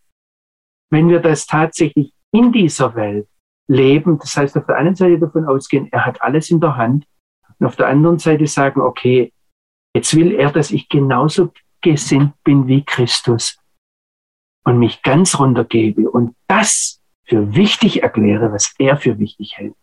Wenn 0.89 1.09
wir 1.09 1.19
das 1.19 1.45
tatsächlich 1.45 2.13
in 2.31 2.51
dieser 2.51 2.95
Welt 2.95 3.27
leben. 3.67 4.17
Das 4.19 4.35
heißt, 4.35 4.57
auf 4.57 4.65
der 4.65 4.77
einen 4.77 4.95
Seite 4.95 5.19
davon 5.19 5.45
ausgehen, 5.45 5.91
er 5.91 6.05
hat 6.05 6.21
alles 6.21 6.49
in 6.49 6.61
der 6.61 6.77
Hand. 6.77 7.05
Und 7.59 7.65
auf 7.65 7.75
der 7.75 7.87
anderen 7.87 8.19
Seite 8.19 8.47
sagen, 8.47 8.81
okay, 8.81 9.33
jetzt 9.93 10.15
will 10.15 10.33
er, 10.33 10.51
dass 10.51 10.71
ich 10.71 10.87
genauso 10.87 11.51
gesinnt 11.81 12.33
bin 12.43 12.67
wie 12.67 12.83
Christus 12.83 13.59
und 14.63 14.79
mich 14.79 15.01
ganz 15.01 15.37
runtergebe 15.37 16.09
und 16.09 16.35
das 16.47 17.01
für 17.25 17.55
wichtig 17.55 18.03
erkläre, 18.03 18.51
was 18.51 18.73
er 18.79 18.97
für 18.97 19.19
wichtig 19.19 19.57
hält. 19.57 19.75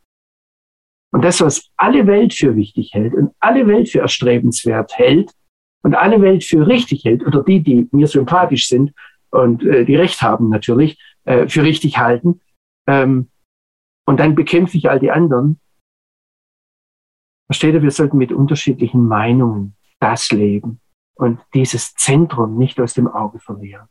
Und 1.13 1.23
das, 1.23 1.41
was 1.41 1.71
alle 1.77 2.07
Welt 2.07 2.33
für 2.33 2.57
wichtig 2.57 2.95
hält 2.95 3.15
und 3.15 3.35
alle 3.41 3.67
Welt 3.67 3.91
für 3.91 4.01
erstrebenswert 4.01 4.97
hält 4.97 5.33
und 5.85 5.95
alle 5.95 6.21
Welt 6.23 6.43
für 6.45 6.67
richtig 6.67 7.05
hält, 7.05 7.25
oder 7.25 7.43
die, 7.43 7.61
die 7.61 7.89
mir 7.93 8.07
sympathisch 8.07 8.69
sind 8.69 8.93
und 9.31 9.63
äh, 9.65 9.85
die 9.85 9.97
Recht 9.97 10.23
haben 10.23 10.49
natürlich, 10.49 10.99
äh, 11.25 11.47
für 11.47 11.63
richtig 11.63 11.99
halten. 11.99 12.41
Ähm, 12.87 13.29
und 14.07 14.19
dann 14.19 14.35
bekämpfe 14.35 14.77
ich 14.79 14.91
all 14.91 14.99
die 14.99 15.11
anderen. 15.11 15.61
Versteht 17.47 17.75
ihr, 17.75 17.83
wir 17.83 17.91
sollten 17.91 18.17
mit 18.17 18.33
unterschiedlichen 18.33 19.07
Meinungen 19.07 19.77
das 20.01 20.31
leben 20.33 20.81
und 21.15 21.41
dieses 21.53 21.95
Zentrum 21.95 22.57
nicht 22.57 22.81
aus 22.81 22.95
dem 22.95 23.07
Auge 23.07 23.39
verlieren. 23.39 23.87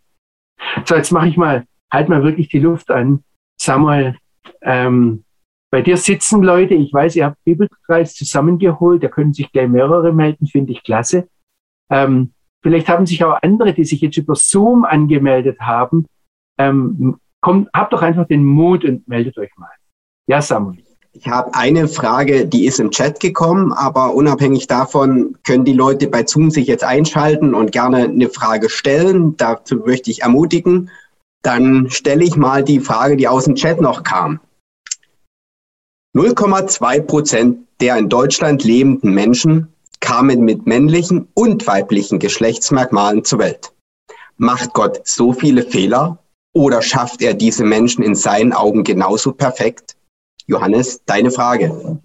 So, 0.85 0.95
jetzt 0.95 1.11
mache 1.11 1.27
ich 1.27 1.37
mal, 1.37 1.65
halt 1.91 2.09
mal 2.09 2.23
wirklich 2.23 2.49
die 2.49 2.59
Luft 2.59 2.89
an. 2.89 3.23
Samuel, 3.59 4.17
ähm, 4.61 5.23
bei 5.71 5.81
dir 5.81 5.97
sitzen 5.97 6.41
Leute, 6.41 6.73
ich 6.73 6.91
weiß, 6.91 7.15
ihr 7.15 7.25
habt 7.25 7.43
Bibelkreis 7.43 8.15
zusammengeholt, 8.15 9.03
da 9.03 9.07
können 9.07 9.33
sich 9.33 9.51
gleich 9.51 9.69
mehrere 9.69 10.11
melden, 10.11 10.47
finde 10.47 10.71
ich 10.71 10.83
klasse. 10.83 11.29
Ähm, 11.93 12.33
vielleicht 12.63 12.89
haben 12.89 13.05
sich 13.05 13.23
auch 13.23 13.37
andere, 13.43 13.73
die 13.73 13.85
sich 13.85 14.01
jetzt 14.01 14.17
über 14.17 14.35
Zoom 14.35 14.83
angemeldet 14.83 15.59
haben, 15.59 16.07
ähm, 16.57 17.17
kommt, 17.39 17.69
habt 17.73 17.93
doch 17.93 18.01
einfach 18.01 18.27
den 18.27 18.43
Mut 18.43 18.83
und 18.83 19.07
meldet 19.07 19.37
euch 19.37 19.51
mal. 19.57 19.69
Ja, 20.27 20.41
Samuel. 20.41 20.83
Ich 21.15 21.27
habe 21.27 21.53
eine 21.53 21.87
Frage, 21.87 22.47
die 22.47 22.65
ist 22.65 22.79
im 22.79 22.89
Chat 22.89 23.19
gekommen, 23.19 23.71
aber 23.71 24.15
unabhängig 24.15 24.65
davon 24.65 25.37
können 25.43 25.63
die 25.63 25.73
Leute 25.73 26.07
bei 26.07 26.25
Zoom 26.25 26.49
sich 26.49 26.65
jetzt 26.65 26.83
einschalten 26.83 27.53
und 27.53 27.71
gerne 27.71 28.05
eine 28.05 28.29
Frage 28.29 28.67
stellen. 28.67 29.37
Dazu 29.37 29.75
möchte 29.75 30.09
ich 30.09 30.23
ermutigen. 30.23 30.89
Dann 31.43 31.91
stelle 31.91 32.23
ich 32.23 32.35
mal 32.35 32.63
die 32.63 32.79
Frage, 32.79 33.15
die 33.15 33.27
aus 33.27 33.45
dem 33.45 33.53
Chat 33.53 33.79
noch 33.79 34.01
kam. 34.01 34.39
0,2 36.15 37.01
Prozent 37.01 37.59
der 37.79 37.97
in 37.97 38.09
Deutschland 38.09 38.63
lebenden 38.63 39.13
Menschen 39.13 39.72
kamen 40.03 40.41
mit 40.41 40.67
männlichen 40.67 41.29
und 41.33 41.65
weiblichen 41.65 42.19
Geschlechtsmerkmalen 42.19 43.23
zur 43.23 43.39
Welt. 43.39 43.73
Macht 44.35 44.73
Gott 44.73 44.99
so 45.07 45.31
viele 45.31 45.63
Fehler 45.63 46.19
oder 46.53 46.81
schafft 46.81 47.21
er 47.21 47.33
diese 47.33 47.63
Menschen 47.63 48.03
in 48.03 48.13
seinen 48.13 48.51
Augen 48.51 48.83
genauso 48.83 49.31
perfekt? 49.31 49.95
Johannes, 50.45 51.01
deine 51.05 51.31
Frage. 51.31 52.01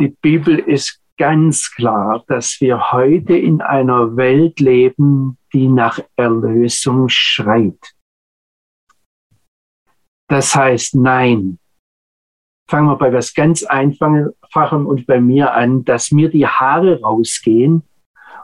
Die 0.00 0.16
Bibel 0.22 0.60
ist 0.60 1.00
ganz 1.18 1.72
klar, 1.72 2.22
dass 2.28 2.60
wir 2.60 2.92
heute 2.92 3.36
in 3.36 3.60
einer 3.60 4.16
Welt 4.16 4.60
leben, 4.60 5.36
die 5.52 5.66
nach 5.66 5.98
Erlösung 6.14 7.08
schreit. 7.08 7.92
Das 10.28 10.54
heißt, 10.54 10.94
nein. 10.94 11.58
Fangen 12.70 12.86
wir 12.86 12.96
bei 12.96 13.12
was 13.12 13.34
ganz 13.34 13.64
Einfachem 14.52 14.86
und 14.86 15.06
bei 15.06 15.20
mir 15.20 15.54
an, 15.54 15.84
dass 15.84 16.12
mir 16.12 16.30
die 16.30 16.46
Haare 16.46 17.00
rausgehen 17.00 17.82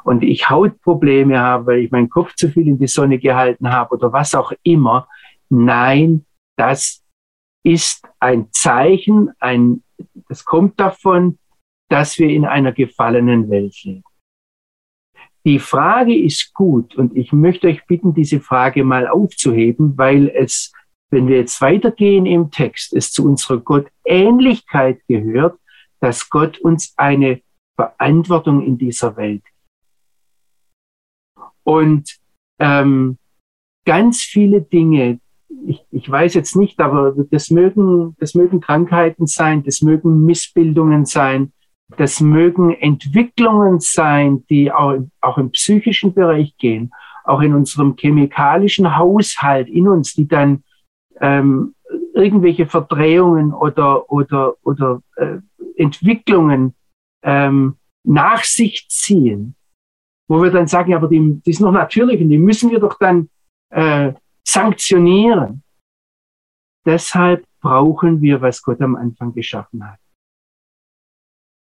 und 0.05 0.23
ich 0.23 0.49
Hautprobleme 0.49 1.39
habe, 1.39 1.67
weil 1.67 1.79
ich 1.81 1.91
meinen 1.91 2.09
Kopf 2.09 2.35
zu 2.35 2.49
viel 2.49 2.67
in 2.67 2.79
die 2.79 2.87
Sonne 2.87 3.19
gehalten 3.19 3.71
habe 3.71 3.95
oder 3.95 4.13
was 4.13 4.35
auch 4.35 4.53
immer. 4.63 5.07
Nein, 5.51 6.25
das 6.57 7.05
ist 7.63 8.07
ein 8.21 8.49
Zeichen, 8.53 9.31
ein, 9.39 9.83
das 10.29 10.45
kommt 10.45 10.81
davon, 10.81 11.39
dass 11.89 12.19
wir 12.19 12.29
in 12.29 12.45
einer 12.45 12.73
gefallenen 12.73 13.51
Welt 13.51 13.75
leben. 13.85 14.05
Die 15.45 15.59
Frage 15.59 16.17
ist 16.17 16.53
gut 16.53 16.97
und 16.97 17.17
ich 17.17 17.33
möchte 17.33 17.69
euch 17.69 17.87
bitten, 17.87 18.13
diese 18.13 18.41
Frage 18.41 18.85
mal 18.85 19.09
aufzuheben, 19.09 19.97
weil 19.97 20.29
es, 20.29 20.73
wenn 21.11 21.29
wir 21.29 21.37
jetzt 21.37 21.61
weitergehen 21.61 22.27
im 22.27 22.51
Text, 22.51 22.93
es 22.93 23.13
zu 23.13 23.25
unserer 23.25 23.59
Gottähnlichkeit 23.59 25.01
gehört, 25.07 25.59
dass 26.01 26.31
Gott 26.31 26.59
uns 26.59 26.95
eine 26.97 27.41
Verantwortung 27.77 28.63
in 28.65 28.79
dieser 28.79 29.17
Welt. 29.17 29.43
Und 31.63 32.17
ähm, 32.59 33.19
ganz 33.85 34.23
viele 34.23 34.63
Dinge, 34.63 35.21
ich, 35.67 35.85
ich 35.91 36.11
weiß 36.11 36.35
jetzt 36.35 36.57
nicht, 36.57 36.81
aber 36.81 37.15
das 37.31 37.51
mögen, 37.51 38.17
das 38.19 38.35
mögen 38.35 38.61
Krankheiten 38.61 39.27
sein, 39.27 39.63
das 39.63 39.83
mögen 39.83 40.25
Missbildungen 40.25 41.05
sein, 41.05 41.53
das 41.97 42.21
mögen 42.21 42.71
Entwicklungen 42.73 43.81
sein, 43.81 44.45
die 44.51 44.71
auch, 44.73 44.99
auch 45.21 45.39
im 45.39 45.51
psychischen 45.51 46.15
Bereich 46.15 46.57
gehen, 46.59 46.91
auch 47.25 47.41
in 47.41 47.55
unserem 47.55 47.97
chemikalischen 47.97 48.97
Haushalt 48.97 49.69
in 49.69 49.89
uns, 49.89 50.15
die 50.15 50.29
dann 50.29 50.65
ähm, 51.21 51.75
irgendwelche 52.15 52.67
Verdrehungen 52.67 53.53
oder, 53.53 54.11
oder, 54.11 54.55
oder 54.63 55.03
äh, 55.17 55.39
Entwicklungen 55.79 56.75
ähm, 57.23 57.77
nach 58.05 58.45
sich 58.45 58.89
ziehen, 58.89 59.55
wo 60.29 60.43
wir 60.43 60.51
dann 60.51 60.67
sagen, 60.67 60.95
aber 60.95 61.09
die, 61.09 61.41
die 61.45 61.51
ist 61.51 61.61
noch 61.61 61.73
natürlich 61.73 62.21
und 62.21 62.29
die 62.29 62.39
müssen 62.39 62.71
wir 62.71 62.81
doch 62.81 62.99
dann 62.99 63.29
äh, 63.71 64.13
sanktionieren. 64.47 65.63
Deshalb 66.87 67.45
brauchen 67.61 68.21
wir, 68.23 68.41
was 68.41 68.63
Gott 68.63 68.81
am 68.81 68.97
Anfang 68.97 69.35
geschaffen 69.35 69.85
hat. 69.85 69.99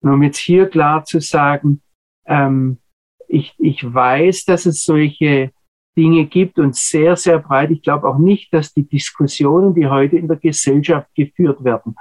Und 0.02 0.14
um 0.14 0.24
jetzt 0.24 0.38
hier 0.38 0.68
klar 0.70 1.06
zu 1.06 1.20
sagen, 1.20 1.82
ähm, 2.26 2.80
ich, 3.28 3.56
ich 3.58 3.94
weiß, 3.94 4.46
dass 4.46 4.66
es 4.66 4.84
solche 4.84 5.52
Dinge 5.98 6.26
gibt 6.26 6.60
und 6.60 6.76
sehr, 6.76 7.16
sehr 7.16 7.40
breit. 7.40 7.72
Ich 7.72 7.82
glaube 7.82 8.08
auch 8.08 8.18
nicht, 8.18 8.54
dass 8.54 8.74
die 8.74 8.88
Diskussionen, 8.88 9.74
die 9.74 9.88
heute 9.88 10.18
in 10.18 10.28
der 10.28 10.38
Gesellschaft 10.38 11.10
geführt 11.16 11.64
werden, 11.64 11.96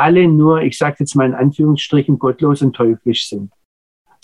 alle 0.00 0.26
nur, 0.26 0.62
ich 0.62 0.78
sage 0.78 0.96
jetzt 1.00 1.14
mal 1.14 1.26
in 1.26 1.34
Anführungsstrichen, 1.34 2.18
gottlos 2.18 2.62
und 2.62 2.74
teuflisch 2.74 3.28
sind, 3.28 3.52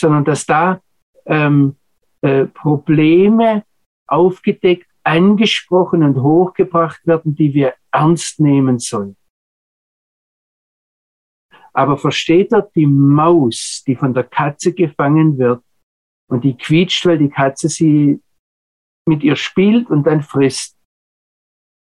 sondern 0.01 0.25
dass 0.25 0.47
da 0.47 0.81
ähm, 1.27 1.77
äh, 2.23 2.47
Probleme 2.47 3.65
aufgedeckt 4.07 4.89
angesprochen 5.05 6.03
und 6.03 6.21
hochgebracht 6.21 7.07
werden, 7.07 7.37
die 7.37 7.55
wir 7.55 7.75
ernst 7.93 8.41
nehmen 8.41 8.79
sollen. 8.79 9.17
Aber 11.73 11.97
versteht 11.97 12.53
er, 12.53 12.63
die 12.75 12.87
Maus, 12.87 13.85
die 13.87 13.95
von 13.95 14.15
der 14.15 14.25
Katze 14.25 14.73
gefangen 14.73 15.39
wird 15.39 15.63
und 16.29 16.43
die 16.43 16.57
quietscht, 16.57 17.07
weil 17.07 17.19
die 17.19 17.29
Katze 17.29 17.69
sie 17.69 18.21
mit 19.07 19.23
ihr 19.23 19.37
spielt 19.37 19.91
und 19.91 20.05
dann 20.05 20.23
frisst, 20.23 20.77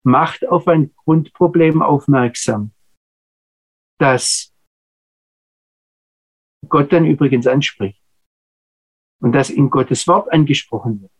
macht 0.03 0.47
auf 0.47 0.67
ein 0.67 0.93
Grundproblem 0.95 1.81
aufmerksam, 1.81 2.72
das 4.03 4.51
Gott 6.67 6.91
dann 6.91 7.05
übrigens 7.05 7.47
anspricht 7.47 8.01
und 9.21 9.31
das 9.33 9.49
in 9.49 9.69
Gottes 9.69 10.07
Wort 10.07 10.31
angesprochen 10.31 11.01
wird. 11.01 11.11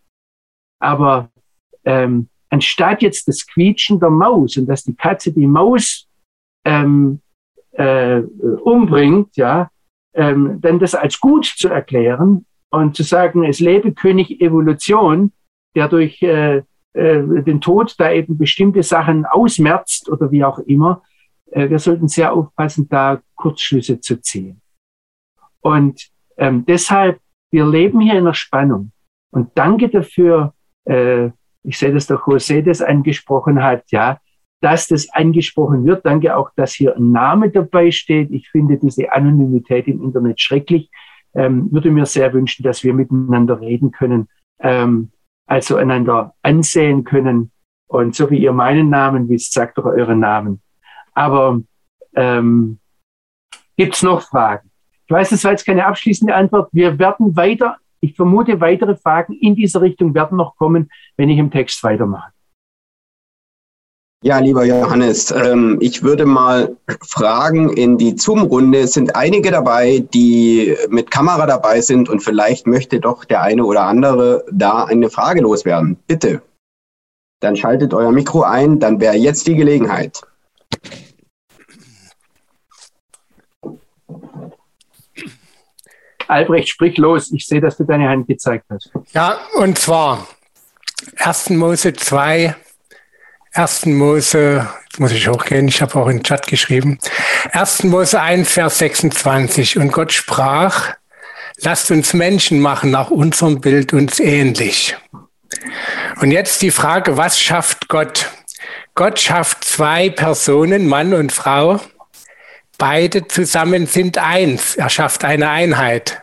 Aber 0.80 1.32
ähm, 1.86 2.30
anstatt 2.50 3.02
jetzt 3.02 3.28
das 3.28 3.48
Quietschen 3.48 4.00
der 4.00 4.10
Maus 4.10 4.58
und 4.58 4.68
dass 4.68 4.84
die 4.84 4.96
Katze 4.96 5.32
die 5.32 5.48
Maus 5.48 6.10
ähm, 6.66 7.22
äh, 7.72 8.20
umbringt, 8.20 9.36
ja, 9.38 9.70
ähm, 10.14 10.60
dann 10.62 10.80
das 10.80 10.94
als 10.94 11.20
gut 11.20 11.46
zu 11.46 11.70
erklären 11.70 12.46
und 12.70 12.96
zu 12.96 13.04
sagen, 13.04 13.46
es 13.46 13.60
lebe 13.60 13.94
König 13.94 14.42
Evolution, 14.42 15.32
der 15.76 15.88
durch 15.88 16.22
äh, 16.22 16.58
äh, 16.94 17.44
den 17.44 17.62
Tod 17.62 17.96
da 17.98 18.12
eben 18.12 18.38
bestimmte 18.38 18.84
Sachen 18.84 19.26
ausmerzt 19.26 20.10
oder 20.10 20.32
wie 20.32 20.44
auch 20.44 20.60
immer. 20.60 21.02
Äh, 21.54 21.70
wir 21.70 21.80
sollten 21.80 22.08
sehr 22.08 22.34
aufpassen, 22.34 22.88
da 22.90 23.22
Kurzschlüsse 23.36 24.00
zu 24.00 24.20
ziehen. 24.22 24.62
Und 25.62 26.10
ähm, 26.38 26.66
deshalb, 26.66 27.20
wir 27.52 27.66
leben 27.66 28.02
hier 28.02 28.18
in 28.18 28.26
der 28.26 28.34
Spannung. 28.34 28.92
Und 29.32 29.52
danke 29.56 29.90
dafür, 29.90 30.54
äh, 30.86 31.30
ich 31.64 31.78
sehe, 31.78 31.94
dass 31.94 32.08
der 32.08 32.18
José 32.18 32.62
das 32.62 32.82
angesprochen 32.82 33.64
hat, 33.64 33.84
ja, 33.92 34.20
dass 34.62 34.88
das 34.88 35.10
angesprochen 35.14 35.86
wird. 35.86 36.06
Danke 36.06 36.36
auch, 36.36 36.50
dass 36.56 36.74
hier 36.74 36.96
ein 36.96 37.12
Name 37.12 37.50
dabei 37.50 37.92
steht. 37.92 38.32
Ich 38.32 38.50
finde 38.50 38.78
diese 38.78 39.12
Anonymität 39.12 39.88
im 39.88 40.04
Internet 40.04 40.42
schrecklich. 40.42 40.90
Ähm, 41.36 41.72
würde 41.72 41.92
mir 41.92 42.06
sehr 42.06 42.32
wünschen, 42.34 42.64
dass 42.64 42.84
wir 42.84 42.94
miteinander 42.94 43.60
reden 43.60 43.92
können, 43.92 44.28
ähm, 44.60 45.12
also 45.48 45.78
einander 45.78 46.36
ansehen 46.44 47.04
können. 47.04 47.52
Und 47.88 48.16
so 48.16 48.30
wie 48.30 48.38
ihr 48.38 48.54
meinen 48.54 48.90
Namen 48.90 49.30
wisst, 49.30 49.54
sagt 49.54 49.78
doch 49.78 49.86
euren 49.86 50.20
Namen. 50.20 50.63
Aber 51.14 51.62
ähm, 52.16 52.80
gibt 53.78 53.96
es 53.96 54.04
noch 54.04 54.22
Fragen? 54.22 54.70
Ich 55.06 55.12
weiß, 55.12 55.30
das 55.32 55.44
war 55.44 55.52
jetzt 55.52 55.66
keine 55.66 55.86
abschließende 55.86 56.34
Antwort. 56.34 56.70
Wir 56.72 56.98
werden 56.98 57.36
weiter 57.36 57.78
ich 58.04 58.16
vermute, 58.18 58.60
weitere 58.60 58.98
Fragen 58.98 59.34
in 59.34 59.56
dieser 59.56 59.82
Richtung 59.82 60.14
werden 60.14 60.38
noch 60.38 60.58
kommen, 60.58 60.92
wenn 61.16 61.30
ich 61.30 61.38
im 61.38 61.50
Text 61.50 61.82
weitermache. 61.84 62.32
Ja, 64.26 64.40
lieber 64.40 64.66
Johannes, 64.66 65.32
ähm, 65.32 65.78
ich 65.82 66.04
würde 66.04 66.26
mal 66.26 66.76
fragen 67.02 67.70
in 67.72 67.98
die 67.98 68.16
Zoom-Runde. 68.18 68.80
Es 68.80 68.94
sind 68.94 69.16
einige 69.16 69.52
dabei, 69.52 70.00
die 70.14 70.76
mit 70.90 71.12
Kamera 71.12 71.46
dabei 71.46 71.82
sind 71.82 72.10
und 72.10 72.22
vielleicht 72.22 72.68
möchte 72.68 73.00
doch 73.00 73.26
der 73.26 73.42
eine 73.42 73.66
oder 73.66 73.84
andere 73.84 74.46
da 74.52 74.84
eine 74.86 75.10
Frage 75.10 75.42
loswerden. 75.42 75.98
Bitte. 76.08 76.42
Dann 77.42 77.56
schaltet 77.56 77.94
euer 77.94 78.12
Mikro 78.12 78.44
ein, 78.44 78.80
dann 78.80 79.00
wäre 79.00 79.16
jetzt 79.16 79.48
die 79.48 79.56
Gelegenheit. 79.56 80.22
Albrecht, 86.28 86.70
sprich 86.70 86.98
los. 86.98 87.32
Ich 87.32 87.46
sehe, 87.48 87.62
dass 87.62 87.78
du 87.78 87.84
deine 87.84 88.10
Hand 88.10 88.28
gezeigt 88.28 88.66
hast. 88.70 88.92
Ja, 89.14 89.40
und 89.56 89.78
zwar 89.78 90.28
1. 91.18 91.52
Mose 91.52 91.94
2, 91.94 92.56
1. 93.54 93.86
Mose, 93.88 94.68
jetzt 94.86 95.00
muss 95.00 95.12
ich 95.12 95.28
hochgehen, 95.28 95.68
ich 95.68 95.82
habe 95.82 95.96
auch 95.96 96.08
in 96.08 96.18
den 96.18 96.24
Chat 96.24 96.48
geschrieben. 96.48 97.00
1. 97.52 97.84
Mose 97.84 98.22
1, 98.22 98.52
Vers 98.52 98.80
26. 98.80 99.78
Und 99.78 99.92
Gott 99.92 100.12
sprach, 100.12 100.96
lasst 101.58 101.92
uns 101.92 102.14
Menschen 102.14 102.60
machen 102.60 102.92
nach 102.92 103.10
unserem 103.10 103.62
Bild 103.62 103.94
uns 103.94 104.20
ähnlich. 104.20 104.96
Und 106.22 106.32
jetzt 106.32 106.62
die 106.62 106.72
Frage, 106.72 107.18
was 107.18 107.40
schafft 107.40 107.88
Gott? 107.88 108.32
Gott 108.96 109.20
schafft 109.20 109.64
zwei 109.64 110.10
Personen, 110.10 110.88
Mann 110.88 111.14
und 111.14 111.32
Frau. 111.32 111.80
Beide 112.86 113.30
zusammen 113.30 113.88
sind 113.88 114.18
eins. 114.18 114.76
Er 114.76 114.90
schafft 114.90 115.24
eine 115.24 115.50
Einheit. 115.50 116.22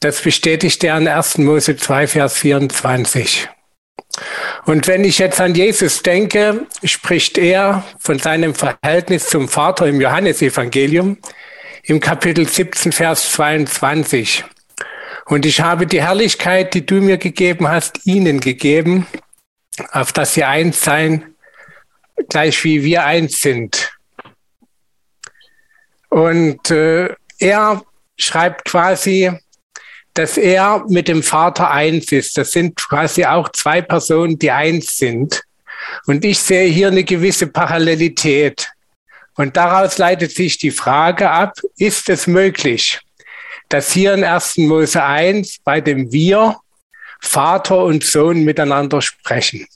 Das 0.00 0.20
bestätigt 0.20 0.82
er 0.82 0.98
in 0.98 1.06
1. 1.06 1.38
Mose 1.38 1.76
2, 1.76 2.08
Vers 2.08 2.38
24. 2.38 3.48
Und 4.64 4.88
wenn 4.88 5.04
ich 5.04 5.20
jetzt 5.20 5.40
an 5.40 5.54
Jesus 5.54 6.02
denke, 6.02 6.66
spricht 6.82 7.38
er 7.38 7.84
von 8.00 8.18
seinem 8.18 8.56
Verhältnis 8.56 9.28
zum 9.28 9.48
Vater 9.48 9.86
im 9.86 10.00
Johannesevangelium 10.00 11.18
im 11.84 12.00
Kapitel 12.00 12.48
17, 12.48 12.90
Vers 12.90 13.30
22. 13.30 14.42
Und 15.26 15.46
ich 15.46 15.60
habe 15.60 15.86
die 15.86 16.02
Herrlichkeit, 16.02 16.74
die 16.74 16.84
du 16.84 16.96
mir 16.96 17.16
gegeben 17.16 17.68
hast, 17.68 18.04
ihnen 18.06 18.40
gegeben, 18.40 19.06
auf 19.92 20.12
dass 20.12 20.34
sie 20.34 20.42
eins 20.42 20.80
sein, 20.80 21.36
gleich 22.28 22.64
wie 22.64 22.82
wir 22.82 23.04
eins 23.04 23.40
sind. 23.40 23.95
Und 26.16 26.70
äh, 26.70 27.14
er 27.38 27.82
schreibt 28.16 28.64
quasi, 28.64 29.30
dass 30.14 30.38
er 30.38 30.82
mit 30.88 31.08
dem 31.08 31.22
Vater 31.22 31.70
eins 31.70 32.10
ist. 32.10 32.38
Das 32.38 32.52
sind 32.52 32.74
quasi 32.76 33.26
auch 33.26 33.50
zwei 33.50 33.82
Personen, 33.82 34.38
die 34.38 34.50
eins 34.50 34.96
sind. 34.96 35.42
Und 36.06 36.24
ich 36.24 36.38
sehe 36.38 36.70
hier 36.70 36.88
eine 36.88 37.04
gewisse 37.04 37.48
Parallelität. 37.48 38.72
Und 39.34 39.58
daraus 39.58 39.98
leitet 39.98 40.30
sich 40.30 40.56
die 40.56 40.70
Frage 40.70 41.28
ab, 41.28 41.52
ist 41.76 42.08
es 42.08 42.26
möglich, 42.26 42.98
dass 43.68 43.92
hier 43.92 44.14
in 44.14 44.24
1. 44.24 44.56
Mose 44.56 45.04
1 45.04 45.58
bei 45.64 45.82
dem 45.82 46.10
Wir 46.12 46.56
Vater 47.20 47.84
und 47.84 48.02
Sohn 48.02 48.42
miteinander 48.42 49.02
sprechen? 49.02 49.66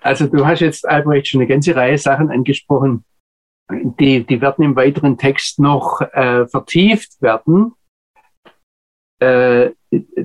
Also 0.00 0.26
du 0.26 0.46
hast 0.46 0.60
jetzt, 0.60 0.88
Albrecht, 0.88 1.28
schon 1.28 1.40
eine 1.40 1.48
ganze 1.48 1.76
Reihe 1.76 1.98
Sachen 1.98 2.30
angesprochen, 2.30 3.04
die, 3.70 4.24
die 4.24 4.40
werden 4.40 4.64
im 4.64 4.76
weiteren 4.76 5.16
Text 5.16 5.58
noch 5.58 6.00
äh, 6.00 6.46
vertieft 6.48 7.20
werden. 7.20 7.72
Äh, 9.20 9.70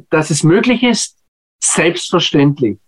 dass 0.09 0.30
es 0.30 0.43
möglich 0.43 0.84
ist, 0.84 1.21
selbstverständlich. 1.61 2.80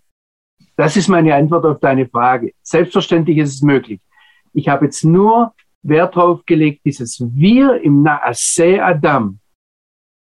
Das 0.76 0.96
ist 0.96 1.08
meine 1.08 1.34
Antwort 1.34 1.66
auf 1.66 1.80
deine 1.80 2.08
Frage. 2.08 2.54
Selbstverständlich 2.62 3.38
ist 3.38 3.54
es 3.54 3.62
möglich. 3.62 4.00
Ich 4.52 4.68
habe 4.68 4.86
jetzt 4.86 5.04
nur 5.04 5.54
Wert 5.82 6.16
darauf 6.16 6.44
gelegt, 6.46 6.82
dieses 6.84 7.20
Wir 7.20 7.80
im 7.82 8.02
Naase 8.02 8.82
Adam. 8.82 9.40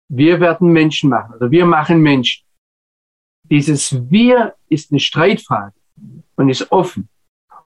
Wir 0.10 0.40
werden 0.40 0.70
Menschen 0.72 1.10
machen 1.10 1.36
oder 1.36 1.52
wir 1.52 1.66
machen 1.66 2.00
Menschen. 2.00 2.46
Dieses 3.44 4.10
Wir 4.10 4.56
ist 4.70 4.92
eine 4.92 5.00
Streitfrage 5.00 5.76
und 6.36 6.50
ist 6.50 6.72
offen. 6.72 7.10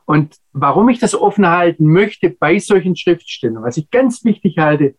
Und 0.06 0.38
warum 0.54 0.90
ich 0.90 1.00
das 1.00 1.14
offen 1.14 1.48
halten 1.48 1.86
möchte 1.86 2.30
bei 2.30 2.58
solchen 2.58 2.96
Schriftstellen, 2.96 3.62
was 3.62 3.78
ich 3.78 3.90
ganz 3.92 4.24
wichtig 4.24 4.58
halte, 4.58 4.96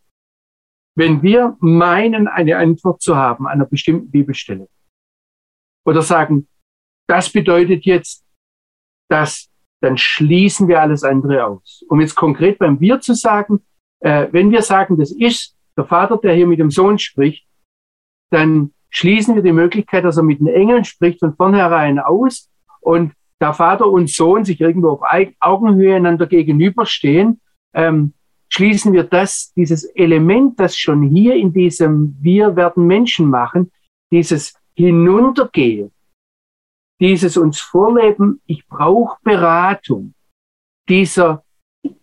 wenn 0.96 1.22
wir 1.22 1.56
meinen, 1.60 2.28
eine 2.28 2.56
Antwort 2.56 3.00
zu 3.02 3.16
haben 3.16 3.46
an 3.46 3.54
einer 3.54 3.66
bestimmten 3.66 4.10
Bibelstelle 4.10 4.68
oder 5.84 6.02
sagen, 6.02 6.48
das 7.08 7.30
bedeutet 7.30 7.84
jetzt, 7.86 8.24
dass 9.08 9.50
dann 9.80 9.96
schließen 9.96 10.68
wir 10.68 10.80
alles 10.80 11.04
andere 11.04 11.44
aus. 11.44 11.84
Um 11.88 12.00
jetzt 12.00 12.14
konkret 12.14 12.58
beim 12.58 12.80
Wir 12.80 13.00
zu 13.00 13.14
sagen, 13.14 13.64
äh, 14.00 14.28
wenn 14.30 14.50
wir 14.50 14.62
sagen, 14.62 14.98
das 14.98 15.10
ist 15.10 15.56
der 15.76 15.86
Vater, 15.86 16.18
der 16.18 16.34
hier 16.34 16.46
mit 16.46 16.58
dem 16.58 16.70
Sohn 16.70 16.98
spricht, 16.98 17.46
dann 18.30 18.72
schließen 18.90 19.34
wir 19.34 19.42
die 19.42 19.52
Möglichkeit, 19.52 20.04
dass 20.04 20.18
er 20.18 20.22
mit 20.22 20.40
den 20.40 20.48
Engeln 20.48 20.84
spricht, 20.84 21.20
von 21.20 21.34
vornherein 21.34 21.98
aus 21.98 22.50
und 22.80 23.12
da 23.40 23.54
Vater 23.54 23.86
und 23.86 24.10
Sohn 24.10 24.44
sich 24.44 24.60
irgendwo 24.60 24.90
auf 24.90 25.00
Augenhöhe 25.40 25.96
einander 25.96 26.26
gegenüberstehen, 26.26 27.40
ähm, 27.74 28.12
schließen 28.50 28.92
wir 28.92 29.04
das, 29.04 29.52
dieses 29.54 29.84
Element, 29.84 30.60
das 30.60 30.76
schon 30.76 31.02
hier 31.02 31.34
in 31.34 31.52
diesem 31.52 32.16
Wir 32.20 32.54
werden 32.54 32.86
Menschen 32.86 33.30
machen, 33.30 33.72
dieses 34.12 34.54
Hinuntergehen, 34.76 35.90
dieses 37.00 37.36
uns 37.36 37.60
Vorleben, 37.60 38.42
ich 38.46 38.66
brauche 38.66 39.18
Beratung, 39.22 40.14
dieser, 40.88 41.42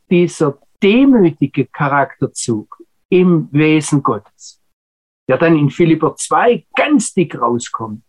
dieser 0.09 0.57
demütige 0.81 1.67
Charakterzug 1.67 2.81
im 3.09 3.47
Wesen 3.51 4.01
Gottes, 4.01 4.61
der 5.29 5.37
dann 5.37 5.55
in 5.57 5.69
Philipper 5.69 6.15
2 6.15 6.65
ganz 6.75 7.13
dick 7.13 7.39
rauskommt, 7.39 8.03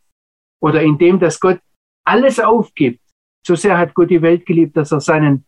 oder 0.60 0.82
in 0.82 0.98
dem, 0.98 1.20
dass 1.20 1.38
Gott 1.38 1.60
alles 2.04 2.40
aufgibt, 2.40 3.02
so 3.48 3.54
sehr 3.54 3.78
hat 3.78 3.94
Gott 3.94 4.10
die 4.10 4.20
Welt 4.20 4.44
geliebt, 4.44 4.76
dass 4.76 4.92
er 4.92 5.00
seinen 5.00 5.46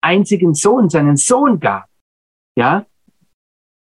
einzigen 0.00 0.54
Sohn, 0.54 0.88
seinen 0.88 1.16
Sohn 1.18 1.60
gab. 1.60 1.86
Ja, 2.56 2.86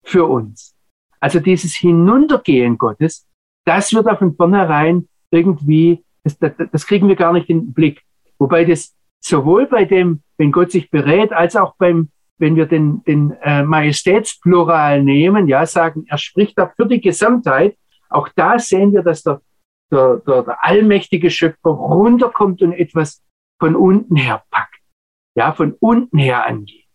für 0.02 0.26
uns. 0.26 0.74
Also 1.20 1.38
dieses 1.38 1.76
Hinuntergehen 1.76 2.76
Gottes, 2.76 3.28
das 3.64 3.92
wird 3.92 4.08
auch 4.08 4.18
von 4.18 4.34
vornherein 4.34 5.08
irgendwie, 5.30 6.04
das, 6.24 6.38
das, 6.38 6.52
das 6.72 6.86
kriegen 6.86 7.06
wir 7.06 7.14
gar 7.14 7.32
nicht 7.32 7.48
in 7.48 7.66
den 7.66 7.72
Blick. 7.72 8.02
Wobei 8.38 8.64
das 8.64 8.96
sowohl 9.20 9.66
bei 9.66 9.84
dem, 9.84 10.22
wenn 10.36 10.50
Gott 10.50 10.72
sich 10.72 10.90
berät, 10.90 11.32
als 11.32 11.54
auch 11.54 11.76
beim, 11.76 12.10
wenn 12.38 12.56
wir 12.56 12.66
den, 12.66 13.04
den 13.04 13.30
äh, 13.42 13.62
Majestätsplural 13.62 15.04
nehmen, 15.04 15.46
ja, 15.46 15.66
sagen, 15.66 16.04
er 16.08 16.18
spricht 16.18 16.58
da 16.58 16.72
für 16.76 16.86
die 16.86 17.00
Gesamtheit, 17.00 17.76
auch 18.08 18.28
da 18.34 18.58
sehen 18.58 18.92
wir, 18.92 19.02
dass 19.02 19.22
der 19.22 19.40
der, 19.90 20.18
der, 20.26 20.42
der 20.42 20.64
allmächtige 20.64 21.30
Schöpfer 21.30 21.70
runterkommt 21.70 22.62
und 22.62 22.72
etwas 22.72 23.22
von 23.60 23.76
unten 23.76 24.16
her 24.16 24.44
packt. 24.50 24.80
Ja, 25.34 25.52
von 25.52 25.74
unten 25.80 26.18
her 26.18 26.46
angeht. 26.46 26.86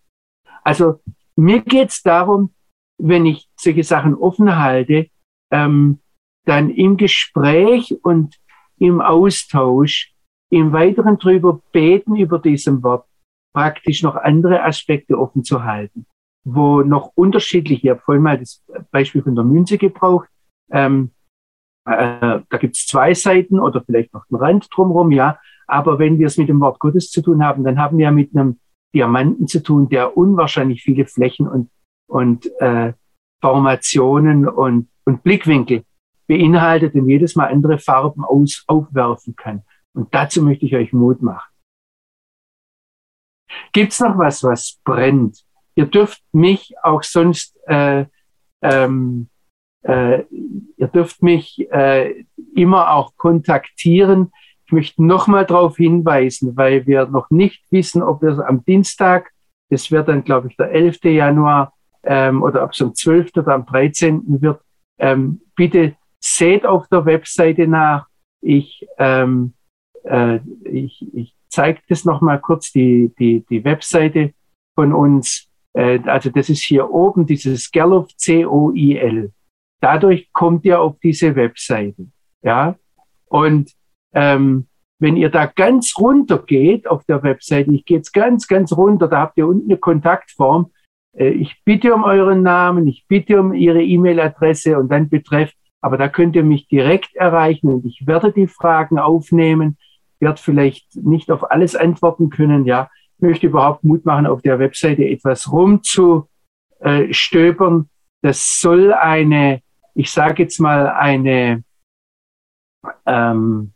Also 0.64 1.00
mir 1.36 1.62
geht's 1.62 2.04
darum, 2.04 2.54
wenn 2.98 3.26
ich 3.26 3.50
solche 3.56 3.84
Sachen 3.84 4.16
offen 4.16 4.58
halte, 4.58 5.08
ähm, 5.52 6.00
dann 6.46 6.70
im 6.70 6.98
Gespräch 6.98 7.98
und 8.04 8.36
im 8.78 9.02
Austausch 9.02 10.14
im 10.50 10.72
Weiteren 10.72 11.18
drüber 11.18 11.62
beten 11.72 12.16
über 12.16 12.38
diesem 12.38 12.84
Wort, 12.84 13.08
praktisch 13.54 14.04
noch 14.04 14.16
andere 14.16 14.64
Aspekte 14.64 15.18
offen 15.18 15.44
zu 15.44 15.64
halten, 15.64 16.06
wo 16.44 16.82
noch 16.82 17.12
unterschiedliche, 17.16 17.88
ich 17.88 17.90
habe 17.90 18.02
vorhin 18.02 18.24
mal 18.24 18.38
das 18.38 18.64
Beispiel 18.92 19.24
von 19.24 19.36
der 19.36 19.46
Münze 19.46 19.78
gebraucht, 19.78 20.30
ähm, 20.72 21.12
äh, 21.86 22.42
da 22.50 22.58
gibt 22.60 22.76
es 22.76 22.88
zwei 22.88 23.14
Seiten 23.14 23.60
oder 23.60 23.84
vielleicht 23.84 24.14
noch 24.14 24.26
einen 24.30 24.42
Rand 24.42 24.68
drumherum, 24.74 25.12
ja. 25.12 25.40
Aber 25.68 26.00
wenn 26.00 26.20
wir 26.20 26.28
es 26.28 26.38
mit 26.38 26.50
dem 26.50 26.60
Wort 26.60 26.80
Gottes 26.80 27.10
zu 27.10 27.22
tun 27.22 27.44
haben, 27.44 27.64
dann 27.64 27.80
haben 27.80 27.98
wir 27.98 28.12
mit 28.12 28.36
einem 28.36 28.60
Diamanten 28.94 29.48
zu 29.48 29.62
tun, 29.62 29.90
der 29.90 30.18
unwahrscheinlich 30.18 30.84
viele 30.84 31.06
Flächen 31.06 31.48
und, 31.48 31.70
und 32.08 32.50
äh, 32.60 32.94
Formationen 33.42 34.48
und, 34.48 34.90
und 35.06 35.24
Blickwinkel 35.24 35.84
beinhaltet 36.28 36.94
und 36.96 37.10
jedes 37.10 37.36
Mal 37.36 37.48
andere 37.48 37.80
Farben 37.80 38.24
aus, 38.24 38.64
aufwerfen 38.68 39.36
kann. 39.36 39.64
Und 39.94 40.14
dazu 40.14 40.42
möchte 40.42 40.66
ich 40.66 40.76
euch 40.76 40.94
Mut 40.94 41.22
machen. 41.22 41.50
Gibt's 43.72 44.00
noch 44.00 44.18
was, 44.18 44.44
was 44.44 44.80
brennt? 44.84 45.44
Ihr 45.76 45.86
dürft 45.86 46.24
mich 46.32 46.74
auch 46.82 47.04
sonst 47.04 47.58
äh, 47.68 48.06
ähm, 48.62 49.30
äh, 49.84 50.24
ihr 50.78 50.88
dürft 50.88 51.22
mich 51.22 51.68
äh, 51.72 52.26
immer 52.56 52.92
auch 52.92 53.16
kontaktieren. 53.18 54.32
Ich 54.66 54.72
möchte 54.72 55.04
nochmal 55.04 55.46
darauf 55.46 55.78
hinweisen, 55.78 56.56
weil 56.56 56.88
wir 56.88 57.06
noch 57.06 57.30
nicht 57.30 57.64
wissen, 57.72 58.02
ob 58.02 58.22
wir 58.22 58.48
am 58.48 58.64
Dienstag, 58.66 59.32
das 59.70 59.92
wird 59.92 60.08
dann, 60.08 60.24
glaube 60.24 60.48
ich, 60.50 60.58
der 60.58 60.72
11. 60.72 61.04
Januar 61.04 61.74
ähm, 62.04 62.44
oder 62.44 62.64
ob 62.64 62.72
es 62.72 62.82
am 62.82 62.96
12. 62.96 63.32
oder 63.38 63.56
am 63.56 63.66
13. 63.66 64.42
wird, 64.42 64.62
ähm, 65.00 65.42
bitte 65.56 65.96
seht 66.20 66.66
auf 66.66 66.88
der 66.88 67.06
Webseite 67.06 67.68
nach. 67.68 68.08
Ich, 68.42 68.88
ähm, 68.98 69.54
äh, 70.04 70.40
ich, 70.64 71.06
ich 71.14 71.36
zeige 71.50 71.82
das 71.90 72.06
nochmal 72.06 72.40
kurz, 72.40 72.72
die, 72.72 73.12
die, 73.20 73.46
die 73.50 73.64
Webseite 73.64 74.34
von 74.76 74.94
uns. 74.94 75.50
Äh, 75.74 76.00
also 76.06 76.30
das 76.30 76.50
ist 76.50 76.62
hier 76.62 76.90
oben, 76.90 77.26
dieses 77.26 77.72
Gallup 77.72 78.10
C-O-I-L. 78.18 79.32
Dadurch 79.84 80.32
kommt 80.32 80.64
ihr 80.64 80.80
auf 80.80 80.96
diese 81.04 81.36
Webseite. 81.36 82.08
Ja, 82.42 82.78
und 83.26 83.74
ähm, 84.14 84.68
wenn 85.00 85.18
ihr 85.18 85.30
da 85.30 85.46
ganz 85.46 85.96
runter 85.98 86.38
geht 86.38 86.88
auf 86.88 87.04
der 87.04 87.22
Webseite, 87.22 87.74
ich 87.74 87.84
gehe 87.84 87.98
jetzt 87.98 88.14
ganz, 88.14 88.48
ganz 88.48 88.72
runter, 88.72 89.10
da 89.10 89.20
habt 89.20 89.38
ihr 89.38 89.46
unten 89.46 89.70
eine 89.70 89.78
Kontaktform. 89.78 90.72
Äh, 91.12 91.32
ich 91.32 91.62
bitte 91.66 91.94
um 91.94 92.06
euren 92.06 92.44
Namen, 92.44 92.88
ich 92.88 93.04
bitte 93.10 93.42
um 93.42 93.52
Ihre 93.52 93.84
E-Mail-Adresse 93.84 94.80
und 94.80 94.90
dann 94.90 95.10
betrefft, 95.10 95.58
aber 95.82 95.98
da 95.98 96.08
könnt 96.08 96.38
ihr 96.38 96.44
mich 96.44 96.70
direkt 96.70 97.14
erreichen 97.18 97.68
und 97.68 97.86
ich 97.86 98.08
werde 98.08 98.32
die 98.32 98.48
Fragen 98.48 99.00
aufnehmen, 99.00 99.78
werde 100.22 100.42
vielleicht 100.42 100.96
nicht 100.96 101.30
auf 101.30 101.52
alles 101.52 101.76
antworten 101.76 102.30
können, 102.30 102.66
ja, 102.66 102.90
möchte 103.18 103.48
überhaupt 103.48 103.84
Mut 103.84 104.06
machen, 104.06 104.28
auf 104.28 104.42
der 104.42 104.60
Webseite 104.60 105.04
etwas 105.04 105.52
rumzustöbern. 105.52 107.90
Das 108.22 108.62
soll 108.62 108.94
eine 108.94 109.62
ich 109.96 110.12
sage 110.12 110.44
jetzt 110.44 110.60
mal, 110.60 110.88
eine, 110.88 111.64
ähm, 113.06 113.74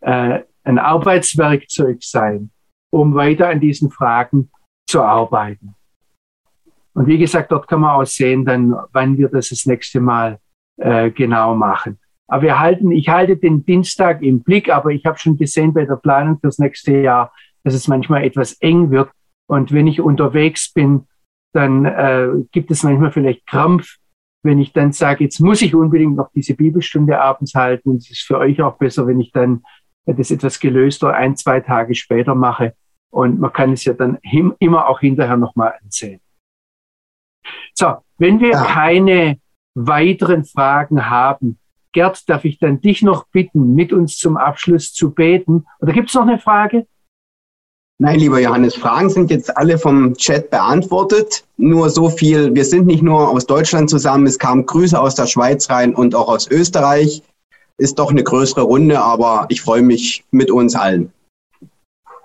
äh, 0.00 0.40
ein 0.64 0.78
Arbeitswerkzeug 0.78 2.02
sein, 2.02 2.50
um 2.90 3.14
weiter 3.14 3.48
an 3.48 3.60
diesen 3.60 3.90
Fragen 3.90 4.50
zu 4.86 5.02
arbeiten. 5.02 5.74
Und 6.94 7.06
wie 7.06 7.18
gesagt, 7.18 7.50
dort 7.50 7.66
kann 7.66 7.80
man 7.80 8.00
auch 8.00 8.06
sehen, 8.06 8.44
dann, 8.44 8.74
wann 8.92 9.18
wir 9.18 9.28
das 9.28 9.48
das 9.48 9.66
nächste 9.66 10.00
Mal 10.00 10.38
äh, 10.76 11.10
genau 11.10 11.54
machen. 11.54 11.98
Aber 12.28 12.42
wir 12.42 12.58
halten, 12.58 12.90
ich 12.90 13.08
halte 13.08 13.36
den 13.36 13.64
Dienstag 13.64 14.22
im 14.22 14.42
Blick, 14.42 14.70
aber 14.70 14.90
ich 14.90 15.04
habe 15.04 15.18
schon 15.18 15.36
gesehen 15.36 15.74
bei 15.74 15.84
der 15.84 15.96
Planung 15.96 16.38
fürs 16.40 16.58
nächste 16.58 16.98
Jahr, 16.98 17.32
dass 17.64 17.74
es 17.74 17.88
manchmal 17.88 18.24
etwas 18.24 18.54
eng 18.60 18.90
wird. 18.90 19.10
Und 19.46 19.72
wenn 19.72 19.86
ich 19.86 20.00
unterwegs 20.00 20.72
bin, 20.72 21.06
dann 21.52 21.84
äh, 21.84 22.28
gibt 22.52 22.70
es 22.70 22.82
manchmal 22.82 23.12
vielleicht 23.12 23.46
Krampf, 23.46 23.96
wenn 24.44 24.60
ich 24.60 24.72
dann 24.72 24.92
sage, 24.92 25.24
jetzt 25.24 25.40
muss 25.40 25.62
ich 25.62 25.74
unbedingt 25.74 26.16
noch 26.16 26.30
diese 26.32 26.54
Bibelstunde 26.54 27.20
abends 27.20 27.54
halten. 27.54 27.90
Und 27.90 27.96
es 27.96 28.10
ist 28.10 28.22
für 28.22 28.38
euch 28.38 28.60
auch 28.62 28.76
besser, 28.76 29.06
wenn 29.06 29.20
ich 29.20 29.32
dann 29.32 29.64
das 30.06 30.30
etwas 30.30 30.60
gelöster 30.60 31.14
ein, 31.14 31.36
zwei 31.36 31.60
Tage 31.60 31.94
später 31.94 32.34
mache. 32.34 32.74
Und 33.10 33.40
man 33.40 33.52
kann 33.52 33.72
es 33.72 33.84
ja 33.84 33.94
dann 33.94 34.18
immer 34.58 34.88
auch 34.88 35.00
hinterher 35.00 35.36
nochmal 35.36 35.74
ansehen. 35.82 36.20
So, 37.72 37.96
wenn 38.18 38.40
wir 38.40 38.50
ja. 38.50 38.64
keine 38.64 39.38
weiteren 39.74 40.44
Fragen 40.44 41.08
haben, 41.08 41.58
Gerd, 41.92 42.28
darf 42.28 42.44
ich 42.44 42.58
dann 42.58 42.80
dich 42.80 43.02
noch 43.02 43.28
bitten, 43.28 43.74
mit 43.74 43.92
uns 43.92 44.18
zum 44.18 44.36
Abschluss 44.36 44.92
zu 44.92 45.14
beten? 45.14 45.64
Oder 45.80 45.92
gibt 45.92 46.08
es 46.08 46.14
noch 46.14 46.22
eine 46.22 46.40
Frage? 46.40 46.86
Nein, 48.04 48.18
lieber 48.18 48.38
Johannes, 48.38 48.74
Fragen 48.74 49.08
sind 49.08 49.30
jetzt 49.30 49.56
alle 49.56 49.78
vom 49.78 50.14
Chat 50.14 50.50
beantwortet. 50.50 51.42
Nur 51.56 51.88
so 51.88 52.10
viel, 52.10 52.54
wir 52.54 52.66
sind 52.66 52.84
nicht 52.84 53.02
nur 53.02 53.30
aus 53.30 53.46
Deutschland 53.46 53.88
zusammen, 53.88 54.26
es 54.26 54.38
kamen 54.38 54.66
Grüße 54.66 55.00
aus 55.00 55.14
der 55.14 55.26
Schweiz 55.26 55.70
rein 55.70 55.94
und 55.94 56.14
auch 56.14 56.28
aus 56.28 56.46
Österreich. 56.50 57.22
Ist 57.78 57.98
doch 57.98 58.10
eine 58.10 58.22
größere 58.22 58.60
Runde, 58.60 59.00
aber 59.00 59.46
ich 59.48 59.62
freue 59.62 59.80
mich 59.80 60.22
mit 60.32 60.50
uns 60.50 60.74
allen. 60.74 61.14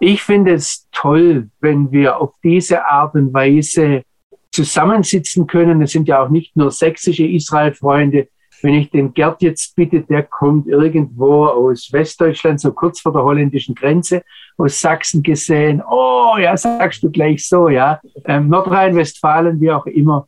Ich 0.01 0.21
finde 0.21 0.55
es 0.55 0.85
toll, 0.91 1.47
wenn 1.61 1.93
wir 1.93 2.17
auf 2.17 2.33
diese 2.43 2.85
Art 2.85 3.15
und 3.15 3.33
Weise 3.33 4.03
zusammensitzen 4.51 5.47
können. 5.47 5.81
Es 5.81 5.91
sind 5.91 6.09
ja 6.09 6.21
auch 6.21 6.29
nicht 6.29 6.57
nur 6.57 6.71
sächsische 6.71 7.25
Israel-Freunde, 7.25 8.27
wenn 8.63 8.73
ich 8.73 8.89
den 8.89 9.13
Gerd 9.13 9.41
jetzt 9.41 9.75
bitte, 9.75 10.01
der 10.01 10.23
kommt 10.23 10.67
irgendwo 10.67 11.45
aus 11.45 11.89
Westdeutschland, 11.91 12.59
so 12.59 12.71
kurz 12.71 12.99
vor 12.99 13.13
der 13.13 13.23
holländischen 13.23 13.75
Grenze, 13.75 14.23
aus 14.57 14.79
Sachsen 14.79 15.23
gesehen. 15.23 15.81
Oh, 15.89 16.35
ja, 16.39 16.55
sagst 16.57 17.03
du 17.03 17.11
gleich 17.11 17.47
so, 17.47 17.69
ja. 17.69 17.99
Ähm, 18.25 18.49
Nordrhein-Westfalen, 18.49 19.59
wie 19.61 19.71
auch 19.71 19.85
immer. 19.85 20.27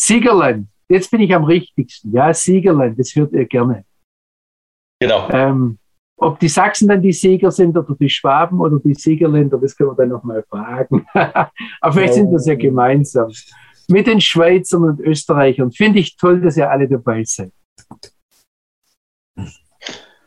Siegerland, 0.00 0.68
jetzt 0.88 1.10
bin 1.10 1.20
ich 1.20 1.34
am 1.34 1.44
richtigsten. 1.44 2.12
Ja, 2.12 2.32
Siegerland, 2.32 2.98
das 2.98 3.14
hört 3.14 3.32
ihr 3.32 3.46
gerne. 3.46 3.84
Genau. 5.00 5.28
Ähm, 5.30 5.78
ob 6.16 6.38
die 6.38 6.48
Sachsen 6.48 6.86
dann 6.86 7.02
die 7.02 7.12
Sieger 7.12 7.50
sind 7.50 7.76
oder 7.76 7.96
die 7.98 8.08
Schwaben 8.08 8.60
oder 8.60 8.78
die 8.78 8.94
Siegerländer, 8.94 9.58
das 9.58 9.76
können 9.76 9.90
wir 9.90 9.96
dann 9.96 10.10
nochmal 10.10 10.44
fragen. 10.48 11.04
Aber 11.14 11.92
vielleicht 11.92 12.14
sind 12.14 12.32
das 12.32 12.46
ja 12.46 12.54
gemeinsam. 12.54 13.32
Mit 13.88 14.06
den 14.06 14.20
Schweizern 14.20 14.84
und 14.84 15.00
Österreichern. 15.00 15.72
Finde 15.72 15.98
ich 15.98 16.16
toll, 16.16 16.40
dass 16.40 16.56
ihr 16.56 16.70
alle 16.70 16.88
dabei 16.88 17.24
seid. 17.24 17.50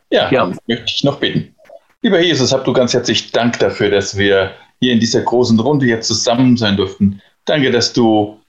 Ja, 0.10 0.32
ja. 0.32 0.46
möchte 0.68 0.86
ich 0.86 1.04
noch 1.04 1.20
beten. 1.20 1.56
Lieber 2.02 2.22
Jesus, 2.22 2.54
habt 2.54 2.68
du 2.68 2.74
ganz 2.74 2.94
herzlich 2.94 3.32
Dank 3.32 3.60
dafür, 3.60 3.90
dass 3.90 4.18
wir 4.18 4.54
hier 4.80 4.94
in 4.94 5.00
dieser 5.00 5.22
großen 5.22 5.60
Runde 5.60 5.86
jetzt 5.86 6.08
zusammen 6.08 6.58
sein 6.58 6.78
durften. 6.78 7.22
Danke, 7.46 7.72
dass 7.72 7.94
du 7.94 8.40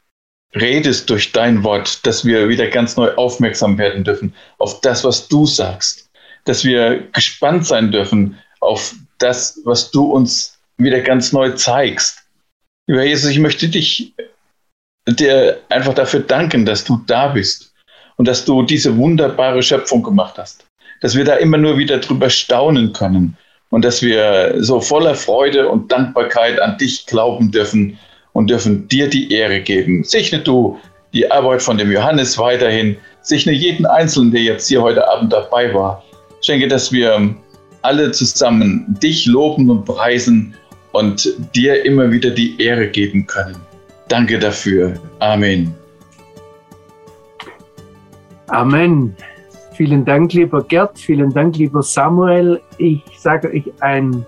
redest 0.55 1.11
durch 1.11 1.33
dein 1.33 1.65
Wort, 1.65 2.07
dass 2.07 2.25
wir 2.25 2.49
wieder 2.49 2.69
ganz 2.69 2.97
neu 2.97 3.13
aufmerksam 3.15 3.79
werden 3.79 4.05
dürfen 4.05 4.35
auf 4.59 4.81
das, 4.81 5.05
was 5.05 5.29
du 5.29 5.47
sagst, 5.47 6.09
dass 6.45 6.65
wir 6.65 7.09
gespannt 7.13 7.67
sein 7.67 7.91
dürfen 7.91 8.39
auf 8.61 8.95
das, 9.19 9.61
was 9.65 9.91
du 9.91 10.13
uns 10.13 10.59
wieder 10.77 11.01
ganz 11.01 11.33
neu 11.33 11.53
zeigst. 11.53 12.25
Lieber 12.87 13.05
Jesus, 13.05 13.31
ich 13.31 13.39
möchte 13.39 13.69
dich 13.69 14.15
dir 15.07 15.61
einfach 15.69 15.95
dafür 15.95 16.21
danken, 16.21 16.65
dass 16.65 16.85
du 16.85 17.03
da 17.07 17.29
bist 17.29 17.73
und 18.17 18.29
dass 18.29 18.45
du 18.45 18.63
diese 18.63 18.97
wunderbare 18.97 19.63
Schöpfung 19.63 20.03
gemacht 20.03 20.35
hast. 20.39 20.65
Dass 21.01 21.15
wir 21.15 21.25
da 21.25 21.35
immer 21.35 21.59
nur 21.59 21.77
wieder 21.79 21.99
drüber 21.99 22.31
staunen 22.31 22.93
können 22.93 23.37
und 23.71 23.85
dass 23.85 24.03
wir 24.03 24.55
so 24.59 24.81
voller 24.81 25.15
Freude 25.15 25.69
und 25.69 25.91
Dankbarkeit 25.93 26.61
an 26.61 26.79
dich 26.79 27.07
glauben 27.07 27.51
dürfen 27.51 27.99
und 28.33 28.51
dürfen 28.51 28.89
dir 28.89 29.09
die 29.09 29.33
Ehre 29.33 29.61
geben. 29.61 30.05
Segne 30.05 30.41
du 30.41 30.79
die 31.13 31.31
Arbeit 31.31 31.63
von 31.63 31.79
dem 31.79 31.91
Johannes 31.91 32.39
weiterhin. 32.39 32.97
Segne 33.23 33.53
jeden 33.53 33.87
Einzelnen, 33.87 34.31
der 34.31 34.43
jetzt 34.43 34.69
hier 34.69 34.83
heute 34.83 35.07
Abend 35.09 35.33
dabei 35.33 35.73
war. 35.75 36.03
Schenke, 36.43 36.69
dass 36.69 36.93
wir 36.93 37.35
alle 37.83 38.11
zusammen 38.13 38.97
dich 39.03 39.27
loben 39.27 39.71
und 39.71 39.85
preisen 39.85 40.55
und 40.93 41.29
dir 41.55 41.85
immer 41.85 42.11
wieder 42.11 42.31
die 42.31 42.61
Ehre 42.61 42.89
geben 42.89 43.27
können. 43.27 43.57
Danke 44.09 44.39
dafür. 44.39 44.95
Amen. 45.19 45.75
Amen. 48.49 49.17
Vielen 49.73 50.05
Dank, 50.05 50.33
lieber 50.33 50.63
Gerd. 50.63 50.99
Vielen 50.99 51.33
Dank, 51.33 51.57
lieber 51.57 51.83
Samuel. 51.83 52.61
Ich 52.79 53.03
sage 53.19 53.49
euch 53.49 53.71
ein 53.81 54.25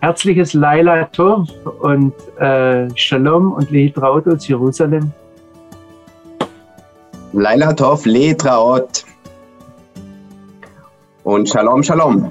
herzliches 0.00 0.52
Laila 0.52 1.04
Tov 1.04 1.48
und 1.80 2.12
äh, 2.38 2.88
Shalom 2.96 3.52
und 3.52 3.70
Lehitraut 3.70 4.26
aus 4.26 4.46
Jerusalem. 4.46 5.12
Laila 7.32 7.72
Tov, 7.72 8.04
Lehitraut 8.06 9.04
und 11.24 11.48
Shalom, 11.48 11.82
Shalom. 11.82 12.30